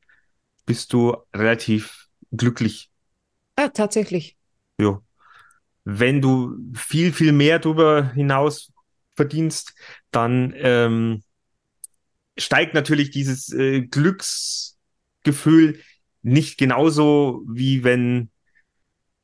bist 0.65 0.93
du 0.93 1.15
relativ 1.33 2.07
glücklich. 2.31 2.89
Ja, 3.57 3.69
tatsächlich. 3.69 4.37
Ja. 4.79 5.01
Wenn 5.83 6.21
du 6.21 6.57
viel, 6.75 7.13
viel 7.13 7.31
mehr 7.31 7.59
darüber 7.59 8.11
hinaus 8.13 8.71
verdienst, 9.15 9.73
dann 10.11 10.53
ähm, 10.57 11.23
steigt 12.37 12.73
natürlich 12.73 13.11
dieses 13.11 13.51
äh, 13.53 13.81
Glücksgefühl 13.81 15.81
nicht 16.21 16.57
genauso 16.57 17.43
wie 17.47 17.83
wenn, 17.83 18.29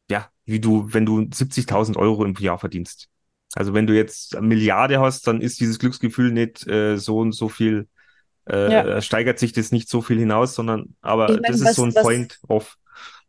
ja, 0.10 0.32
wie 0.46 0.60
du, 0.60 0.94
wenn 0.94 1.06
du 1.06 1.20
70.000 1.20 1.98
Euro 1.98 2.24
im 2.24 2.36
Jahr 2.36 2.58
verdienst. 2.58 3.10
Also 3.56 3.74
wenn 3.74 3.88
du 3.88 3.96
jetzt 3.96 4.36
eine 4.36 4.48
Milliarde 4.48 5.00
hast, 5.00 5.28
dann 5.28 5.42
ist 5.42 5.60
dieses 5.60 5.80
Glücksgefühl 5.80 6.32
nicht 6.32 6.68
äh, 6.68 6.98
so 6.98 7.20
und 7.20 7.34
so 7.34 7.50
viel, 7.50 7.88
Ja. 8.66 8.88
äh, 8.88 9.02
steigert 9.02 9.40
sich 9.40 9.54
das 9.54 9.72
nicht 9.72 9.90
so 9.90 10.02
viel 10.02 10.20
hinaus, 10.20 10.56
sondern 10.56 10.96
aber 11.02 11.40
Ich 11.40 11.42
das 11.46 11.62
meine, 11.62 11.62
ist 11.62 11.76
so 11.76 11.84
was, 11.84 11.86
ein 11.86 11.96
was, 11.96 12.04
Point 12.04 12.40
of. 12.48 12.78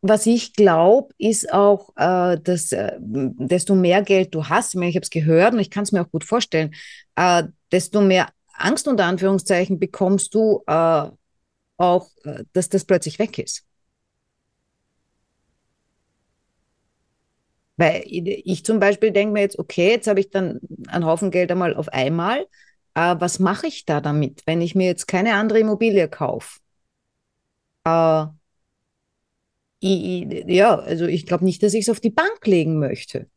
was 0.03 0.27
ich 0.27 0.53
glaube, 0.55 1.15
ist 1.19 1.53
auch, 1.53 1.91
äh, 1.97 2.39
dass 2.41 2.73
äh, 2.73 2.93
desto 3.01 3.75
mehr 3.75 4.03
Geld 4.03 4.35
du 4.35 4.49
hast, 4.49 4.75
ich 4.75 4.79
meine, 4.79 4.91
ich 4.91 4.97
habe 4.97 5.05
es 5.05 5.11
gehört 5.11 5.55
und 5.55 5.61
ich 5.61 5.71
kann 5.71 5.85
es 5.85 5.93
mir 5.93 6.03
auch 6.03 6.11
gut 6.11 6.25
vorstellen, 6.25 6.75
äh, 7.17 7.45
desto 7.73 8.01
mehr 8.03 8.29
Angst 8.53 8.87
unter 8.87 9.05
Anführungszeichen 9.07 9.79
bekommst 9.79 10.35
du 10.35 10.63
äh, 10.67 11.09
auch, 11.79 12.11
dass 12.53 12.69
das 12.71 12.85
plötzlich 12.85 13.19
weg 13.19 13.39
ist. 13.39 13.65
Weil 17.77 18.03
ich 18.07 18.65
zum 18.65 18.79
Beispiel 18.79 19.11
denke 19.11 19.33
mir 19.33 19.41
jetzt, 19.41 19.59
okay, 19.59 19.91
jetzt 19.91 20.07
habe 20.07 20.21
ich 20.21 20.31
dann 20.31 20.61
einen 20.89 21.07
Haufen 21.07 21.31
Geld 21.31 21.51
einmal 21.51 21.75
auf 21.75 21.89
einmal. 21.89 22.47
Äh, 22.95 23.17
was 23.19 23.41
mache 23.41 23.67
ich 23.67 23.85
da 23.85 24.01
damit, 24.01 24.43
wenn 24.47 24.61
ich 24.61 24.75
mir 24.75 24.87
jetzt 24.87 25.07
keine 25.07 25.35
andere 25.35 25.59
Immobilie 25.59 26.09
kaufe? 26.09 26.61
Äh, 27.85 28.27
ich, 29.81 30.45
ja, 30.47 30.77
also 30.77 31.07
ich 31.07 31.27
glaube 31.27 31.45
nicht, 31.45 31.63
dass 31.63 31.75
ich 31.75 31.83
es 31.83 31.91
auf 31.91 32.01
die 32.01 32.11
Bank 32.11 32.47
legen 32.47 32.79
möchte. 32.79 33.29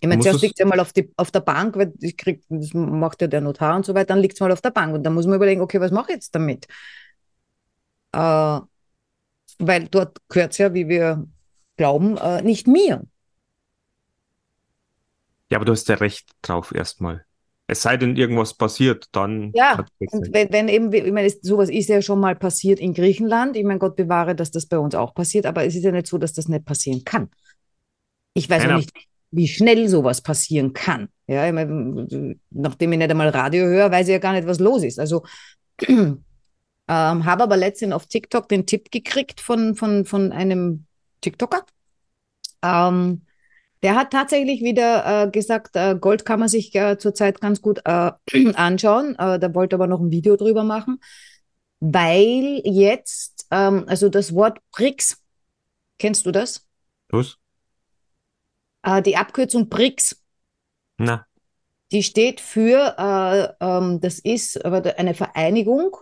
Ich 0.00 0.08
meine, 0.08 0.22
zuerst 0.22 0.36
es, 0.36 0.42
liegt 0.42 0.54
es 0.54 0.60
ja 0.60 0.66
mal 0.66 0.80
auf, 0.80 0.94
die, 0.94 1.12
auf 1.16 1.30
der 1.30 1.40
Bank, 1.40 1.76
weil 1.76 1.92
ich 2.00 2.16
krieg, 2.16 2.42
das 2.48 2.72
macht 2.72 3.20
ja 3.20 3.28
der 3.28 3.42
Notar 3.42 3.76
und 3.76 3.84
so 3.84 3.94
weiter, 3.94 4.06
dann 4.06 4.20
liegt 4.20 4.34
es 4.34 4.40
mal 4.40 4.50
auf 4.50 4.62
der 4.62 4.70
Bank 4.70 4.94
und 4.94 5.02
dann 5.02 5.12
muss 5.12 5.26
man 5.26 5.36
überlegen, 5.36 5.60
okay, 5.60 5.78
was 5.78 5.90
mache 5.90 6.12
ich 6.12 6.14
jetzt 6.16 6.34
damit? 6.34 6.66
Äh, 8.12 8.60
weil 9.58 9.88
dort 9.90 10.16
gehört 10.28 10.52
es 10.52 10.58
ja, 10.58 10.72
wie 10.72 10.88
wir 10.88 11.26
glauben, 11.80 12.18
äh, 12.18 12.42
nicht 12.42 12.66
mir. 12.66 13.02
ja, 15.50 15.56
aber 15.56 15.64
du 15.64 15.72
hast 15.72 15.88
ja 15.88 15.94
recht 15.94 16.28
drauf 16.42 16.74
erstmal. 16.74 17.24
Es 17.68 17.80
sei 17.80 17.96
denn, 17.96 18.16
irgendwas 18.16 18.52
passiert, 18.52 19.06
dann 19.12 19.50
Ja, 19.54 19.86
und 19.98 20.34
wenn, 20.34 20.52
wenn 20.52 20.68
eben, 20.68 20.92
ich 20.92 21.10
meine, 21.10 21.30
sowas 21.40 21.70
ist 21.70 21.88
ja 21.88 22.02
schon 22.02 22.20
mal 22.20 22.36
passiert 22.36 22.80
in 22.80 22.92
Griechenland. 22.92 23.56
Ich 23.56 23.64
meine, 23.64 23.78
Gott 23.78 23.96
bewahre, 23.96 24.34
dass 24.34 24.50
das 24.50 24.66
bei 24.66 24.78
uns 24.78 24.94
auch 24.94 25.14
passiert, 25.14 25.46
aber 25.46 25.64
es 25.64 25.74
ist 25.74 25.84
ja 25.84 25.90
nicht 25.90 26.06
so, 26.06 26.18
dass 26.18 26.34
das 26.34 26.48
nicht 26.48 26.66
passieren 26.66 27.02
kann. 27.02 27.30
Ich 28.34 28.50
weiß 28.50 28.64
Nein, 28.64 28.72
auch 28.72 28.76
nicht, 28.76 28.92
wie 29.30 29.48
schnell 29.48 29.88
sowas 29.88 30.20
passieren 30.20 30.74
kann. 30.74 31.08
Ja, 31.28 31.46
ich 31.46 31.54
meine, 31.54 32.36
nachdem 32.50 32.92
ich 32.92 32.98
nicht 32.98 33.10
einmal 33.10 33.30
Radio 33.30 33.64
höre, 33.64 33.90
weiß 33.90 34.06
ich 34.08 34.12
ja 34.12 34.18
gar 34.18 34.34
nicht, 34.34 34.46
was 34.46 34.58
los 34.58 34.82
ist. 34.82 34.98
Also 34.98 35.24
ähm, 35.88 36.24
habe 36.88 37.42
aber 37.42 37.56
letztens 37.56 37.94
auf 37.94 38.06
TikTok 38.06 38.50
den 38.50 38.66
Tipp 38.66 38.90
gekriegt 38.90 39.40
von, 39.40 39.76
von, 39.76 40.04
von 40.04 40.32
einem 40.32 40.84
TikToker. 41.20 41.64
Ähm, 42.62 43.22
der 43.82 43.94
hat 43.94 44.10
tatsächlich 44.10 44.62
wieder 44.62 45.24
äh, 45.24 45.30
gesagt, 45.30 45.74
äh, 45.74 45.96
Gold 45.98 46.24
kann 46.26 46.40
man 46.40 46.48
sich 46.48 46.74
äh, 46.74 46.98
zurzeit 46.98 47.40
ganz 47.40 47.62
gut 47.62 47.80
äh, 47.84 48.12
anschauen. 48.54 49.16
Äh, 49.18 49.38
der 49.38 49.54
wollte 49.54 49.76
aber 49.76 49.86
noch 49.86 50.00
ein 50.00 50.10
Video 50.10 50.36
drüber 50.36 50.64
machen, 50.64 51.00
weil 51.80 52.60
jetzt, 52.64 53.46
ähm, 53.50 53.84
also 53.86 54.08
das 54.08 54.34
Wort 54.34 54.58
BRICS, 54.72 55.22
kennst 55.98 56.26
du 56.26 56.30
das? 56.30 56.66
Los? 57.10 57.38
Äh, 58.82 59.02
die 59.02 59.16
Abkürzung 59.16 59.68
BRICS, 59.68 60.22
Na, 60.98 61.26
die 61.92 62.02
steht 62.02 62.40
für, 62.40 62.94
äh, 62.98 63.64
ähm, 63.64 64.00
das 64.00 64.18
ist 64.18 64.64
eine 64.64 65.14
Vereinigung, 65.14 65.96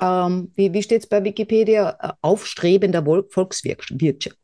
ähm, 0.00 0.52
wie, 0.54 0.72
wie 0.72 0.82
steht 0.82 1.02
es 1.02 1.08
bei 1.08 1.22
Wikipedia? 1.24 1.96
Äh, 2.00 2.12
Aufstrebender 2.22 3.00
Vol- 3.04 3.26
Volkswirtschaft, 3.30 4.36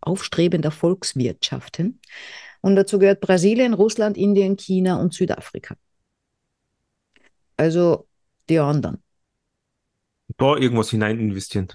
aufstrebender 0.00 0.70
Volkswirtschaften. 0.70 2.00
Und 2.60 2.76
dazu 2.76 2.98
gehört 2.98 3.20
Brasilien, 3.20 3.74
Russland, 3.74 4.16
Indien, 4.16 4.56
China 4.56 5.00
und 5.00 5.14
Südafrika. 5.14 5.76
Also 7.56 8.08
die 8.48 8.58
anderen. 8.58 9.02
da 10.36 10.56
irgendwas 10.56 10.90
hinein 10.90 11.20
investieren. 11.20 11.68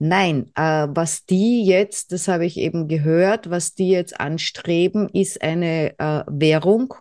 Nein, 0.00 0.52
äh, 0.54 0.86
was 0.90 1.24
die 1.26 1.64
jetzt, 1.64 2.12
das 2.12 2.28
habe 2.28 2.46
ich 2.46 2.56
eben 2.56 2.86
gehört, 2.86 3.50
was 3.50 3.74
die 3.74 3.88
jetzt 3.90 4.20
anstreben, 4.20 5.08
ist 5.08 5.42
eine 5.42 5.98
äh, 5.98 6.22
Währung, 6.28 6.94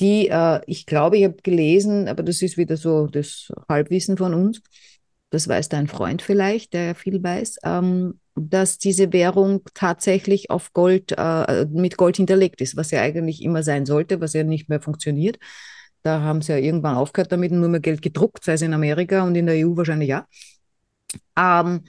die, 0.00 0.28
äh, 0.28 0.60
ich 0.66 0.86
glaube, 0.86 1.16
ich 1.18 1.24
habe 1.24 1.36
gelesen, 1.42 2.08
aber 2.08 2.22
das 2.22 2.42
ist 2.42 2.56
wieder 2.56 2.76
so 2.76 3.06
das 3.06 3.52
Halbwissen 3.68 4.16
von 4.16 4.34
uns, 4.34 4.62
das 5.30 5.48
weiß 5.48 5.68
dein 5.68 5.88
Freund 5.88 6.22
vielleicht, 6.22 6.72
der 6.72 6.84
ja 6.84 6.94
viel 6.94 7.22
weiß, 7.22 7.58
ähm, 7.64 8.20
dass 8.34 8.78
diese 8.78 9.12
Währung 9.12 9.62
tatsächlich 9.74 10.50
auf 10.50 10.72
Gold, 10.72 11.14
äh, 11.16 11.66
mit 11.66 11.96
Gold 11.96 12.16
hinterlegt 12.16 12.60
ist, 12.60 12.76
was 12.76 12.90
ja 12.90 13.00
eigentlich 13.00 13.42
immer 13.42 13.62
sein 13.62 13.86
sollte, 13.86 14.20
was 14.20 14.34
ja 14.34 14.44
nicht 14.44 14.68
mehr 14.68 14.80
funktioniert. 14.80 15.38
Da 16.02 16.20
haben 16.20 16.42
sie 16.42 16.52
ja 16.52 16.58
irgendwann 16.58 16.96
aufgehört 16.96 17.32
damit 17.32 17.50
nur 17.52 17.68
mehr 17.68 17.80
Geld 17.80 18.02
gedruckt, 18.02 18.44
sei 18.44 18.52
es 18.54 18.62
in 18.62 18.74
Amerika 18.74 19.24
und 19.24 19.34
in 19.34 19.46
der 19.46 19.56
EU 19.56 19.76
wahrscheinlich 19.76 20.10
ja. 20.10 20.26
Ähm, 21.38 21.84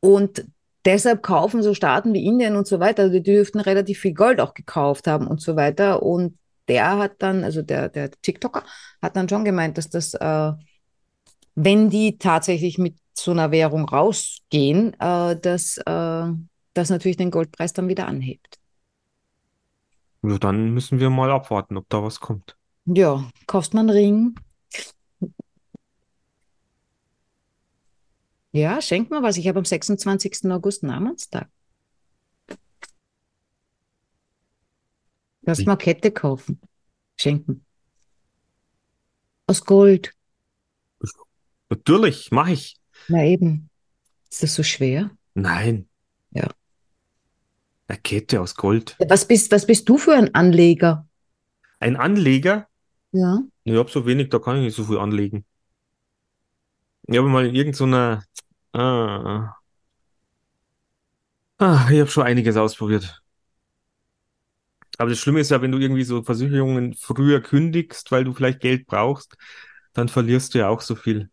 und 0.00 0.44
deshalb 0.84 1.22
kaufen 1.22 1.62
so 1.62 1.74
Staaten 1.74 2.14
wie 2.14 2.24
Indien 2.24 2.56
und 2.56 2.66
so 2.66 2.80
weiter, 2.80 3.02
also 3.04 3.14
die 3.14 3.22
dürften 3.22 3.60
relativ 3.60 3.98
viel 4.00 4.14
Gold 4.14 4.40
auch 4.40 4.54
gekauft 4.54 5.06
haben 5.06 5.26
und 5.26 5.40
so 5.40 5.56
weiter. 5.56 6.02
Und 6.02 6.38
der 6.68 6.98
hat 6.98 7.22
dann, 7.22 7.44
also 7.44 7.62
der, 7.62 7.88
der 7.88 8.10
TikToker, 8.10 8.62
hat 9.02 9.16
dann 9.16 9.28
schon 9.28 9.44
gemeint, 9.44 9.78
dass 9.78 9.88
das, 9.88 10.14
äh, 10.14 10.52
wenn 11.54 11.90
die 11.90 12.18
tatsächlich 12.18 12.78
mit 12.78 12.96
so 13.14 13.32
einer 13.32 13.50
Währung 13.50 13.88
rausgehen, 13.88 14.94
äh, 15.00 15.38
dass 15.38 15.78
äh, 15.78 16.26
das 16.74 16.90
natürlich 16.90 17.16
den 17.16 17.30
Goldpreis 17.30 17.72
dann 17.72 17.88
wieder 17.88 18.06
anhebt. 18.06 18.58
Also 20.22 20.38
dann 20.38 20.70
müssen 20.72 21.00
wir 21.00 21.10
mal 21.10 21.30
abwarten, 21.30 21.76
ob 21.76 21.88
da 21.88 22.02
was 22.02 22.20
kommt. 22.20 22.56
Ja, 22.86 23.24
kauft 23.46 23.74
man 23.74 23.88
einen 23.88 23.98
Ring. 23.98 24.34
Ja, 28.52 28.80
schenkt 28.80 29.10
mal 29.10 29.22
was. 29.22 29.36
Ich 29.36 29.46
habe 29.46 29.58
am 29.58 29.64
26. 29.64 30.50
August 30.50 30.82
Namenstag. 30.82 31.48
Lass 35.48 35.64
mal 35.64 35.76
Kette 35.76 36.10
kaufen. 36.10 36.60
Schenken. 37.16 37.64
Aus 39.46 39.64
Gold. 39.64 40.12
Natürlich, 41.70 42.30
mache 42.30 42.52
ich. 42.52 42.76
Na 43.08 43.24
eben. 43.24 43.70
Ist 44.28 44.42
das 44.42 44.54
so 44.54 44.62
schwer? 44.62 45.10
Nein. 45.32 45.88
Ja. 46.32 46.50
Eine 47.86 47.98
Kette 47.98 48.42
aus 48.42 48.56
Gold. 48.56 48.94
Was 49.08 49.26
bist, 49.26 49.50
was 49.50 49.64
bist 49.64 49.88
du 49.88 49.96
für 49.96 50.12
ein 50.12 50.34
Anleger? 50.34 51.08
Ein 51.80 51.96
Anleger? 51.96 52.68
Ja. 53.12 53.38
Ich 53.64 53.74
habe 53.74 53.90
so 53.90 54.04
wenig, 54.04 54.28
da 54.28 54.40
kann 54.40 54.56
ich 54.58 54.64
nicht 54.64 54.76
so 54.76 54.84
viel 54.84 54.98
anlegen. 54.98 55.46
Ich 57.06 57.16
habe 57.16 57.26
mal 57.26 57.46
in 57.46 57.54
irgendeiner. 57.54 58.22
Ah, 58.74 59.54
ah, 61.56 61.88
ich 61.90 62.00
habe 62.00 62.10
schon 62.10 62.24
einiges 62.24 62.58
ausprobiert. 62.58 63.22
Aber 64.98 65.10
das 65.10 65.18
Schlimme 65.20 65.40
ist 65.40 65.50
ja, 65.50 65.62
wenn 65.62 65.72
du 65.72 65.78
irgendwie 65.78 66.04
so 66.04 66.22
Versicherungen 66.22 66.94
früher 66.94 67.40
kündigst, 67.42 68.10
weil 68.12 68.24
du 68.24 68.34
vielleicht 68.34 68.60
Geld 68.60 68.86
brauchst, 68.86 69.36
dann 69.94 70.08
verlierst 70.08 70.54
du 70.54 70.58
ja 70.60 70.68
auch 70.68 70.80
so 70.82 70.96
viel. 70.96 71.30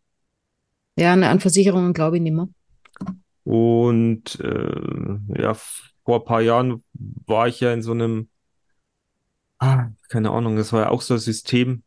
Ja, 0.97 1.13
an 1.13 1.39
Versicherungen 1.39 1.93
glaube 1.93 2.17
ich 2.17 2.21
nicht 2.23 2.33
mehr. 2.33 2.47
Und 3.43 4.39
äh, 4.39 5.41
ja, 5.41 5.53
vor 5.53 6.19
ein 6.21 6.25
paar 6.25 6.41
Jahren 6.41 6.83
war 6.93 7.47
ich 7.47 7.59
ja 7.59 7.73
in 7.73 7.81
so 7.83 7.91
einem, 7.91 8.29
ah, 9.59 9.89
keine 10.09 10.31
Ahnung, 10.31 10.55
das 10.57 10.71
war 10.73 10.81
ja 10.83 10.89
auch 10.89 11.01
so 11.01 11.13
ein 11.15 11.19
System 11.19 11.83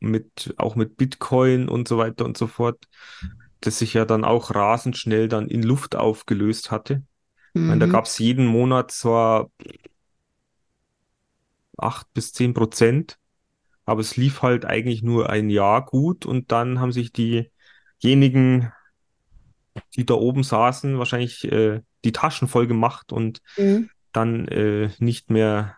mit, 0.00 0.54
auch 0.56 0.76
mit 0.76 0.96
Bitcoin 0.96 1.68
und 1.68 1.88
so 1.88 1.98
weiter 1.98 2.24
und 2.24 2.36
so 2.36 2.46
fort, 2.46 2.88
das 3.60 3.78
sich 3.78 3.94
ja 3.94 4.04
dann 4.04 4.24
auch 4.24 4.54
rasend 4.54 4.96
schnell 4.96 5.28
dann 5.28 5.48
in 5.48 5.62
Luft 5.62 5.96
aufgelöst 5.96 6.70
hatte. 6.70 7.04
Ich 7.60 7.68
meine, 7.68 7.80
da 7.80 7.86
Mhm. 7.86 7.92
gab 7.92 8.06
es 8.06 8.18
jeden 8.18 8.46
Monat 8.46 8.90
zwar 8.92 9.50
acht 11.82 12.12
bis 12.14 12.32
zehn 12.32 12.54
Prozent, 12.54 13.18
aber 13.86 14.00
es 14.02 14.16
lief 14.16 14.42
halt 14.42 14.64
eigentlich 14.66 15.02
nur 15.02 15.30
ein 15.30 15.50
Jahr 15.50 15.84
gut 15.86 16.26
und 16.26 16.52
dann 16.52 16.80
haben 16.80 16.92
sich 16.92 17.12
diejenigen, 17.12 18.72
die 19.96 20.04
da 20.06 20.14
oben 20.14 20.42
saßen, 20.42 20.98
wahrscheinlich 20.98 21.44
äh, 21.50 21.80
die 22.04 22.12
Taschen 22.12 22.48
voll 22.48 22.66
gemacht 22.66 23.12
und 23.12 23.40
Mhm. 23.56 23.90
dann 24.12 24.48
äh, 24.48 24.90
nicht 24.98 25.30
mehr 25.30 25.76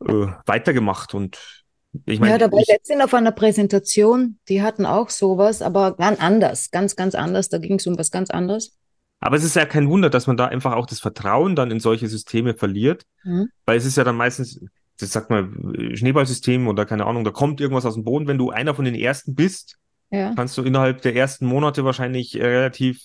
äh, 0.00 0.26
weitergemacht. 0.46 1.14
Und 1.14 1.64
ich 2.06 2.20
Ja, 2.20 2.36
meine, 2.36 2.38
da 2.38 2.50
war 2.50 2.60
ich 2.60 2.66
ich, 2.66 2.68
letztens 2.68 3.02
auf 3.04 3.14
einer 3.14 3.32
Präsentation, 3.32 4.38
die 4.48 4.62
hatten 4.62 4.84
auch 4.86 5.10
sowas, 5.10 5.60
aber 5.62 5.96
ganz 5.96 6.20
anders, 6.20 6.70
ganz, 6.70 6.96
ganz 6.96 7.14
anders. 7.14 7.48
Da 7.48 7.58
ging 7.58 7.76
es 7.78 7.86
um 7.86 7.98
was 7.98 8.10
ganz 8.10 8.30
anderes. 8.30 8.76
Aber 9.20 9.36
es 9.36 9.44
ist 9.44 9.56
ja 9.56 9.64
kein 9.66 9.88
Wunder, 9.88 10.10
dass 10.10 10.26
man 10.26 10.36
da 10.36 10.46
einfach 10.46 10.74
auch 10.74 10.86
das 10.86 11.00
Vertrauen 11.00 11.56
dann 11.56 11.70
in 11.70 11.80
solche 11.80 12.08
Systeme 12.08 12.54
verliert, 12.54 13.04
Mhm. 13.24 13.48
weil 13.64 13.76
es 13.78 13.84
ist 13.86 13.96
ja 13.96 14.04
dann 14.04 14.16
meistens, 14.16 14.60
das 14.98 15.12
sagt 15.12 15.30
man, 15.30 15.74
Schneeballsystem 15.94 16.68
oder 16.68 16.86
keine 16.86 17.06
Ahnung, 17.06 17.24
da 17.24 17.30
kommt 17.30 17.60
irgendwas 17.60 17.86
aus 17.86 17.94
dem 17.94 18.04
Boden. 18.04 18.26
Wenn 18.26 18.38
du 18.38 18.50
einer 18.50 18.74
von 18.74 18.84
den 18.84 18.94
ersten 18.94 19.34
bist, 19.34 19.78
Ja. 20.10 20.34
kannst 20.34 20.56
du 20.56 20.62
innerhalb 20.62 21.02
der 21.02 21.16
ersten 21.16 21.46
Monate 21.46 21.84
wahrscheinlich 21.84 22.38
äh, 22.38 22.44
relativ 22.46 23.00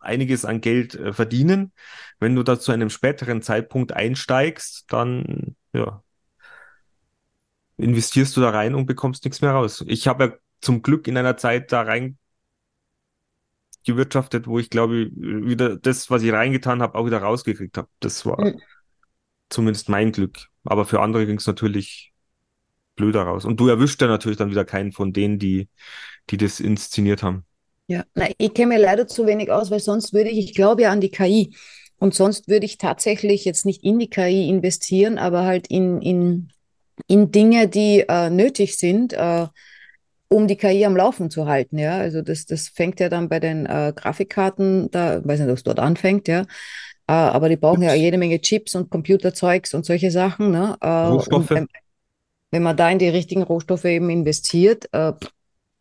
einiges 0.00 0.44
an 0.44 0.60
Geld 0.60 0.94
äh, 0.96 1.12
verdienen. 1.12 1.72
Wenn 2.18 2.34
du 2.34 2.42
da 2.42 2.58
zu 2.58 2.72
einem 2.72 2.90
späteren 2.90 3.40
Zeitpunkt 3.42 3.92
einsteigst, 3.92 4.84
dann 4.88 5.54
ja, 5.72 6.02
investierst 7.76 8.36
du 8.36 8.40
da 8.40 8.50
rein 8.50 8.74
und 8.74 8.86
bekommst 8.86 9.24
nichts 9.24 9.40
mehr 9.40 9.52
raus. 9.52 9.84
Ich 9.86 10.06
habe 10.08 10.24
ja 10.24 10.32
zum 10.60 10.82
Glück 10.82 11.08
in 11.08 11.16
einer 11.16 11.36
Zeit 11.36 11.72
da 11.72 11.82
rein 11.82 12.18
gewirtschaftet, 13.84 14.46
wo 14.46 14.58
ich 14.58 14.70
glaube, 14.70 15.10
wieder 15.14 15.76
das, 15.76 16.10
was 16.10 16.22
ich 16.22 16.32
reingetan 16.32 16.82
habe, 16.82 16.96
auch 16.98 17.06
wieder 17.06 17.18
rausgekriegt 17.22 17.76
habe. 17.78 17.88
Das 18.00 18.24
war 18.26 18.38
Mhm. 18.38 18.58
zumindest 19.50 19.88
mein 19.88 20.12
Glück. 20.12 20.48
Aber 20.64 20.84
für 20.84 21.00
andere 21.00 21.26
ging 21.26 21.36
es 21.36 21.46
natürlich 21.46 22.12
blöder 22.96 23.22
raus. 23.24 23.44
Und 23.44 23.60
du 23.60 23.68
erwischt 23.68 24.00
ja 24.02 24.08
natürlich 24.08 24.38
dann 24.38 24.50
wieder 24.50 24.64
keinen 24.64 24.92
von 24.92 25.12
denen, 25.12 25.38
die, 25.38 25.68
die 26.30 26.36
das 26.36 26.60
inszeniert 26.60 27.22
haben. 27.22 27.46
Ja, 27.88 28.04
na, 28.14 28.28
ich 28.38 28.54
kenne 28.54 28.74
mir 28.74 28.78
leider 28.80 29.06
zu 29.06 29.26
wenig 29.26 29.50
aus, 29.50 29.70
weil 29.70 29.80
sonst 29.80 30.12
würde 30.12 30.30
ich, 30.30 30.38
ich 30.38 30.54
glaube 30.54 30.82
ja 30.82 30.90
an 30.92 31.00
die 31.00 31.10
KI. 31.10 31.54
Und 31.98 32.14
sonst 32.14 32.48
würde 32.48 32.66
ich 32.66 32.78
tatsächlich 32.78 33.44
jetzt 33.44 33.66
nicht 33.66 33.84
in 33.84 33.98
die 33.98 34.08
KI 34.08 34.48
investieren, 34.48 35.18
aber 35.18 35.44
halt 35.44 35.68
in, 35.68 36.00
in, 36.00 36.48
in 37.06 37.30
Dinge, 37.32 37.68
die 37.68 38.04
äh, 38.08 38.30
nötig 38.30 38.78
sind, 38.78 39.12
äh, 39.12 39.46
um 40.32 40.48
die 40.48 40.56
KI 40.56 40.84
am 40.84 40.96
Laufen 40.96 41.30
zu 41.30 41.46
halten. 41.46 41.78
Ja, 41.78 41.98
also 41.98 42.22
das, 42.22 42.46
das 42.46 42.68
fängt 42.68 43.00
ja 43.00 43.08
dann 43.08 43.28
bei 43.28 43.40
den 43.40 43.66
äh, 43.66 43.92
Grafikkarten, 43.94 44.90
da, 44.90 45.18
ich 45.18 45.26
weiß 45.26 45.40
nicht, 45.40 45.50
ob 45.50 45.56
es 45.56 45.62
dort 45.62 45.78
anfängt, 45.78 46.28
ja. 46.28 46.42
Äh, 47.06 47.12
aber 47.12 47.48
die 47.48 47.56
brauchen 47.56 47.82
ja 47.82 47.90
Chips. 47.90 48.00
jede 48.00 48.18
Menge 48.18 48.40
Chips 48.40 48.74
und 48.74 48.90
Computerzeugs 48.90 49.74
und 49.74 49.84
solche 49.84 50.10
Sachen. 50.10 50.50
Ne? 50.50 50.76
Äh, 50.80 50.86
und 50.86 51.12
Rohstoffe. 51.14 51.50
wenn, 51.50 51.68
wenn 52.50 52.62
man 52.62 52.76
da 52.76 52.90
in 52.90 52.98
die 52.98 53.08
richtigen 53.08 53.42
Rohstoffe 53.42 53.84
eben 53.84 54.10
investiert, 54.10 54.88
äh, 54.92 55.12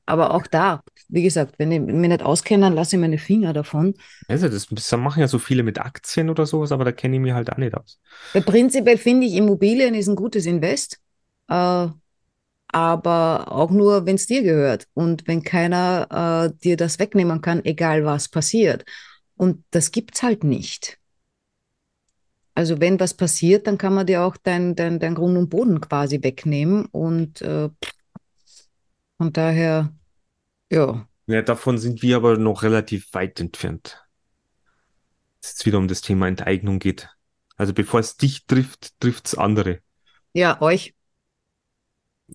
aber 0.05 0.33
auch 0.33 0.47
da, 0.47 0.81
wie 1.09 1.23
gesagt, 1.23 1.55
wenn 1.57 1.71
ich 1.71 1.79
mich 1.79 1.95
nicht 1.95 2.23
auskenne, 2.23 2.63
dann 2.63 2.73
lasse 2.73 2.95
ich 2.95 2.99
meine 2.99 3.17
Finger 3.17 3.53
davon. 3.53 3.93
Also 4.27 4.49
das, 4.49 4.67
das 4.69 4.91
machen 4.97 5.21
ja 5.21 5.27
so 5.27 5.39
viele 5.39 5.63
mit 5.63 5.79
Aktien 5.79 6.29
oder 6.29 6.45
sowas, 6.45 6.71
aber 6.71 6.83
da 6.83 6.91
kenne 6.91 7.15
ich 7.15 7.21
mich 7.21 7.33
halt 7.33 7.51
auch 7.51 7.57
nicht 7.57 7.75
aus. 7.75 7.99
Weil 8.33 8.41
prinzipiell 8.41 8.97
finde 8.97 9.27
ich, 9.27 9.35
Immobilien 9.35 9.93
ist 9.93 10.07
ein 10.07 10.15
gutes 10.15 10.45
Invest, 10.45 10.99
äh, 11.49 11.87
aber 12.71 13.51
auch 13.51 13.71
nur, 13.71 14.05
wenn 14.05 14.15
es 14.15 14.27
dir 14.27 14.43
gehört 14.43 14.87
und 14.93 15.27
wenn 15.27 15.43
keiner 15.43 16.51
äh, 16.51 16.57
dir 16.63 16.77
das 16.77 16.99
wegnehmen 16.99 17.41
kann, 17.41 17.63
egal 17.65 18.05
was 18.05 18.29
passiert. 18.29 18.85
Und 19.35 19.63
das 19.71 19.91
gibt's 19.91 20.23
halt 20.23 20.43
nicht. 20.43 20.99
Also 22.53 22.79
wenn 22.79 22.99
was 22.99 23.13
passiert, 23.13 23.67
dann 23.67 23.77
kann 23.77 23.93
man 23.93 24.05
dir 24.05 24.23
auch 24.23 24.37
dein, 24.37 24.75
dein, 24.75 24.99
dein 24.99 25.15
Grund 25.15 25.37
und 25.37 25.49
Boden 25.49 25.79
quasi 25.81 26.21
wegnehmen 26.21 26.85
und 26.85 27.41
äh, 27.41 27.69
von 29.17 29.33
daher, 29.33 29.93
ja. 30.71 31.07
Ja, 31.27 31.41
davon 31.41 31.77
sind 31.77 32.01
wir 32.01 32.17
aber 32.17 32.37
noch 32.37 32.63
relativ 32.63 33.13
weit 33.13 33.39
entfernt. 33.39 34.03
Dass 35.41 35.55
es 35.55 35.65
wieder 35.65 35.77
um 35.77 35.87
das 35.87 36.01
Thema 36.01 36.27
Enteignung 36.27 36.79
geht. 36.79 37.09
Also 37.55 37.73
bevor 37.73 37.99
es 37.99 38.17
dich 38.17 38.45
trifft, 38.47 38.99
trifft 38.99 39.27
es 39.27 39.35
andere. 39.35 39.79
Ja, 40.33 40.61
euch. 40.61 40.95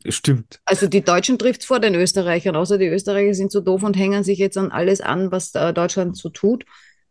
Stimmt. 0.08 0.60
Also 0.64 0.86
die 0.86 1.02
Deutschen 1.02 1.38
trifft 1.38 1.62
es 1.62 1.66
vor 1.66 1.80
den 1.80 1.94
Österreichern, 1.94 2.56
außer 2.56 2.78
die 2.78 2.86
Österreicher 2.86 3.34
sind 3.34 3.50
so 3.50 3.60
doof 3.60 3.82
und 3.82 3.96
hängen 3.96 4.24
sich 4.24 4.38
jetzt 4.38 4.58
an 4.58 4.70
alles 4.70 5.00
an, 5.00 5.32
was 5.32 5.54
äh, 5.54 5.72
Deutschland 5.72 6.16
so 6.16 6.28
tut. 6.28 6.64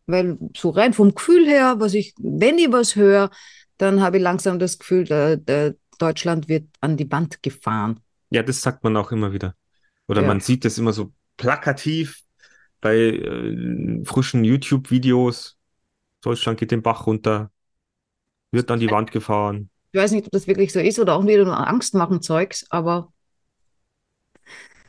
Weil 0.07 0.38
so 0.55 0.69
rein 0.69 0.93
vom 0.93 1.15
Gefühl 1.15 1.47
her, 1.47 1.75
was 1.79 1.93
ich, 1.95 2.13
wenn 2.19 2.57
ich 2.59 2.71
was 2.71 2.95
höre, 2.95 3.31
dann 3.77 4.01
habe 4.01 4.17
ich 4.17 4.23
langsam 4.23 4.59
das 4.59 4.77
Gefühl, 4.77 5.03
da, 5.05 5.36
da 5.36 5.71
Deutschland 5.97 6.47
wird 6.47 6.67
an 6.81 6.97
die 6.97 7.11
Wand 7.11 7.41
gefahren. 7.41 7.99
Ja, 8.29 8.43
das 8.43 8.61
sagt 8.61 8.83
man 8.83 8.95
auch 8.97 9.11
immer 9.11 9.33
wieder. 9.33 9.55
Oder 10.07 10.21
Ja. 10.21 10.27
man 10.27 10.39
sieht 10.39 10.65
das 10.65 10.77
immer 10.77 10.93
so 10.93 11.11
plakativ 11.38 12.21
bei 12.81 12.95
äh, 12.95 14.03
frischen 14.05 14.43
YouTube-Videos. 14.43 15.57
Deutschland 16.21 16.59
geht 16.59 16.71
den 16.71 16.81
Bach 16.81 17.07
runter, 17.07 17.51
wird 18.51 18.69
an 18.71 18.79
die 18.79 18.91
Wand 18.91 19.11
gefahren. 19.11 19.69
Ich 19.95 20.01
weiß 20.01 20.11
nicht, 20.11 20.25
ob 20.25 20.31
das 20.33 20.45
wirklich 20.45 20.73
so 20.73 20.81
ist 20.81 20.99
oder 20.99 21.15
auch 21.15 21.25
wieder 21.25 21.45
nur 21.45 21.69
Angst 21.69 21.93
machen 21.93 22.21
Zeugs, 22.21 22.65
aber 22.69 23.13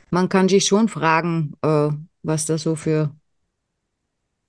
man 0.09 0.27
kann 0.27 0.49
sich 0.49 0.65
schon 0.65 0.89
fragen, 0.89 1.53
äh, 1.61 1.91
was 2.23 2.45
da 2.45 2.57
so 2.57 2.75
für 2.75 3.15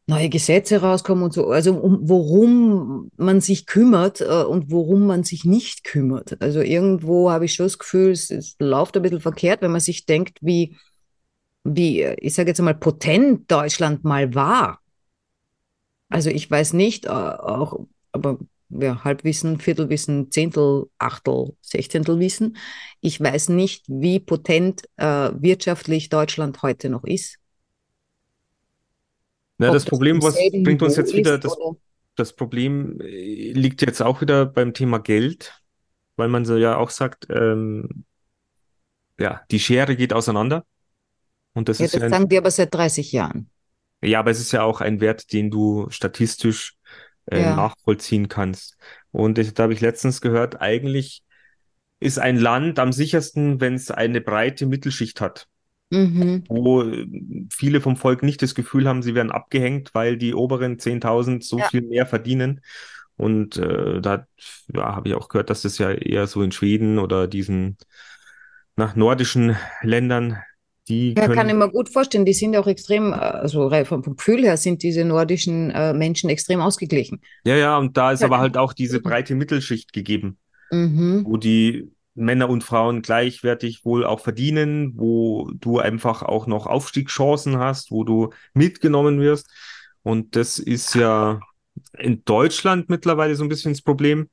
neue 0.08 0.28
Gesetze 0.28 0.80
rauskommen 0.80 1.22
und 1.22 1.32
so, 1.32 1.46
also 1.50 1.76
um, 1.76 2.00
worum 2.08 3.08
man 3.16 3.40
sich 3.40 3.66
kümmert 3.66 4.20
äh, 4.20 4.42
und 4.42 4.72
worum 4.72 5.06
man 5.06 5.22
sich 5.22 5.44
nicht 5.44 5.84
kümmert. 5.84 6.42
Also 6.42 6.60
irgendwo 6.60 7.30
habe 7.30 7.44
ich 7.44 7.54
schon 7.54 7.66
das 7.66 7.78
Gefühl, 7.78 8.10
es, 8.10 8.32
es 8.32 8.56
läuft 8.58 8.96
ein 8.96 9.02
bisschen 9.04 9.20
verkehrt, 9.20 9.62
wenn 9.62 9.70
man 9.70 9.80
sich 9.80 10.06
denkt, 10.06 10.38
wie, 10.40 10.76
wie 11.62 12.02
ich 12.02 12.34
sage 12.34 12.48
jetzt 12.48 12.60
mal, 12.60 12.74
potent 12.74 13.48
Deutschland 13.48 14.02
mal 14.02 14.34
war. 14.34 14.80
Also 16.08 16.30
ich 16.30 16.50
weiß 16.50 16.72
nicht, 16.72 17.04
äh, 17.04 17.10
auch, 17.10 17.86
aber 18.10 18.40
ja, 18.70 19.02
Halbwissen, 19.04 19.58
Viertelwissen, 19.60 20.30
Zehntel, 20.30 20.86
Achtel, 20.98 21.56
Sechzehntel 21.60 22.18
Wissen. 22.18 22.56
Ich 23.00 23.20
weiß 23.20 23.48
nicht, 23.50 23.84
wie 23.88 24.20
potent 24.20 24.82
äh, 24.96 25.30
wirtschaftlich 25.34 26.08
Deutschland 26.08 26.62
heute 26.62 26.90
noch 26.90 27.04
ist. 27.04 27.38
Na, 29.58 29.68
Ob 29.68 29.74
das 29.74 29.84
Problem, 29.84 30.22
was 30.22 30.34
bringt 30.34 30.82
uns 30.82 30.96
jetzt 30.96 31.14
wieder, 31.14 31.38
das, 31.38 31.56
oder 31.56 31.76
das 32.14 32.34
Problem 32.34 33.00
äh, 33.00 33.52
liegt 33.52 33.82
jetzt 33.82 34.02
auch 34.02 34.20
wieder 34.20 34.46
beim 34.46 34.74
Thema 34.74 34.98
Geld, 34.98 35.60
weil 36.16 36.28
man 36.28 36.44
so 36.44 36.56
ja 36.56 36.76
auch 36.76 36.90
sagt, 36.90 37.26
ähm, 37.30 38.04
ja, 39.18 39.40
die 39.50 39.58
Schere 39.58 39.96
geht 39.96 40.12
auseinander. 40.12 40.64
Und 41.54 41.68
das 41.68 41.78
ja, 41.78 41.86
ist 41.86 41.94
ja 41.94 42.00
das 42.00 42.06
ein, 42.06 42.10
sagen 42.12 42.28
die 42.28 42.38
aber 42.38 42.50
seit 42.50 42.72
30 42.72 43.10
Jahren. 43.12 43.50
ja, 44.02 44.20
aber 44.20 44.30
es 44.30 44.40
ist 44.40 44.52
ja 44.52 44.62
auch 44.62 44.80
ein 44.80 45.00
Wert, 45.00 45.32
den 45.32 45.50
du 45.50 45.88
statistisch 45.90 46.77
äh, 47.30 47.40
Ja. 47.42 47.56
nachvollziehen 47.56 48.28
kannst. 48.28 48.76
Und 49.12 49.38
ich, 49.38 49.54
da 49.54 49.64
habe 49.64 49.72
ich 49.72 49.80
letztens 49.80 50.20
gehört, 50.20 50.60
eigentlich 50.60 51.22
ist 52.00 52.18
ein 52.18 52.36
Land 52.38 52.78
am 52.78 52.92
sichersten, 52.92 53.60
wenn 53.60 53.74
es 53.74 53.90
eine 53.90 54.20
breite 54.20 54.66
Mittelschicht 54.66 55.20
hat. 55.20 55.46
Mhm. 55.90 56.44
wo 56.48 56.82
äh, 56.82 57.06
viele 57.50 57.80
vom 57.80 57.96
Volk 57.96 58.22
nicht 58.22 58.42
das 58.42 58.54
Gefühl 58.54 58.88
haben, 58.88 59.02
sie 59.02 59.14
werden 59.14 59.32
abgehängt, 59.32 59.94
weil 59.94 60.16
die 60.16 60.34
oberen 60.34 60.78
10.000 60.78 61.44
so 61.44 61.58
Ja. 61.58 61.68
viel 61.68 61.82
mehr 61.82 62.06
verdienen. 62.06 62.60
Und 63.16 63.56
äh, 63.56 64.00
da 64.00 64.26
ja, 64.72 64.94
habe 64.96 65.08
ich 65.08 65.14
auch 65.14 65.28
gehört, 65.28 65.50
dass 65.50 65.62
das 65.62 65.78
ja 65.78 65.90
eher 65.90 66.26
so 66.26 66.42
in 66.42 66.52
Schweden 66.52 66.98
oder 66.98 67.26
diesen 67.26 67.76
nach 68.76 68.94
nordischen 68.94 69.56
Ländern, 69.82 70.38
die 70.88 71.14
Ja, 71.16 71.28
kann 71.28 71.48
ich 71.48 71.54
mir 71.54 71.70
gut 71.70 71.88
vorstellen. 71.88 72.24
Die 72.24 72.32
sind 72.32 72.56
auch 72.56 72.66
extrem, 72.66 73.12
äh, 73.12 73.16
also 73.16 73.70
vom, 73.84 74.02
Gefühl 74.02 74.42
her 74.42 74.56
sind 74.56 74.82
diese 74.82 75.04
nordischen 75.04 75.70
äh, 75.70 75.92
Menschen 75.92 76.30
extrem 76.30 76.60
ausgeglichen. 76.60 77.20
ja, 77.44 77.56
ja, 77.56 77.78
und 77.78 77.96
da 77.96 78.12
ist 78.12 78.20
Ja, 78.20 78.26
aber 78.26 78.38
halt 78.38 78.56
auch 78.56 78.72
diese 78.72 79.00
breite 79.00 79.34
Mittelschicht 79.34 79.92
gegeben, 79.92 80.38
Mhm. 80.70 81.24
wo 81.26 81.36
die 81.36 81.90
Männer 82.14 82.48
und 82.50 82.64
Frauen 82.64 83.02
gleichwertig 83.02 83.84
wohl 83.84 84.04
auch 84.04 84.20
verdienen, 84.20 84.94
wo 84.96 85.50
du 85.54 85.78
einfach 85.78 86.22
auch 86.22 86.46
noch 86.46 86.66
Aufstiegschancen 86.66 87.58
hast, 87.58 87.90
wo 87.90 88.04
du 88.04 88.30
mitgenommen 88.54 89.20
wirst. 89.20 89.48
Und 90.02 90.34
das 90.36 90.58
ist 90.58 90.94
ja 90.94 91.40
in 91.96 92.24
Deutschland 92.24 92.88
mittlerweile 92.88 93.36
so 93.36 93.44
ein 93.44 93.48
bisschen 93.48 93.72
das 93.72 93.82
Problem, 93.82 94.28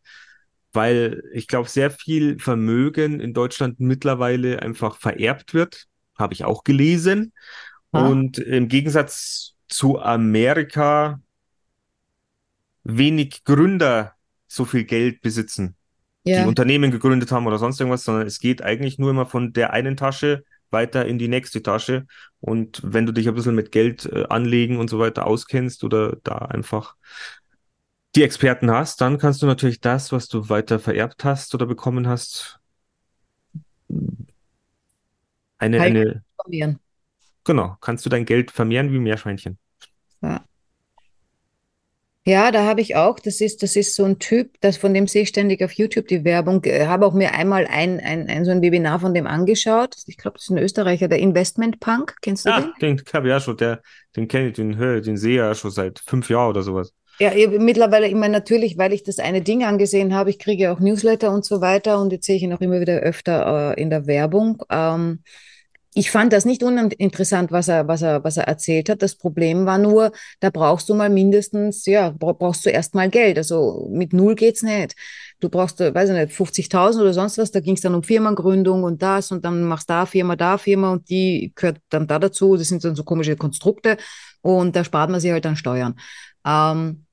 weil 0.73 1.23
ich 1.33 1.47
glaube, 1.47 1.69
sehr 1.69 1.91
viel 1.91 2.39
Vermögen 2.39 3.19
in 3.19 3.33
Deutschland 3.33 3.79
mittlerweile 3.79 4.61
einfach 4.61 4.97
vererbt 4.97 5.53
wird. 5.53 5.85
Habe 6.17 6.33
ich 6.33 6.43
auch 6.43 6.63
gelesen. 6.63 7.33
Ja. 7.93 8.05
Und 8.07 8.37
im 8.37 8.67
Gegensatz 8.67 9.55
zu 9.67 9.99
Amerika 9.99 11.19
wenig 12.83 13.43
Gründer 13.43 14.13
so 14.47 14.65
viel 14.65 14.83
Geld 14.85 15.21
besitzen 15.21 15.75
die 16.25 16.31
Ja, 16.31 16.45
Unternehmen 16.45 16.91
gegründet 16.91 17.31
haben 17.31 17.45
oder 17.47 17.59
sonst 17.59 17.79
irgendwas, 17.79 18.03
sondern 18.03 18.25
es 18.25 18.39
geht 18.39 18.63
eigentlich 18.63 18.97
nur 18.97 19.11
immer 19.11 19.25
von 19.27 19.53
der 19.53 19.73
einen 19.73 19.95
Tasche 19.95 20.43
weiter 20.71 21.05
in 21.05 21.19
die 21.19 21.27
nächste 21.27 21.61
Tasche. 21.61 22.07
Und 22.39 22.81
wenn 22.83 23.05
du 23.05 23.11
dich 23.11 23.27
ein 23.27 23.35
bisschen 23.35 23.55
mit 23.55 23.71
Geld 23.71 24.05
äh, 24.07 24.25
anlegen 24.29 24.77
und 24.79 24.89
so 24.89 24.99
weiter 24.99 25.27
auskennst 25.27 25.83
oder 25.83 26.17
da 26.23 26.37
einfach 26.37 26.95
die 28.15 28.23
Experten 28.23 28.71
hast, 28.71 29.01
dann 29.01 29.17
kannst 29.19 29.41
du 29.41 29.45
natürlich 29.45 29.81
das, 29.81 30.11
was 30.11 30.27
du 30.27 30.49
weiter 30.49 30.79
vererbt 30.79 31.23
hast 31.23 31.53
oder 31.53 31.65
bekommen 31.65 32.07
hast, 32.07 32.59
eine, 35.57 35.79
Halten. 35.79 35.97
eine, 35.97 36.23
vermehren. 36.41 36.79
genau, 37.43 37.77
kannst 37.81 38.05
du 38.05 38.09
dein 38.09 38.25
Geld 38.25 38.51
vermehren 38.51 38.91
wie 38.91 38.99
Meerschweinchen. 38.99 39.57
Ja. 40.21 40.43
Ja, 42.27 42.49
da 42.49 42.65
habe 42.65 42.81
ich 42.81 42.95
auch, 42.95 43.19
das 43.19 43.39
ist, 43.39 43.61
das 43.61 43.75
ist 43.75 43.93
so 43.93 44.03
ein 44.03 44.17
Typ, 44.17 44.55
das, 44.59 44.77
von 44.77 44.95
dem 44.95 45.05
sehe 45.05 45.21
ich 45.21 45.29
ständig 45.29 45.63
auf 45.63 45.73
YouTube 45.73 46.07
die 46.07 46.23
Werbung. 46.23 46.63
Äh, 46.63 46.87
Habe 46.87 47.05
auch 47.05 47.13
mir 47.13 47.35
einmal 47.35 47.67
ein, 47.67 47.99
ein, 47.99 48.27
ein 48.27 48.45
so 48.45 48.49
ein 48.49 48.63
Webinar 48.63 48.99
von 48.99 49.13
dem 49.13 49.27
angeschaut. 49.27 49.95
Ich 50.07 50.17
glaube, 50.17 50.37
das 50.37 50.45
ist 50.45 50.49
ein 50.49 50.57
Österreicher, 50.57 51.07
der 51.07 51.19
Investment 51.19 51.79
Punk. 51.79 52.15
Kennst 52.23 52.45
du 52.45 52.49
den? 52.49 52.63
Ah, 52.63 52.73
den 52.81 53.03
habe 53.13 53.27
ich 53.27 53.31
ja 53.31 53.39
schon, 53.39 53.57
der, 53.57 53.83
den 54.15 54.27
kenne 54.27 54.47
ich, 54.47 54.53
den 54.53 54.75
höre, 54.75 55.01
den 55.01 55.17
sehe 55.17 55.33
ich 55.33 55.37
ja 55.37 55.53
schon 55.53 55.69
seit 55.69 55.99
fünf 55.99 56.27
Jahren 56.27 56.49
oder 56.49 56.63
sowas. 56.63 56.95
Ja, 57.17 57.31
ich, 57.33 57.47
mittlerweile 57.49 58.07
immer 58.09 58.27
natürlich, 58.27 58.77
weil 58.77 58.91
ich 58.91 59.03
das 59.03 59.19
eine 59.19 59.41
Ding 59.41 59.63
angesehen 59.63 60.13
habe. 60.13 60.29
Ich 60.29 60.39
kriege 60.39 60.71
auch 60.71 60.79
Newsletter 60.79 61.31
und 61.31 61.45
so 61.45 61.61
weiter 61.61 61.99
und 62.01 62.11
jetzt 62.11 62.25
sehe 62.25 62.35
ich 62.35 62.43
ihn 62.43 62.53
auch 62.53 62.59
immer 62.61 62.81
wieder 62.81 62.95
öfter 62.99 63.73
äh, 63.77 63.81
in 63.81 63.89
der 63.89 64.05
Werbung. 64.05 64.61
Ähm, 64.69 65.19
ich 65.93 66.11
fand 66.11 66.33
das 66.33 66.43
nicht 66.45 66.61
uninteressant, 66.63 67.51
was 67.53 67.69
er, 67.69 67.87
was 67.87 68.01
er, 68.01 68.23
was 68.23 68.37
er 68.37 68.45
erzählt 68.49 68.89
hat. 68.89 69.01
Das 69.01 69.15
Problem 69.15 69.65
war 69.65 69.77
nur, 69.77 70.11
da 70.41 70.49
brauchst 70.49 70.89
du 70.89 70.93
mal 70.93 71.09
mindestens, 71.09 71.85
ja, 71.85 72.09
bra- 72.09 72.33
brauchst 72.33 72.65
du 72.65 72.69
erst 72.69 72.95
mal 72.95 73.09
Geld. 73.09 73.37
Also 73.37 73.87
mit 73.91 74.11
null 74.13 74.35
geht's 74.35 74.61
nicht. 74.61 74.95
Du 75.39 75.49
brauchst, 75.49 75.79
äh, 75.81 75.93
weiß 75.95 76.09
ich 76.09 76.15
nicht, 76.17 76.33
50.000 76.33 77.01
oder 77.03 77.13
sonst 77.13 77.37
was. 77.37 77.51
Da 77.51 77.61
ging 77.61 77.75
es 77.75 77.81
dann 77.81 77.95
um 77.95 78.03
Firmengründung 78.03 78.83
und 78.83 79.01
das 79.01 79.31
und 79.31 79.45
dann 79.45 79.63
machst 79.63 79.89
da 79.89 80.05
Firma, 80.05 80.35
da 80.35 80.57
Firma 80.57 80.91
und 80.91 81.09
die 81.09 81.53
gehört 81.55 81.79
dann 81.89 82.07
da 82.07 82.19
dazu. 82.19 82.57
Das 82.57 82.67
sind 82.67 82.83
dann 82.83 82.95
so 82.95 83.03
komische 83.05 83.37
Konstrukte 83.37 83.97
und 84.41 84.75
da 84.75 84.83
spart 84.83 85.09
man 85.09 85.21
sich 85.21 85.31
halt 85.31 85.45
dann 85.45 85.55
Steuern. 85.55 85.95
Ähm, 86.45 87.04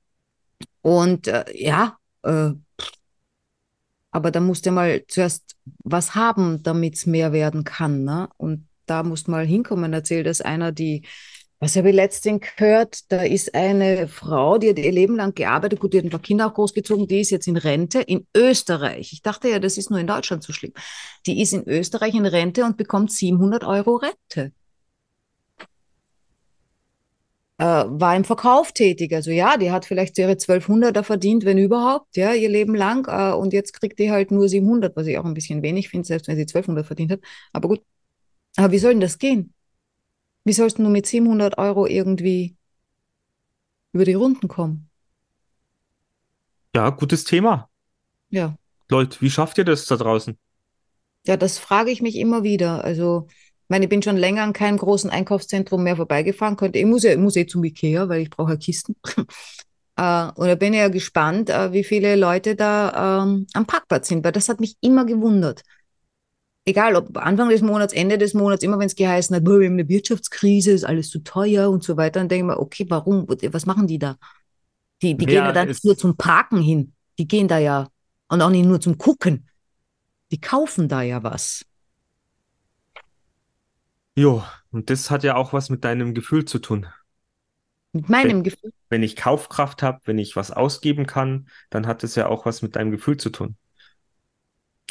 und 0.83 1.27
äh, 1.27 1.45
ja, 1.55 1.97
äh, 2.23 2.51
aber 4.11 4.31
da 4.31 4.39
musst 4.41 4.65
du 4.65 4.71
mal 4.71 5.03
zuerst 5.07 5.55
was 5.83 6.13
haben, 6.13 6.61
damit 6.61 6.95
es 6.95 7.05
mehr 7.07 7.31
werden 7.33 7.63
kann. 7.63 8.03
Ne? 8.03 8.29
Und 8.37 8.67
da 8.85 9.01
musst 9.01 9.27
du 9.27 9.31
mal 9.31 9.45
hinkommen. 9.45 9.93
Erzählt 9.93 10.27
das 10.27 10.41
einer, 10.41 10.73
die, 10.73 11.03
was 11.59 11.77
habe 11.77 11.89
ich 11.89 11.95
letztens 11.95 12.41
gehört? 12.57 13.11
Da 13.11 13.23
ist 13.23 13.55
eine 13.55 14.09
Frau, 14.09 14.57
die 14.57 14.69
hat 14.69 14.77
ihr 14.77 14.91
Leben 14.91 15.15
lang 15.15 15.33
gearbeitet, 15.33 15.79
gut, 15.79 15.93
die 15.93 15.99
hat 15.99 16.05
ein 16.05 16.11
paar 16.11 16.19
Kinder 16.19 16.47
auch 16.47 16.53
großgezogen, 16.53 17.07
die 17.07 17.21
ist 17.21 17.31
jetzt 17.31 17.47
in 17.47 17.57
Rente 17.57 18.01
in 18.01 18.27
Österreich. 18.35 19.13
Ich 19.13 19.21
dachte 19.21 19.49
ja, 19.49 19.59
das 19.59 19.77
ist 19.77 19.89
nur 19.89 19.99
in 19.99 20.07
Deutschland 20.07 20.43
so 20.43 20.51
schlimm. 20.51 20.73
Die 21.25 21.41
ist 21.41 21.53
in 21.53 21.67
Österreich 21.67 22.13
in 22.13 22.25
Rente 22.25 22.65
und 22.65 22.75
bekommt 22.75 23.09
700 23.11 23.63
Euro 23.63 23.95
Rente. 23.95 24.51
Äh, 27.57 27.65
war 27.65 28.15
im 28.15 28.23
Verkauf 28.23 28.71
tätig. 28.71 29.13
Also 29.13 29.31
ja, 29.31 29.57
die 29.57 29.71
hat 29.71 29.85
vielleicht 29.85 30.17
ihre 30.17 30.35
1200er 30.35 31.03
verdient, 31.03 31.45
wenn 31.45 31.57
überhaupt, 31.57 32.17
ja, 32.17 32.33
ihr 32.33 32.49
Leben 32.49 32.75
lang. 32.75 33.07
Äh, 33.07 33.33
und 33.35 33.53
jetzt 33.53 33.73
kriegt 33.73 33.99
die 33.99 34.11
halt 34.11 34.31
nur 34.31 34.49
700, 34.49 34.95
was 34.95 35.07
ich 35.07 35.17
auch 35.17 35.25
ein 35.25 35.33
bisschen 35.33 35.61
wenig 35.61 35.89
finde, 35.89 36.07
selbst 36.07 36.27
wenn 36.27 36.35
sie 36.35 36.45
1200 36.45 36.85
verdient 36.85 37.11
hat. 37.11 37.21
Aber 37.51 37.69
gut. 37.69 37.81
Aber 38.55 38.71
wie 38.71 38.79
soll 38.79 38.91
denn 38.91 39.01
das 39.01 39.17
gehen? 39.17 39.53
Wie 40.43 40.53
sollst 40.53 40.77
du 40.77 40.81
nur 40.81 40.91
mit 40.91 41.05
700 41.07 41.57
Euro 41.57 41.87
irgendwie 41.87 42.55
über 43.93 44.05
die 44.05 44.13
Runden 44.13 44.47
kommen? 44.47 44.89
Ja, 46.75 46.89
gutes 46.89 47.23
Thema. 47.23 47.69
Ja. 48.29 48.57
Leute, 48.89 49.21
wie 49.21 49.29
schafft 49.29 49.57
ihr 49.57 49.65
das 49.65 49.85
da 49.85 49.95
draußen? 49.95 50.37
Ja, 51.25 51.37
das 51.37 51.57
frage 51.57 51.91
ich 51.91 52.01
mich 52.01 52.17
immer 52.17 52.43
wieder. 52.43 52.83
Also, 52.83 53.27
meine, 53.73 53.85
ich 53.85 53.89
bin 53.89 54.03
schon 54.03 54.17
länger 54.17 54.43
an 54.43 54.53
keinem 54.53 54.77
großen 54.77 55.09
Einkaufszentrum 55.09 55.81
mehr 55.83 55.95
vorbeigefahren. 55.95 56.57
Könnte, 56.57 56.77
ich 56.77 56.85
muss 56.85 57.01
ja, 57.01 57.11
ich 57.11 57.17
muss 57.17 57.35
eh 57.35 57.47
zum 57.47 57.63
Ikea, 57.63 58.07
weil 58.07 58.21
ich 58.21 58.29
brauche 58.29 58.51
ja 58.51 58.57
Kisten. 58.57 58.95
Äh, 59.95 60.31
und 60.33 60.47
da 60.47 60.55
bin 60.55 60.73
ich 60.73 60.79
ja 60.79 60.87
gespannt, 60.87 61.51
äh, 61.51 61.71
wie 61.71 61.83
viele 61.83 62.15
Leute 62.15 62.55
da 62.55 63.21
ähm, 63.21 63.45
am 63.53 63.67
Parkplatz 63.67 64.07
sind, 64.07 64.23
weil 64.23 64.31
das 64.31 64.49
hat 64.49 64.59
mich 64.59 64.75
immer 64.81 65.05
gewundert. 65.05 65.61
Egal, 66.65 66.95
ob 66.95 67.15
Anfang 67.15 67.49
des 67.49 67.61
Monats, 67.61 67.93
Ende 67.93 68.17
des 68.17 68.33
Monats, 68.33 68.63
immer 68.63 68.79
wenn 68.79 68.87
es 68.87 68.95
geheißen 68.95 69.35
hat, 69.35 69.45
wir 69.45 69.53
haben 69.53 69.73
eine 69.73 69.87
Wirtschaftskrise, 69.87 70.71
ist 70.71 70.83
alles 70.83 71.11
zu 71.11 71.19
teuer 71.19 71.69
und 71.69 71.83
so 71.83 71.95
weiter, 71.95 72.21
dann 72.21 72.27
denke 72.27 72.43
ich 72.43 72.55
mir, 72.55 72.59
okay, 72.59 72.87
warum? 72.89 73.27
Was 73.27 73.67
machen 73.67 73.85
die 73.85 73.99
da? 73.99 74.17
Die, 75.03 75.15
die 75.15 75.27
gehen 75.27 75.35
Ja, 75.35 75.45
ja 75.45 75.51
dann 75.51 75.75
nur 75.83 75.95
zum 75.95 76.17
Parken 76.17 76.59
hin. 76.59 76.93
Die 77.19 77.27
gehen 77.27 77.47
da 77.47 77.59
ja, 77.59 77.87
und 78.29 78.41
auch 78.41 78.49
nicht 78.49 78.65
nur 78.65 78.81
zum 78.81 78.97
Gucken. 78.97 79.47
Die 80.31 80.41
kaufen 80.41 80.87
da 80.87 81.03
ja 81.03 81.21
was. 81.21 81.63
Jo, 84.15 84.43
und 84.71 84.89
das 84.89 85.11
hat 85.11 85.23
ja 85.23 85.35
auch 85.35 85.53
was 85.53 85.69
mit 85.69 85.83
deinem 85.83 86.13
Gefühl 86.15 86.45
zu 86.45 86.57
tun. 86.59 86.87
Mit 87.91 88.09
meinem 88.09 88.43
Gefühl. 88.43 88.71
Wenn 88.89 89.03
ich 89.03 89.15
Kaufkraft 89.15 89.81
habe, 89.83 90.01
wenn 90.05 90.17
ich 90.19 90.35
was 90.35 90.51
ausgeben 90.51 91.05
kann, 91.05 91.47
dann 91.69 91.87
hat 91.87 92.03
es 92.03 92.15
ja 92.15 92.27
auch 92.27 92.45
was 92.45 92.61
mit 92.61 92.75
deinem 92.75 92.91
Gefühl 92.91 93.17
zu 93.17 93.29
tun. 93.29 93.55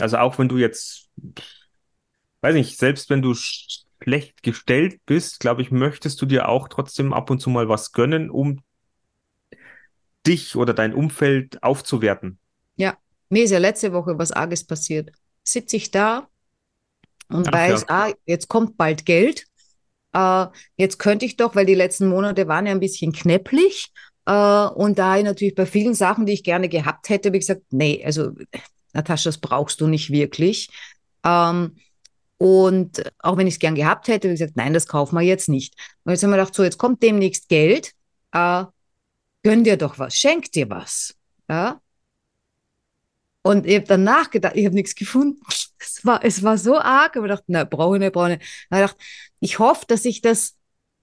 Also 0.01 0.19
auch 0.19 0.39
wenn 0.39 0.49
du 0.49 0.59
jetzt, 0.59 1.11
weiß 2.43 2.55
nicht, 2.55 2.79
selbst 2.79 3.11
wenn 3.11 3.23
du 3.23 3.33
sch- 3.33 3.85
schlecht 4.03 4.43
gestellt 4.43 5.01
bist, 5.07 5.41
glaube 5.41 5.63
ich, 5.63 5.71
möchtest 5.71 6.21
du 6.21 6.27
dir 6.27 6.49
auch 6.49 6.69
trotzdem 6.69 7.13
ab 7.13 7.31
und 7.31 7.41
zu 7.41 7.51
mal 7.51 7.69
was 7.69 7.93
gönnen, 7.93 8.31
um 8.31 8.63
dich 10.27 10.57
oder 10.57 10.75
dein 10.75 10.95
Umfeld 10.95 11.63
aufzuwerten. 11.63 12.39
Ja, 12.77 12.97
mir 13.29 13.45
ist 13.45 13.51
ja 13.51 13.59
letzte 13.59 13.93
Woche 13.93 14.19
was 14.19 14.33
Arges 14.33 14.65
passiert. 14.65 15.11
Sitze 15.45 15.77
ich 15.77 15.91
da 15.91 16.29
und 17.33 17.49
Ach 17.49 17.53
weiß, 17.53 17.83
ja. 17.83 17.87
ah, 17.89 18.13
jetzt 18.27 18.49
kommt 18.49 18.77
bald 18.77 19.07
Geld. 19.07 19.47
äh, 20.15 20.47
jetzt 20.77 20.99
könnte 20.99 21.25
ich 21.27 21.37
doch, 21.37 21.55
weil 21.57 21.67
die 21.67 21.75
letzten 21.75 22.07
Monate 22.09 22.49
waren 22.49 22.67
ja 22.67 22.73
ein 22.73 22.81
bisschen 22.81 23.13
knäpplich. 23.13 23.93
Äh, 24.27 24.33
und 24.67 24.99
da 24.99 25.17
ich 25.17 25.25
natürlich 25.25 25.55
bei 25.55 25.67
vielen 25.67 25.95
Sachen, 25.95 26.27
die 26.27 26.33
ich 26.35 26.45
gerne 26.45 26.69
gehabt 26.69 27.09
hätte, 27.09 27.29
habe 27.29 27.37
ich 27.39 27.47
gesagt, 27.47 27.63
nee, 27.71 28.03
also 28.05 28.33
Natascha, 28.93 29.29
das 29.31 29.39
brauchst 29.39 29.81
du 29.81 29.87
nicht 29.87 30.11
wirklich. 30.11 30.69
Ähm, 31.25 31.77
und 32.39 33.03
auch 33.21 33.37
wenn 33.37 33.47
ich 33.47 33.55
es 33.55 33.61
gern 33.61 33.75
gehabt 33.77 34.09
hätte, 34.09 34.29
habe 34.29 34.35
ich 34.35 34.41
gesagt, 34.41 34.57
nein, 34.57 34.75
das 34.75 34.87
kaufen 34.89 35.17
wir 35.17 35.23
jetzt 35.23 35.49
nicht. 35.49 35.75
Und 36.05 36.13
jetzt 36.13 36.23
haben 36.23 36.31
wir 36.31 36.39
gedacht, 36.39 36.55
so, 36.55 36.65
jetzt 36.65 36.79
kommt 36.79 37.03
demnächst 37.03 37.49
Geld, 37.49 37.93
äh, 38.33 38.65
gönn 39.43 39.65
dir 39.65 39.77
doch 39.77 39.99
was, 39.99 40.17
schenk 40.17 40.51
dir 40.53 40.69
was. 40.71 41.15
Ja? 41.49 41.81
Und 43.43 43.67
ich 43.67 43.75
habe 43.77 43.87
dann 43.87 44.05
nachgedacht, 44.05 44.55
ich 44.57 44.65
habe 44.65 44.75
nichts 44.75 44.95
gefunden. 44.95 45.41
Es 45.79 46.05
war, 46.07 46.25
es 46.25 46.43
war 46.43 46.59
so 46.59 46.79
arg, 46.79 47.17
aber 47.17 47.27
ich 47.27 47.33
dachte, 47.33 47.51
nein, 47.53 47.69
brauche 47.69 47.97
ich 47.97 48.01
nicht, 48.01 48.13
brauche 48.13 48.33
ich 48.33 48.39
nicht. 48.39 48.49
Ich 48.71 48.79
dachte, 48.79 48.97
ich 49.41 49.59
hoffe, 49.59 49.85
dass 49.89 50.05
ich 50.05 50.21
das, 50.21 50.57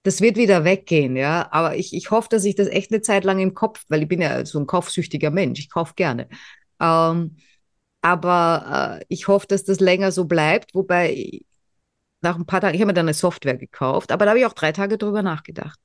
das 0.04 0.20
wird 0.22 0.36
wieder 0.36 0.64
weggehen, 0.64 1.16
ja. 1.16 1.48
Aber 1.52 1.76
ich, 1.76 1.94
ich 1.94 2.10
hoffe, 2.10 2.28
dass 2.30 2.44
ich 2.44 2.54
das 2.54 2.68
echt 2.68 2.90
eine 2.90 3.02
Zeit 3.02 3.24
lang 3.24 3.38
im 3.40 3.52
Kopf, 3.54 3.84
weil 3.88 4.02
ich 4.02 4.08
bin 4.08 4.22
ja 4.22 4.44
so 4.46 4.58
ein 4.58 4.66
kaufsüchtiger 4.66 5.30
Mensch, 5.30 5.60
ich 5.60 5.70
kaufe 5.70 5.92
gerne. 5.94 6.28
Ähm, 6.80 7.36
aber 8.02 9.00
äh, 9.00 9.04
ich 9.08 9.28
hoffe, 9.28 9.46
dass 9.46 9.64
das 9.64 9.80
länger 9.80 10.12
so 10.12 10.24
bleibt, 10.24 10.74
wobei 10.74 11.40
nach 12.22 12.36
ein 12.36 12.46
paar 12.46 12.60
Tagen, 12.60 12.74
ich 12.74 12.80
habe 12.80 12.88
mir 12.88 12.94
dann 12.94 13.06
eine 13.06 13.14
Software 13.14 13.56
gekauft, 13.56 14.12
aber 14.12 14.24
da 14.24 14.30
habe 14.30 14.40
ich 14.40 14.46
auch 14.46 14.52
drei 14.54 14.72
Tage 14.72 14.98
drüber 14.98 15.22
nachgedacht. 15.22 15.78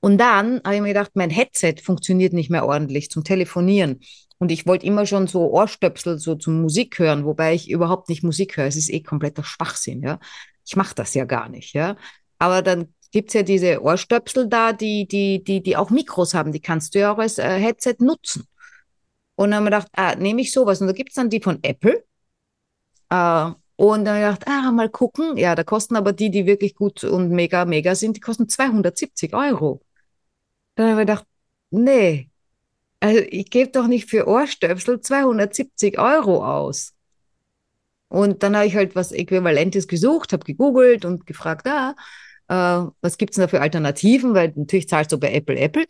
Und 0.00 0.18
dann 0.18 0.60
habe 0.64 0.76
ich 0.76 0.80
mir 0.80 0.88
gedacht, 0.88 1.12
mein 1.14 1.30
Headset 1.30 1.76
funktioniert 1.82 2.32
nicht 2.32 2.50
mehr 2.50 2.66
ordentlich 2.66 3.10
zum 3.10 3.24
Telefonieren. 3.24 4.00
Und 4.38 4.52
ich 4.52 4.66
wollte 4.66 4.86
immer 4.86 5.06
schon 5.06 5.26
so 5.26 5.50
Ohrstöpsel 5.50 6.18
so 6.18 6.36
zum 6.36 6.62
Musik 6.62 6.98
hören, 6.98 7.24
wobei 7.24 7.54
ich 7.54 7.68
überhaupt 7.68 8.08
nicht 8.08 8.22
Musik 8.22 8.56
höre. 8.56 8.66
Es 8.66 8.76
ist 8.76 8.90
eh 8.90 9.02
kompletter 9.02 9.42
Schwachsinn, 9.42 10.02
ja. 10.02 10.20
Ich 10.64 10.76
mache 10.76 10.94
das 10.94 11.14
ja 11.14 11.24
gar 11.24 11.48
nicht, 11.48 11.74
ja. 11.74 11.96
Aber 12.38 12.62
dann 12.62 12.94
gibt's 13.10 13.34
ja 13.34 13.42
diese 13.42 13.82
Ohrstöpsel 13.82 14.48
da, 14.48 14.72
die, 14.72 15.08
die, 15.08 15.42
die, 15.42 15.62
die 15.62 15.76
auch 15.76 15.90
Mikros 15.90 16.34
haben. 16.34 16.52
Die 16.52 16.60
kannst 16.60 16.94
du 16.94 17.00
ja 17.00 17.12
auch 17.12 17.18
als 17.18 17.38
äh, 17.38 17.58
Headset 17.58 17.96
nutzen. 17.98 18.46
Und 19.34 19.50
dann 19.50 19.56
haben 19.56 19.64
wir 19.64 19.70
gedacht, 19.70 19.88
ah, 19.92 20.14
nehme 20.14 20.40
ich 20.42 20.52
sowas. 20.52 20.80
Und 20.80 20.88
da 20.88 20.92
gibt's 20.92 21.14
dann 21.14 21.30
die 21.30 21.40
von 21.40 21.58
Apple. 21.62 22.04
Äh, 23.10 23.50
und 23.76 24.04
dann 24.04 24.22
habe 24.22 24.34
ich 24.34 24.38
gedacht, 24.40 24.48
ah, 24.48 24.72
mal 24.72 24.88
gucken. 24.88 25.36
Ja, 25.36 25.54
da 25.54 25.64
kosten 25.64 25.96
aber 25.96 26.12
die, 26.12 26.30
die 26.30 26.46
wirklich 26.46 26.74
gut 26.74 27.02
und 27.04 27.30
mega, 27.30 27.64
mega 27.64 27.94
sind, 27.94 28.16
die 28.16 28.20
kosten 28.20 28.48
270 28.48 29.34
Euro. 29.34 29.80
Dann 30.78 30.90
habe 30.90 31.00
ich 31.00 31.06
gedacht, 31.08 31.24
nee, 31.70 32.30
also 33.00 33.20
ich 33.30 33.50
gebe 33.50 33.72
doch 33.72 33.88
nicht 33.88 34.08
für 34.08 34.28
Ohrstöpsel 34.28 35.00
270 35.00 35.98
Euro 35.98 36.44
aus. 36.44 36.94
Und 38.06 38.44
dann 38.44 38.54
habe 38.54 38.66
ich 38.66 38.76
halt 38.76 38.94
was 38.94 39.10
Äquivalentes 39.10 39.88
gesucht, 39.88 40.32
habe 40.32 40.44
gegoogelt 40.44 41.04
und 41.04 41.26
gefragt, 41.26 41.66
ah, 41.66 41.96
äh, 42.46 42.88
was 43.00 43.18
gibt's 43.18 43.34
denn 43.34 43.42
da 43.42 43.48
für 43.48 43.60
Alternativen? 43.60 44.34
Weil 44.34 44.52
natürlich 44.54 44.88
zahlst 44.88 45.10
du 45.10 45.18
bei 45.18 45.32
Apple 45.32 45.58
Apple. 45.58 45.84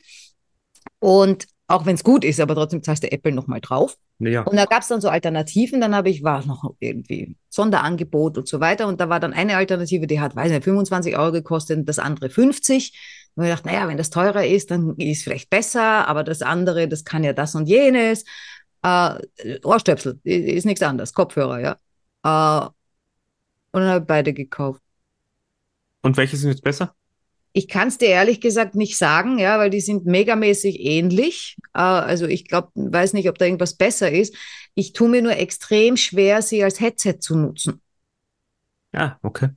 Und 1.01 1.47
auch 1.67 1.85
wenn 1.85 1.95
es 1.95 2.03
gut 2.03 2.25
ist, 2.25 2.41
aber 2.41 2.55
trotzdem 2.55 2.83
zahlst 2.83 3.03
du 3.03 3.13
Apple 3.13 3.33
nochmal 3.33 3.61
drauf. 3.61 3.99
Ja. 4.21 4.41
Und 4.45 4.57
da 4.57 4.65
gab 4.65 4.81
es 4.81 4.89
dann 4.89 5.03
so 5.03 5.11
Alternativen, 5.11 5.83
dann 5.83 5.95
habe 5.95 6.09
ich, 6.09 6.23
war 6.23 6.45
noch 6.47 6.75
irgendwie 6.81 7.37
Sonderangebot 7.51 8.39
und 8.39 8.49
so 8.49 8.59
weiter. 8.59 8.89
Und 8.89 9.03
da 9.03 9.11
war 9.11 9.21
dann 9.21 9.35
eine 9.35 9.59
Alternative, 9.59 10.07
die 10.07 10.19
hat, 10.19 10.35
weiß 10.35 10.51
nicht, 10.51 10.65
25 10.65 11.19
Euro 11.19 11.31
gekostet, 11.31 11.87
das 11.87 11.99
andere 11.99 12.31
50. 12.31 13.28
Und 13.39 13.45
ich 13.45 13.51
dachte, 13.51 13.69
naja, 13.69 13.87
wenn 13.87 13.97
das 13.97 14.11
teurer 14.11 14.45
ist, 14.45 14.73
dann 14.73 14.97
ist 14.97 15.19
es 15.19 15.23
vielleicht 15.23 15.49
besser, 15.49 16.09
aber 16.09 16.25
das 16.25 16.43
andere, 16.43 16.89
das 16.89 17.05
kann 17.05 17.23
ja 17.23 17.33
das 17.33 17.55
und 17.55 17.67
jenes. 17.69 18.25
Äh, 18.83 19.15
Ohrstöpsel 19.63 20.19
ist 20.25 20.67
nichts 20.67 20.83
anderes, 20.83 21.13
Kopfhörer, 21.13 21.61
ja. 21.61 21.73
Äh, 22.25 22.67
und 23.71 23.81
dann 23.81 23.91
habe 23.91 24.01
ich 24.01 24.07
beide 24.09 24.33
gekauft. 24.33 24.83
Und 26.03 26.17
welche 26.17 26.37
sind 26.37 26.51
jetzt 26.51 26.65
besser? 26.65 26.97
Ich 27.53 27.69
kann 27.69 27.87
es 27.87 27.99
dir 27.99 28.09
ehrlich 28.09 28.41
gesagt 28.41 28.75
nicht 28.75 28.99
sagen, 28.99 29.39
ja, 29.39 29.57
weil 29.61 29.71
die 29.71 29.83
sind 29.83 30.05
megamäßig 30.05 30.81
ähnlich. 30.81 31.59
Äh, 31.75 31.79
also 31.79 32.27
ich 32.27 32.49
glaube, 32.49 32.71
weiß 32.75 33.13
nicht, 33.13 33.29
ob 33.29 33.39
da 33.39 33.45
irgendwas 33.45 33.77
besser 33.77 34.11
ist. 34.11 34.35
Ich 34.75 34.95
tue 34.95 35.09
mir 35.09 35.23
nur 35.23 35.37
extrem 35.37 35.97
schwer, 35.97 36.43
sie 36.43 36.65
als 36.65 36.81
Headset 36.81 37.19
zu 37.21 37.37
nutzen. 37.37 37.81
Ja, 38.93 39.21
okay. 39.23 39.51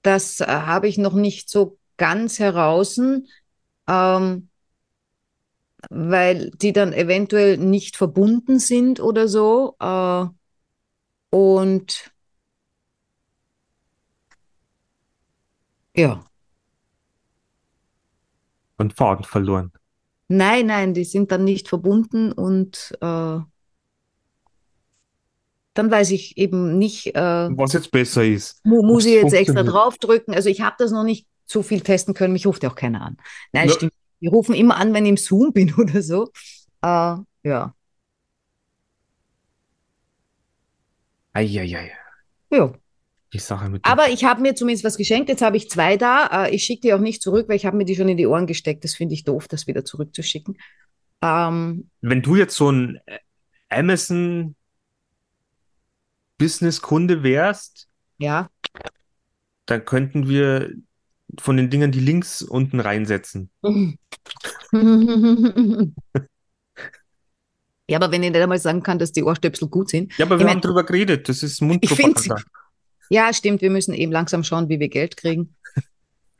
Das 0.00 0.40
äh, 0.40 0.46
habe 0.46 0.88
ich 0.88 0.96
noch 0.96 1.12
nicht 1.12 1.50
so 1.50 1.77
ganz 1.98 2.38
heraus, 2.38 2.98
ähm, 3.86 4.48
weil 5.90 6.50
die 6.52 6.72
dann 6.72 6.92
eventuell 6.92 7.58
nicht 7.58 7.96
verbunden 7.96 8.58
sind 8.58 9.00
oder 9.00 9.28
so. 9.28 9.76
Äh, 9.78 10.26
und 11.30 12.10
ja. 15.94 16.24
Und 18.78 18.94
Faden 18.94 19.24
verloren. 19.24 19.72
Nein, 20.28 20.66
nein, 20.66 20.94
die 20.94 21.04
sind 21.04 21.32
dann 21.32 21.44
nicht 21.44 21.68
verbunden 21.68 22.32
und 22.32 22.92
äh, 23.00 23.40
dann 25.74 25.90
weiß 25.90 26.10
ich 26.10 26.36
eben 26.36 26.76
nicht, 26.76 27.14
äh, 27.14 27.48
Was 27.56 27.72
jetzt 27.72 27.90
besser 27.90 28.24
ist. 28.24 28.60
mu 28.64 28.82
muss 28.82 29.06
ich 29.06 29.14
jetzt 29.14 29.32
extra 29.32 29.62
draufdrücken. 29.62 30.34
Also 30.34 30.48
ich 30.48 30.60
habe 30.60 30.76
das 30.78 30.90
noch 30.90 31.04
nicht 31.04 31.26
so 31.50 31.62
viel 31.62 31.80
testen 31.80 32.14
können. 32.14 32.32
Mich 32.32 32.46
ruft 32.46 32.62
ja 32.62 32.70
auch 32.70 32.74
keiner 32.76 33.02
an. 33.02 33.16
Nein, 33.52 33.68
Ja. 33.68 33.74
stimmt. 33.74 33.92
Die 34.20 34.26
rufen 34.26 34.54
immer 34.54 34.76
an, 34.76 34.92
wenn 34.94 35.04
ich 35.04 35.10
im 35.10 35.16
Zoom 35.16 35.52
bin 35.52 35.72
oder 35.78 36.02
so. 36.02 36.30
Äh, 36.82 37.16
ja. 37.44 37.74
Eieiei. 41.32 41.92
Ja. 42.50 42.72
Die 43.32 43.38
Sache 43.38 43.68
mit 43.68 43.84
dem- 43.84 43.90
Aber 43.90 44.08
ich 44.08 44.24
habe 44.24 44.40
mir 44.40 44.54
zumindest 44.54 44.84
was 44.84 44.96
geschenkt. 44.96 45.28
Jetzt 45.28 45.42
habe 45.42 45.56
ich 45.56 45.68
zwei 45.70 45.96
da. 45.96 46.46
Äh, 46.46 46.54
ich 46.54 46.64
schicke 46.64 46.80
die 46.82 46.94
auch 46.94 46.98
nicht 46.98 47.22
zurück, 47.22 47.48
weil 47.48 47.56
ich 47.56 47.66
habe 47.66 47.76
mir 47.76 47.84
die 47.84 47.94
schon 47.94 48.08
in 48.08 48.16
die 48.16 48.26
Ohren 48.26 48.46
gesteckt. 48.46 48.84
Das 48.84 48.94
finde 48.94 49.14
ich 49.14 49.24
doof, 49.24 49.48
das 49.48 49.66
wieder 49.66 49.84
zurückzuschicken. 49.84 50.56
Ähm, 51.22 51.90
Wenn 52.00 52.22
du 52.22 52.36
jetzt 52.36 52.56
so 52.56 52.70
ein 52.70 52.98
äh, 53.06 53.18
Amazon 53.68 54.54
Business-Kunde 56.38 57.22
wärst, 57.22 57.88
ja. 58.18 58.48
dann 59.66 59.84
könnten 59.84 60.28
wir 60.28 60.72
von 61.38 61.56
den 61.56 61.70
Dingern 61.70 61.92
die 61.92 62.00
Links 62.00 62.42
unten 62.42 62.80
reinsetzen. 62.80 63.50
Ja, 67.90 67.96
aber 67.98 68.12
wenn 68.12 68.22
ich 68.22 68.30
nicht 68.30 68.40
einmal 68.42 68.58
sagen 68.58 68.82
kann, 68.82 68.98
dass 68.98 69.12
die 69.12 69.22
Ohrstöpsel 69.22 69.68
gut 69.68 69.88
sind. 69.88 70.16
Ja, 70.18 70.26
aber 70.26 70.34
Ich 70.34 70.40
wir 70.40 70.46
mein- 70.46 70.56
haben 70.56 70.60
drüber 70.60 70.84
geredet. 70.84 71.28
Das 71.28 71.42
ist 71.42 71.52
Ich 71.54 71.58
finde 71.60 71.74
Mundpropaganda. 71.74 72.36
Ja, 73.08 73.32
stimmt. 73.32 73.62
Wir 73.62 73.70
müssen 73.70 73.94
eben 73.94 74.12
langsam 74.12 74.44
schauen, 74.44 74.68
wie 74.68 74.78
wir 74.78 74.88
Geld 74.88 75.16
kriegen. 75.16 75.54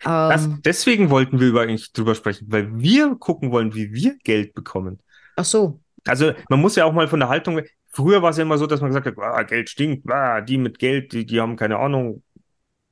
Das, 0.05 0.45
Ähm, 0.45 0.61
deswegen 0.65 1.11
wollten 1.11 1.41
wir 1.41 1.49
über 1.49 1.63
eigentlich 1.63 1.93
drüber 1.93 2.15
sprechen, 2.15 2.47
weil 2.51 2.69
wir 2.79 3.17
gucken 3.17 3.51
wollen, 3.51 3.75
wie 3.75 3.93
wir 3.93 4.17
Geld 4.23 4.55
bekommen. 4.55 5.01
ach 5.35 5.45
so. 5.45 5.81
Also 6.07 6.35
man 6.49 6.61
muss 6.61 6.77
ja 6.77 6.85
auch 6.85 6.93
mal 6.93 7.09
von 7.09 7.19
der 7.19 7.29
Haltung. 7.31 7.63
Früher 7.89 8.23
war 8.23 8.31
es 8.31 8.37
ja 8.37 8.45
immer 8.45 8.59
so, 8.59 8.69
dass 8.69 8.81
man 8.81 8.91
gesagt 8.91 9.07
hat, 9.07 9.19
ah, 9.19 9.43
Geld 9.43 9.69
stinkt, 9.71 10.09
ah, 10.09 10.41
die 10.41 10.57
mit 10.57 10.79
Geld, 10.79 11.13
die, 11.13 11.27
die 11.27 11.41
haben 11.41 11.57
keine 11.57 11.79
Ahnung, 11.79 12.23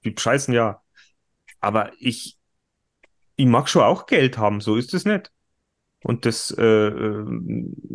die 0.04 0.16
scheißen 0.18 0.52
ja. 0.52 0.80
Aber 1.66 1.90
ich, 1.98 2.38
ich 3.34 3.46
mag 3.46 3.68
schon 3.68 3.82
auch 3.82 4.06
Geld 4.06 4.38
haben, 4.38 4.60
so 4.60 4.76
ist 4.76 4.94
es 4.94 5.04
nicht. 5.04 5.32
Und 6.04 6.24
das 6.24 6.54
äh, 6.56 6.62
äh, 6.62 7.24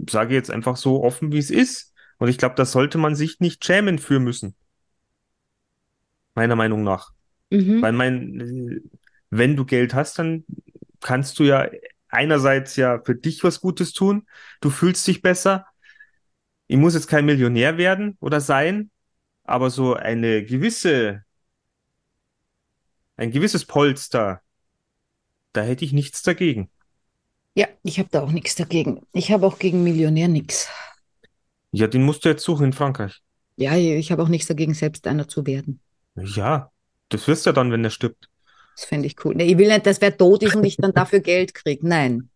sage 0.10 0.32
ich 0.32 0.36
jetzt 0.36 0.52
einfach 0.52 0.76
so 0.76 1.02
offen, 1.02 1.32
wie 1.32 1.38
es 1.38 1.50
ist. 1.50 1.94
Und 2.18 2.28
ich 2.28 2.38
glaube, 2.38 2.56
da 2.56 2.66
sollte 2.66 2.98
man 2.98 3.16
sich 3.16 3.40
nicht 3.40 3.64
schämen 3.64 3.98
für 3.98 4.20
müssen. 4.20 4.56
Meiner 6.36 6.58
Meinung 6.58 6.84
nach. 6.84 7.12
Mhm. 7.50 7.82
Weil 7.82 7.94
mein, 7.94 8.82
wenn 9.30 9.56
du 9.56 9.64
Geld 9.64 9.94
hast, 9.94 10.20
dann 10.20 10.44
kannst 11.00 11.40
du 11.40 11.46
ja 11.46 11.70
einerseits 12.10 12.76
ja 12.76 13.02
für 13.02 13.16
dich 13.16 13.42
was 13.46 13.62
Gutes 13.62 13.94
tun. 13.94 14.28
Du 14.60 14.70
fühlst 14.70 15.08
dich 15.08 15.22
besser. 15.22 15.66
Ich 16.68 16.76
muss 16.76 16.94
jetzt 16.94 17.08
kein 17.08 17.24
Millionär 17.24 17.78
werden 17.78 18.18
oder 18.20 18.42
sein, 18.42 18.92
aber 19.46 19.70
so 19.70 19.94
eine 19.94 20.44
gewisse, 20.44 21.24
ein 23.22 23.32
gewisses 23.32 23.66
Polster, 23.66 24.42
da 25.54 25.62
hätte 25.62 25.86
ich 25.86 25.94
nichts 25.94 26.24
dagegen. 26.24 26.72
Ja, 27.54 27.68
ich 27.84 28.00
habe 28.00 28.10
da 28.12 28.24
auch 28.24 28.32
nichts 28.32 28.56
dagegen. 28.56 29.06
Ich 29.14 29.32
habe 29.32 29.46
auch 29.46 29.60
gegen 29.60 29.84
Millionär 29.84 30.28
nichts. 30.28 30.70
Ja, 31.72 31.86
den 31.88 32.04
musst 32.04 32.26
du 32.26 32.30
jetzt 32.30 32.44
suchen 32.44 32.66
in 32.66 32.74
Frankreich. 32.74 33.22
Ja, 33.58 33.76
ich 33.76 34.12
habe 34.12 34.24
auch 34.24 34.28
nichts 34.28 34.48
dagegen, 34.48 34.74
selbst 34.74 35.06
einer 35.06 35.28
zu 35.28 35.46
werden. 35.46 35.80
Ja, 36.16 36.72
das 37.10 37.28
wirst 37.28 37.46
du 37.46 37.50
ja 37.50 37.54
dann, 37.54 37.72
wenn 37.72 37.84
er 37.84 37.92
stirbt. 37.92 38.28
Das 38.76 38.86
fände 38.86 39.06
ich 39.06 39.24
cool. 39.24 39.36
Nee, 39.36 39.52
ich 39.52 39.58
will 39.58 39.68
nicht, 39.68 39.86
dass 39.86 40.02
wer 40.02 40.18
tot 40.18 40.42
ist 40.42 40.56
und 40.56 40.64
ich 40.64 40.78
dann 40.78 40.94
dafür 40.94 41.20
Geld 41.20 41.54
kriege. 41.54 41.88
Nein. 41.88 42.30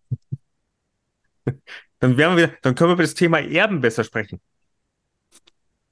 Dann 1.99 2.17
werden 2.17 2.37
wir 2.37 2.53
dann 2.61 2.75
können 2.75 2.89
wir 2.89 2.95
über 2.95 3.03
das 3.03 3.13
Thema 3.15 3.39
Erben 3.39 3.79
besser 3.79 4.03
sprechen. 4.03 4.41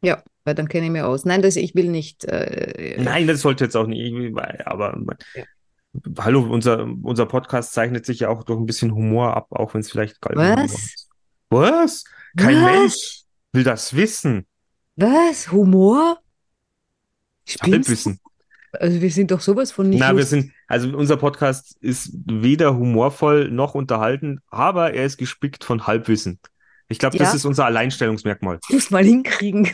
Ja, 0.01 0.21
weil 0.45 0.55
dann 0.55 0.67
kenne 0.67 0.85
ich 0.87 0.91
mich 0.91 1.01
aus. 1.01 1.25
Nein, 1.25 1.41
das, 1.41 1.55
ich 1.55 1.75
will 1.75 1.89
nicht. 1.89 2.25
Äh, 2.25 3.01
Nein, 3.01 3.27
das 3.27 3.41
sollte 3.41 3.63
jetzt 3.65 3.75
auch 3.75 3.87
nicht, 3.87 4.13
aber 4.65 4.97
hallo, 6.19 6.41
unser, 6.49 6.87
unser 7.03 7.25
Podcast 7.25 7.73
zeichnet 7.73 8.05
sich 8.05 8.21
ja 8.21 8.29
auch 8.29 8.43
durch 8.43 8.59
ein 8.59 8.65
bisschen 8.65 8.93
Humor 8.93 9.35
ab, 9.37 9.47
auch 9.51 9.73
wenn 9.73 9.81
es 9.81 9.91
vielleicht 9.91 10.21
Galgenhumor 10.21 10.63
Was? 10.63 10.73
ist. 10.73 11.09
Was? 11.49 12.03
Kein 12.37 12.55
Was? 12.55 12.71
Mensch 12.71 13.19
will 13.53 13.63
das 13.63 13.95
wissen. 13.95 14.45
Was? 14.95 15.51
Humor? 15.51 16.19
Halbwissen. 17.61 18.19
Also 18.73 19.01
wir 19.01 19.11
sind 19.11 19.29
doch 19.29 19.39
sowas 19.41 19.71
von 19.71 19.89
nicht 19.89 19.99
Na, 19.99 20.15
wir 20.17 20.25
sind, 20.25 20.51
also 20.67 20.97
unser 20.97 21.17
Podcast 21.17 21.77
ist 21.79 22.11
weder 22.25 22.75
humorvoll 22.75 23.51
noch 23.51 23.75
unterhalten, 23.75 24.39
aber 24.47 24.93
er 24.93 25.05
ist 25.05 25.17
gespickt 25.17 25.63
von 25.63 25.85
Halbwissen. 25.85 26.39
Ich 26.87 26.97
glaube, 26.97 27.17
das 27.17 27.29
Ja. 27.29 27.35
ist 27.35 27.45
unser 27.45 27.65
Alleinstellungsmerkmal. 27.65 28.59
Muss 28.69 28.89
mal 28.89 29.03
hinkriegen. 29.03 29.69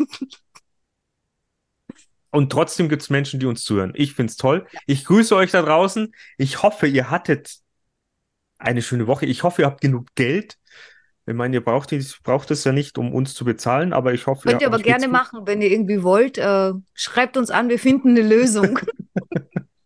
Und 2.31 2.51
trotzdem 2.51 2.89
gibt 2.89 3.01
es 3.01 3.09
Menschen, 3.09 3.39
die 3.39 3.45
uns 3.45 3.63
zuhören. 3.63 3.93
Ich 3.95 4.13
finde 4.13 4.31
es 4.31 4.37
toll. 4.37 4.67
Ich 4.85 5.05
grüße 5.05 5.35
euch 5.35 5.51
da 5.51 5.61
draußen. 5.61 6.13
Ich 6.37 6.61
hoffe, 6.61 6.87
ihr 6.87 7.09
hattet 7.09 7.57
eine 8.59 8.81
schöne 8.81 9.07
Woche. 9.07 9.25
Ich 9.25 9.43
hoffe, 9.43 9.63
ihr 9.63 9.65
habt 9.65 9.81
genug 9.81 10.07
Geld. 10.15 10.57
Ich 11.25 11.35
meine, 11.35 11.55
ihr 11.55 11.63
braucht, 11.63 11.91
dies, 11.91 12.19
braucht 12.23 12.49
es 12.51 12.63
ja 12.63 12.71
nicht, 12.71 12.97
um 12.97 13.13
uns 13.13 13.35
zu 13.35 13.45
bezahlen, 13.45 13.93
aber 13.93 14.13
ich 14.13 14.25
hoffe, 14.25 14.49
Könnt 14.49 14.61
ihr 14.61 14.67
aber 14.67 14.79
gerne 14.79 15.07
machen, 15.07 15.41
wenn 15.45 15.61
ihr 15.61 15.71
irgendwie 15.71 16.01
wollt. 16.01 16.39
Äh, 16.39 16.73
schreibt 16.95 17.37
uns 17.37 17.51
an, 17.51 17.69
wir 17.69 17.77
finden 17.77 18.09
eine 18.09 18.21
Lösung. 18.21 18.79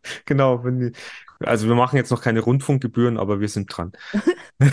Genau. 0.25 0.63
Wenn 0.63 0.79
wir, 0.79 0.91
also 1.39 1.67
wir 1.67 1.75
machen 1.75 1.97
jetzt 1.97 2.11
noch 2.11 2.21
keine 2.21 2.41
Rundfunkgebühren, 2.41 3.17
aber 3.17 3.39
wir 3.39 3.49
sind 3.49 3.75
dran. 3.75 3.91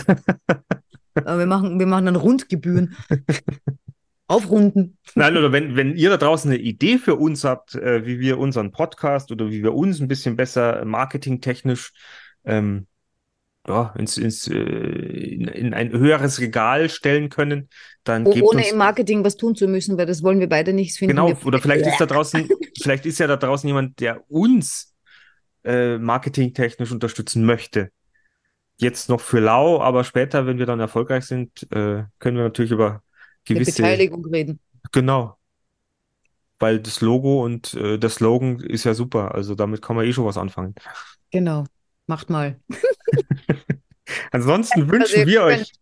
Wir, 1.12 1.44
machen, 1.44 1.78
wir 1.80 1.86
machen 1.86 2.06
dann 2.06 2.14
Rundgebühren. 2.14 2.96
Aufrunden. 4.30 4.96
Nein, 5.16 5.36
oder 5.36 5.50
wenn, 5.50 5.74
wenn 5.74 5.96
ihr 5.96 6.08
da 6.10 6.16
draußen 6.16 6.50
eine 6.50 6.60
Idee 6.60 6.98
für 6.98 7.16
uns 7.16 7.42
habt, 7.42 7.74
äh, 7.74 8.06
wie 8.06 8.20
wir 8.20 8.38
unseren 8.38 8.70
Podcast 8.70 9.32
oder 9.32 9.50
wie 9.50 9.62
wir 9.62 9.74
uns 9.74 10.00
ein 10.00 10.06
bisschen 10.06 10.36
besser 10.36 10.84
marketingtechnisch 10.84 11.92
ähm, 12.44 12.86
ja, 13.66 13.92
ins, 13.98 14.16
ins, 14.16 14.46
äh, 14.46 14.54
in, 14.54 15.48
in 15.48 15.74
ein 15.74 15.90
höheres 15.90 16.40
Regal 16.40 16.88
stellen 16.88 17.28
können, 17.28 17.68
dann 18.04 18.24
Oh, 18.24 18.32
gebt 18.32 18.46
ohne 18.46 18.58
uns 18.60 18.70
im 18.70 18.78
Marketing 18.78 19.24
was 19.24 19.36
tun 19.36 19.54
zu 19.56 19.66
müssen, 19.66 19.98
weil 19.98 20.06
das 20.06 20.22
wollen 20.22 20.38
wir 20.38 20.48
beide 20.48 20.72
nicht. 20.72 20.96
Finden 20.96 21.16
genau, 21.16 21.36
oder 21.44 21.58
vielleicht 21.58 21.86
ist 21.86 22.00
da 22.00 22.06
draußen, 22.06 22.48
vielleicht 22.80 23.06
ist 23.06 23.18
ja 23.18 23.26
da 23.26 23.36
draußen 23.36 23.66
jemand, 23.66 24.00
der 24.00 24.22
uns 24.30 24.94
äh, 25.64 25.98
marketingtechnisch 25.98 26.92
unterstützen 26.92 27.44
möchte. 27.44 27.90
Jetzt 28.78 29.10
noch 29.10 29.20
für 29.20 29.40
lau, 29.40 29.80
aber 29.80 30.04
später, 30.04 30.46
wenn 30.46 30.58
wir 30.58 30.66
dann 30.66 30.80
erfolgreich 30.80 31.24
sind, 31.24 31.66
äh, 31.70 32.04
können 32.18 32.36
wir 32.36 32.44
natürlich 32.44 32.70
über 32.70 33.02
eine 33.48 33.58
gewisse 33.58 33.82
Beteiligung 33.82 34.24
reden. 34.26 34.60
Genau. 34.92 35.36
Weil 36.58 36.80
das 36.80 37.00
Logo 37.00 37.44
und 37.44 37.74
äh, 37.74 37.98
der 37.98 38.10
Slogan 38.10 38.60
ist 38.60 38.84
ja 38.84 38.94
super. 38.94 39.34
Also 39.34 39.54
damit 39.54 39.82
kann 39.82 39.96
man 39.96 40.04
eh 40.04 40.12
schon 40.12 40.26
was 40.26 40.36
anfangen. 40.36 40.74
Genau. 41.30 41.64
Macht 42.06 42.28
mal. 42.28 42.60
Ansonsten 44.30 44.82
Was 44.82 44.92
wünschen 44.92 45.26
wir 45.26 45.40
könnt. 45.40 45.60
euch, 45.62 45.72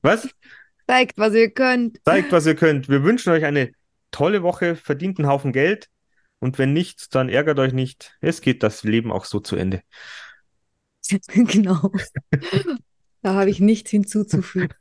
was? 0.00 0.28
Zeigt, 0.86 1.18
was 1.18 1.34
ihr 1.34 1.50
könnt. 1.50 1.98
Zeigt, 2.04 2.32
was 2.32 2.46
ihr 2.46 2.54
könnt. 2.54 2.88
Wir 2.88 3.02
wünschen 3.02 3.32
euch 3.32 3.44
eine 3.44 3.72
tolle 4.10 4.42
Woche, 4.42 4.76
verdient 4.76 5.18
einen 5.18 5.28
Haufen 5.28 5.52
Geld. 5.52 5.88
Und 6.38 6.58
wenn 6.58 6.72
nicht, 6.72 7.14
dann 7.14 7.28
ärgert 7.28 7.58
euch 7.58 7.72
nicht. 7.72 8.16
Es 8.20 8.40
geht 8.40 8.62
das 8.62 8.82
Leben 8.82 9.12
auch 9.12 9.24
so 9.24 9.40
zu 9.40 9.56
Ende. 9.56 9.82
genau. 11.28 11.92
Da 13.22 13.34
habe 13.34 13.50
ich 13.50 13.60
nichts 13.60 13.90
hinzuzufügen. 13.90 14.74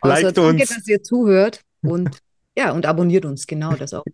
Außer 0.00 0.22
Liked 0.22 0.38
danke, 0.38 0.62
uns. 0.62 0.74
dass 0.74 0.88
ihr 0.88 1.02
zuhört 1.02 1.60
und 1.82 2.18
ja, 2.56 2.72
und 2.72 2.86
abonniert 2.86 3.26
uns. 3.26 3.46
Genau, 3.46 3.74
das 3.74 3.94
auch. 3.94 4.04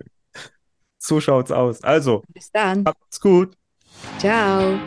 So 0.98 1.20
schaut's 1.20 1.52
aus. 1.52 1.82
Also, 1.82 2.22
Bis 2.34 2.50
dann. 2.50 2.84
habt's 2.84 3.20
gut. 3.20 3.56
Ciao. 4.18 4.78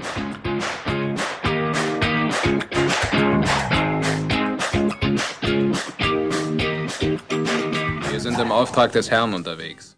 Wir 8.10 8.20
sind 8.20 8.38
im 8.39 8.51
Auftrag 8.51 8.91
des 8.91 9.10
Herrn 9.10 9.34
unterwegs. 9.34 9.89